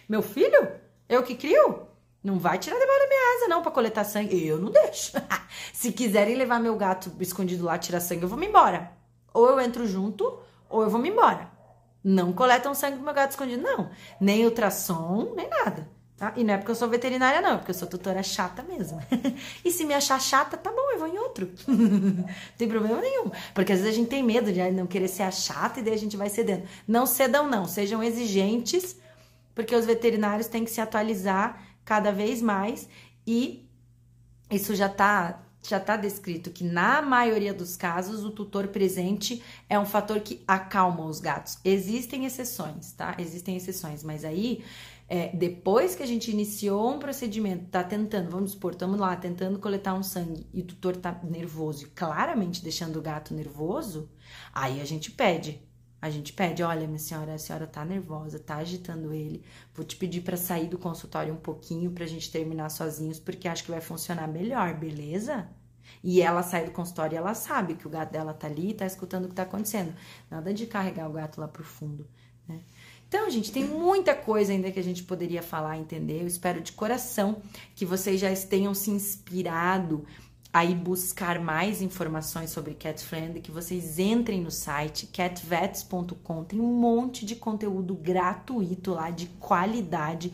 Meu 0.08 0.22
filho? 0.22 0.70
Eu 1.08 1.24
que 1.24 1.34
crio? 1.34 1.87
Não 2.22 2.38
vai 2.38 2.58
tirar 2.58 2.78
debaixo 2.78 3.00
da 3.00 3.08
minha 3.08 3.36
asa, 3.36 3.48
não, 3.48 3.62
pra 3.62 3.70
coletar 3.70 4.04
sangue. 4.04 4.46
Eu 4.46 4.58
não 4.58 4.70
deixo. 4.70 5.12
Se 5.72 5.92
quiserem 5.92 6.36
levar 6.36 6.60
meu 6.60 6.76
gato 6.76 7.12
escondido 7.20 7.64
lá, 7.64 7.78
tirar 7.78 8.00
sangue, 8.00 8.22
eu 8.22 8.28
vou 8.28 8.38
me 8.38 8.46
embora. 8.46 8.92
Ou 9.32 9.48
eu 9.48 9.60
entro 9.60 9.86
junto, 9.86 10.38
ou 10.68 10.82
eu 10.82 10.90
vou 10.90 11.00
me 11.00 11.08
embora. 11.08 11.48
Não 12.02 12.32
coletam 12.32 12.74
sangue 12.74 12.98
do 12.98 13.04
meu 13.04 13.14
gato 13.14 13.32
escondido, 13.32 13.62
não. 13.62 13.90
Nem 14.20 14.44
ultrassom, 14.44 15.32
nem 15.36 15.48
nada. 15.48 15.88
Tá? 16.18 16.32
E 16.36 16.42
não 16.42 16.54
é 16.54 16.56
porque 16.56 16.72
eu 16.72 16.74
sou 16.74 16.88
veterinária, 16.88 17.40
não, 17.40 17.50
é 17.50 17.56
porque 17.58 17.70
eu 17.70 17.74
sou 17.74 17.86
tutora 17.86 18.24
chata 18.24 18.60
mesmo. 18.64 19.00
e 19.64 19.70
se 19.70 19.84
me 19.84 19.94
achar 19.94 20.20
chata, 20.20 20.56
tá 20.56 20.72
bom, 20.72 20.90
eu 20.90 20.98
vou 20.98 21.06
em 21.06 21.16
outro. 21.16 21.48
não 21.68 22.24
tem 22.58 22.68
problema 22.68 23.00
nenhum. 23.00 23.30
Porque 23.54 23.72
às 23.72 23.78
vezes 23.78 23.94
a 23.94 23.96
gente 23.96 24.08
tem 24.08 24.20
medo 24.20 24.52
de 24.52 24.68
não 24.72 24.84
querer 24.84 25.06
ser 25.06 25.22
a 25.22 25.30
chata 25.30 25.78
e 25.78 25.82
daí 25.82 25.94
a 25.94 25.98
gente 25.98 26.16
vai 26.16 26.28
cedendo. 26.28 26.64
Não 26.88 27.06
cedam, 27.06 27.48
não. 27.48 27.66
Sejam 27.66 28.02
exigentes, 28.02 28.96
porque 29.54 29.76
os 29.76 29.86
veterinários 29.86 30.48
têm 30.48 30.64
que 30.64 30.72
se 30.72 30.80
atualizar 30.80 31.67
cada 31.88 32.12
vez 32.12 32.42
mais 32.42 32.86
e 33.26 33.66
isso 34.50 34.74
já 34.74 34.90
tá 34.90 35.42
já 35.66 35.78
está 35.78 35.96
descrito 35.96 36.50
que 36.50 36.62
na 36.62 37.00
maioria 37.00 37.52
dos 37.52 37.76
casos 37.76 38.24
o 38.24 38.30
tutor 38.30 38.68
presente 38.68 39.42
é 39.68 39.78
um 39.78 39.84
fator 39.84 40.20
que 40.20 40.44
acalma 40.46 41.04
os 41.04 41.18
gatos. 41.18 41.58
Existem 41.64 42.26
exceções, 42.26 42.92
tá? 42.92 43.16
Existem 43.18 43.56
exceções, 43.56 44.04
mas 44.04 44.24
aí 44.24 44.62
é, 45.08 45.34
depois 45.34 45.94
que 45.94 46.02
a 46.02 46.06
gente 46.06 46.30
iniciou 46.30 46.94
um 46.94 46.98
procedimento, 46.98 47.70
tá 47.70 47.82
tentando, 47.82 48.30
vamos 48.30 48.52
supor, 48.52 48.72
estamos 48.72 49.00
lá 49.00 49.16
tentando 49.16 49.58
coletar 49.58 49.94
um 49.94 50.02
sangue 50.02 50.46
e 50.52 50.60
o 50.60 50.64
tutor 50.64 50.94
tá 50.94 51.18
nervoso, 51.24 51.90
claramente 51.94 52.62
deixando 52.62 52.98
o 52.98 53.02
gato 53.02 53.34
nervoso, 53.34 54.10
aí 54.54 54.80
a 54.80 54.84
gente 54.84 55.10
pede 55.10 55.66
a 56.00 56.10
gente 56.10 56.32
pede, 56.32 56.62
olha, 56.62 56.86
minha 56.86 56.98
senhora, 56.98 57.34
a 57.34 57.38
senhora 57.38 57.66
tá 57.66 57.84
nervosa, 57.84 58.38
tá 58.38 58.56
agitando 58.56 59.12
ele. 59.12 59.42
Vou 59.74 59.84
te 59.84 59.96
pedir 59.96 60.20
para 60.20 60.36
sair 60.36 60.68
do 60.68 60.78
consultório 60.78 61.34
um 61.34 61.38
pouquinho 61.38 61.90
pra 61.90 62.06
gente 62.06 62.30
terminar 62.30 62.68
sozinhos, 62.70 63.18
porque 63.18 63.48
acho 63.48 63.64
que 63.64 63.70
vai 63.70 63.80
funcionar 63.80 64.28
melhor, 64.28 64.74
beleza? 64.74 65.48
E 66.02 66.20
ela 66.20 66.42
sai 66.42 66.64
do 66.64 66.70
consultório 66.70 67.14
e 67.14 67.18
ela 67.18 67.34
sabe 67.34 67.74
que 67.74 67.86
o 67.86 67.90
gato 67.90 68.12
dela 68.12 68.32
tá 68.32 68.46
ali 68.46 68.70
e 68.70 68.74
tá 68.74 68.86
escutando 68.86 69.24
o 69.24 69.28
que 69.28 69.34
tá 69.34 69.42
acontecendo. 69.42 69.92
Nada 70.30 70.54
de 70.54 70.66
carregar 70.66 71.08
o 71.08 71.12
gato 71.12 71.40
lá 71.40 71.48
pro 71.48 71.64
fundo, 71.64 72.06
né? 72.46 72.60
Então, 73.08 73.28
gente, 73.30 73.50
tem 73.50 73.64
muita 73.64 74.14
coisa 74.14 74.52
ainda 74.52 74.70
que 74.70 74.78
a 74.78 74.84
gente 74.84 75.02
poderia 75.02 75.42
falar, 75.42 75.78
entender. 75.78 76.20
Eu 76.20 76.26
espero 76.26 76.60
de 76.60 76.72
coração 76.72 77.40
que 77.74 77.86
vocês 77.86 78.20
já 78.20 78.28
tenham 78.36 78.74
se 78.74 78.90
inspirado 78.90 80.04
aí 80.52 80.74
buscar 80.74 81.38
mais 81.38 81.82
informações 81.82 82.50
sobre 82.50 82.74
Cat 82.74 83.02
Friendly, 83.04 83.40
que 83.40 83.50
vocês 83.50 83.98
entrem 83.98 84.40
no 84.40 84.50
site 84.50 85.06
catvets.com, 85.06 86.44
tem 86.44 86.60
um 86.60 86.72
monte 86.72 87.24
de 87.26 87.36
conteúdo 87.36 87.94
gratuito 87.94 88.92
lá 88.92 89.10
de 89.10 89.26
qualidade. 89.38 90.32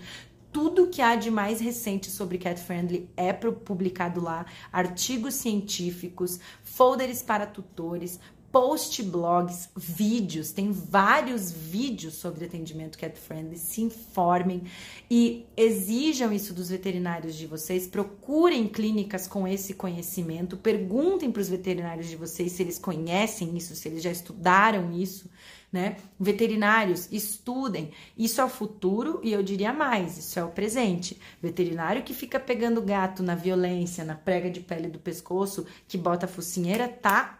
Tudo 0.52 0.86
que 0.86 1.02
há 1.02 1.16
de 1.16 1.32
mais 1.32 1.60
recente 1.60 2.10
sobre 2.10 2.38
Cat 2.38 2.60
Friendly 2.60 3.10
é 3.16 3.32
publicado 3.32 4.20
lá, 4.20 4.46
artigos 4.72 5.34
científicos, 5.34 6.38
folders 6.62 7.22
para 7.22 7.44
tutores, 7.44 8.20
post 8.54 9.02
blogs, 9.02 9.68
vídeos, 9.74 10.52
tem 10.52 10.70
vários 10.70 11.50
vídeos 11.50 12.14
sobre 12.14 12.44
atendimento 12.44 12.96
cat 12.96 13.18
friendly, 13.18 13.58
se 13.58 13.82
informem 13.82 14.62
e 15.10 15.44
exijam 15.56 16.32
isso 16.32 16.54
dos 16.54 16.68
veterinários 16.68 17.34
de 17.34 17.48
vocês, 17.48 17.88
procurem 17.88 18.68
clínicas 18.68 19.26
com 19.26 19.48
esse 19.48 19.74
conhecimento, 19.74 20.56
perguntem 20.56 21.32
para 21.32 21.42
os 21.42 21.48
veterinários 21.48 22.06
de 22.06 22.14
vocês 22.14 22.52
se 22.52 22.62
eles 22.62 22.78
conhecem 22.78 23.56
isso, 23.56 23.74
se 23.74 23.88
eles 23.88 24.00
já 24.00 24.12
estudaram 24.12 24.92
isso, 24.92 25.28
né? 25.72 25.96
Veterinários, 26.20 27.08
estudem. 27.10 27.90
Isso 28.16 28.40
é 28.40 28.44
o 28.44 28.48
futuro 28.48 29.18
e 29.24 29.32
eu 29.32 29.42
diria 29.42 29.72
mais, 29.72 30.16
isso 30.16 30.38
é 30.38 30.44
o 30.44 30.50
presente. 30.50 31.18
Veterinário 31.42 32.04
que 32.04 32.14
fica 32.14 32.38
pegando 32.38 32.80
gato 32.80 33.20
na 33.20 33.34
violência, 33.34 34.04
na 34.04 34.14
prega 34.14 34.48
de 34.48 34.60
pele 34.60 34.86
do 34.86 35.00
pescoço, 35.00 35.66
que 35.88 35.98
bota 35.98 36.26
a 36.26 36.28
focinheira, 36.28 36.86
tá 36.86 37.36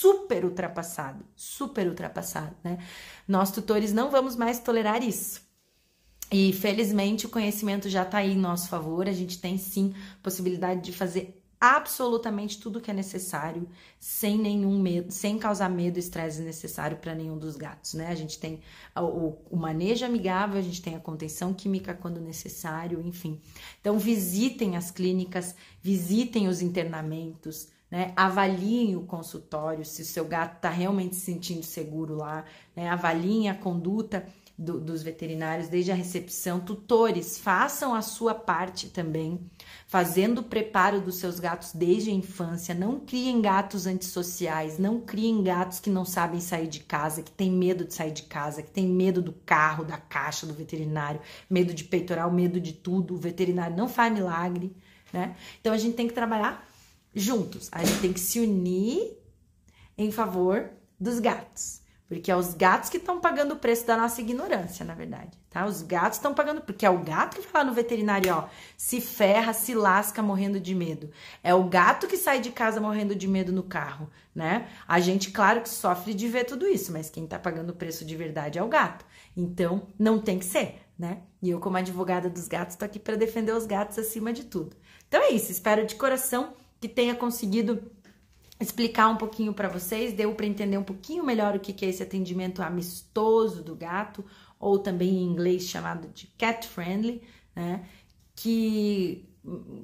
super 0.00 0.44
ultrapassado, 0.44 1.24
super 1.36 1.86
ultrapassado, 1.86 2.56
né? 2.64 2.78
Nós 3.28 3.50
tutores 3.50 3.92
não 3.92 4.10
vamos 4.10 4.34
mais 4.34 4.58
tolerar 4.58 5.02
isso. 5.02 5.42
E 6.32 6.52
felizmente 6.54 7.26
o 7.26 7.28
conhecimento 7.28 7.88
já 7.88 8.02
está 8.02 8.18
aí 8.18 8.32
em 8.32 8.38
nosso 8.38 8.68
favor, 8.68 9.08
a 9.08 9.12
gente 9.12 9.38
tem 9.38 9.58
sim 9.58 9.94
possibilidade 10.22 10.80
de 10.80 10.92
fazer 10.92 11.36
absolutamente 11.60 12.58
tudo 12.58 12.80
que 12.80 12.90
é 12.90 12.94
necessário, 12.94 13.68
sem 13.98 14.38
nenhum 14.38 14.80
medo, 14.80 15.12
sem 15.12 15.38
causar 15.38 15.68
medo 15.68 15.98
e 15.98 16.00
estresse 16.00 16.40
necessário 16.40 16.96
para 16.96 17.14
nenhum 17.14 17.36
dos 17.36 17.54
gatos, 17.54 17.92
né? 17.92 18.08
A 18.08 18.14
gente 18.14 18.38
tem 18.38 18.60
o, 18.96 19.36
o, 19.50 19.56
manejo 19.56 20.06
amigável, 20.06 20.58
a 20.58 20.62
gente 20.62 20.80
tem 20.80 20.96
a 20.96 21.00
contenção 21.00 21.52
química 21.52 21.92
quando 21.92 22.18
necessário, 22.18 23.02
enfim. 23.04 23.38
Então 23.78 23.98
visitem 23.98 24.78
as 24.78 24.90
clínicas, 24.90 25.54
visitem 25.82 26.48
os 26.48 26.62
internamentos, 26.62 27.68
né? 27.90 28.12
Avaliem 28.14 28.96
o 28.96 29.02
consultório 29.02 29.84
se 29.84 30.02
o 30.02 30.04
seu 30.04 30.24
gato 30.24 30.56
está 30.56 30.70
realmente 30.70 31.16
se 31.16 31.22
sentindo 31.22 31.64
seguro 31.64 32.16
lá, 32.16 32.44
né? 32.76 32.88
Avaliem 32.88 33.48
a 33.48 33.54
conduta 33.54 34.26
do, 34.60 34.78
dos 34.78 35.02
veterinários 35.02 35.68
desde 35.68 35.90
a 35.90 35.94
recepção. 35.94 36.60
Tutores, 36.60 37.38
façam 37.38 37.94
a 37.94 38.02
sua 38.02 38.34
parte 38.34 38.90
também, 38.90 39.40
fazendo 39.86 40.40
o 40.40 40.44
preparo 40.44 41.00
dos 41.00 41.16
seus 41.16 41.40
gatos 41.40 41.72
desde 41.72 42.10
a 42.10 42.12
infância. 42.12 42.74
Não 42.74 43.00
criem 43.00 43.40
gatos 43.40 43.86
antissociais, 43.86 44.78
não 44.78 45.00
criem 45.00 45.42
gatos 45.42 45.80
que 45.80 45.88
não 45.88 46.04
sabem 46.04 46.40
sair 46.40 46.68
de 46.68 46.80
casa, 46.80 47.22
que 47.22 47.30
têm 47.30 47.50
medo 47.50 47.86
de 47.86 47.94
sair 47.94 48.12
de 48.12 48.24
casa, 48.24 48.62
que 48.62 48.70
têm 48.70 48.86
medo 48.86 49.22
do 49.22 49.32
carro, 49.32 49.82
da 49.82 49.96
caixa 49.96 50.46
do 50.46 50.52
veterinário, 50.52 51.20
medo 51.48 51.72
de 51.72 51.84
peitoral, 51.84 52.30
medo 52.30 52.60
de 52.60 52.74
tudo. 52.74 53.14
O 53.14 53.18
veterinário 53.18 53.74
não 53.74 53.88
faz 53.88 54.12
milagre, 54.12 54.76
né? 55.10 55.34
Então 55.60 55.72
a 55.72 55.78
gente 55.78 55.96
tem 55.96 56.06
que 56.06 56.14
trabalhar 56.14 56.69
juntos. 57.14 57.68
A 57.72 57.84
gente 57.84 58.00
tem 58.00 58.12
que 58.12 58.20
se 58.20 58.40
unir 58.40 59.18
em 59.96 60.10
favor 60.10 60.70
dos 60.98 61.18
gatos. 61.18 61.80
Porque 62.10 62.28
é 62.28 62.34
os 62.34 62.54
gatos 62.54 62.90
que 62.90 62.96
estão 62.96 63.20
pagando 63.20 63.54
o 63.54 63.56
preço 63.56 63.86
da 63.86 63.96
nossa 63.96 64.20
ignorância, 64.20 64.84
na 64.84 64.96
verdade, 64.96 65.30
tá? 65.48 65.64
Os 65.64 65.80
gatos 65.80 66.18
estão 66.18 66.34
pagando, 66.34 66.60
porque 66.60 66.84
é 66.84 66.90
o 66.90 66.98
gato 66.98 67.36
que 67.36 67.46
vai 67.46 67.62
lá 67.62 67.70
no 67.70 67.72
veterinário, 67.72 68.34
ó, 68.34 68.48
se 68.76 69.00
ferra, 69.00 69.52
se 69.52 69.74
lasca 69.74 70.20
morrendo 70.20 70.58
de 70.58 70.74
medo. 70.74 71.12
É 71.40 71.54
o 71.54 71.62
gato 71.62 72.08
que 72.08 72.16
sai 72.16 72.40
de 72.40 72.50
casa 72.50 72.80
morrendo 72.80 73.14
de 73.14 73.28
medo 73.28 73.52
no 73.52 73.62
carro, 73.62 74.10
né? 74.34 74.66
A 74.88 74.98
gente, 74.98 75.30
claro 75.30 75.60
que 75.60 75.68
sofre 75.68 76.12
de 76.12 76.26
ver 76.26 76.46
tudo 76.46 76.66
isso, 76.66 76.90
mas 76.90 77.08
quem 77.08 77.28
tá 77.28 77.38
pagando 77.38 77.70
o 77.70 77.76
preço 77.76 78.04
de 78.04 78.16
verdade 78.16 78.58
é 78.58 78.62
o 78.64 78.68
gato. 78.68 79.04
Então, 79.36 79.86
não 79.96 80.18
tem 80.18 80.40
que 80.40 80.46
ser, 80.46 80.80
né? 80.98 81.18
E 81.40 81.48
eu, 81.48 81.60
como 81.60 81.76
advogada 81.76 82.28
dos 82.28 82.48
gatos, 82.48 82.74
tô 82.74 82.84
aqui 82.84 82.98
para 82.98 83.14
defender 83.14 83.54
os 83.54 83.66
gatos 83.66 83.96
acima 83.96 84.32
de 84.32 84.46
tudo. 84.46 84.76
Então 85.06 85.22
é 85.22 85.30
isso, 85.30 85.52
espero 85.52 85.86
de 85.86 85.94
coração 85.94 86.54
que 86.80 86.88
tenha 86.88 87.14
conseguido 87.14 87.90
explicar 88.58 89.08
um 89.08 89.16
pouquinho 89.16 89.54
para 89.54 89.68
vocês, 89.68 90.12
deu 90.12 90.34
para 90.34 90.46
entender 90.46 90.76
um 90.76 90.82
pouquinho 90.82 91.24
melhor 91.24 91.56
o 91.56 91.60
que 91.60 91.84
é 91.84 91.88
esse 91.88 92.02
atendimento 92.02 92.62
amistoso 92.62 93.62
do 93.62 93.74
gato, 93.74 94.24
ou 94.58 94.78
também 94.78 95.08
em 95.08 95.24
inglês 95.24 95.64
chamado 95.64 96.08
de 96.08 96.26
cat 96.38 96.66
friendly, 96.66 97.22
né? 97.56 97.86
Que 98.36 99.26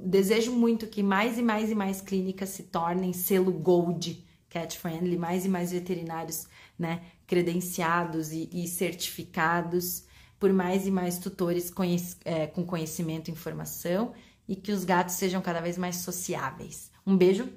desejo 0.05 0.53
muito 0.53 0.86
que 0.86 1.03
mais 1.03 1.38
e 1.38 1.42
mais 1.42 1.70
e 1.70 1.74
mais 1.74 2.01
clínicas 2.01 2.51
se 2.51 2.64
tornem 2.64 3.12
selo 3.12 3.53
Gold 3.53 4.24
cat 4.49 4.78
friendly, 4.78 5.18
mais 5.18 5.44
e 5.44 5.49
mais 5.49 5.72
veterinários, 5.72 6.47
né, 6.78 7.03
credenciados 7.26 8.32
e, 8.32 8.49
e 8.53 8.66
certificados 8.68 10.05
por 10.38 10.53
mais 10.53 10.86
e 10.86 10.90
mais 10.90 11.18
tutores 11.18 11.70
conhec 11.70 12.16
é, 12.24 12.47
com 12.47 12.64
conhecimento 12.64 13.28
e 13.28 13.32
informação 13.32 14.12
e 14.49 14.57
que 14.57 14.72
os 14.72 14.84
gatos 14.84 15.14
sejam 15.14 15.42
cada 15.42 15.61
vez 15.61 15.76
mais 15.76 15.97
sociáveis. 15.97 16.90
Um 17.07 17.16
beijo, 17.16 17.53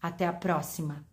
até 0.00 0.26
a 0.26 0.32
próxima! 0.32 1.06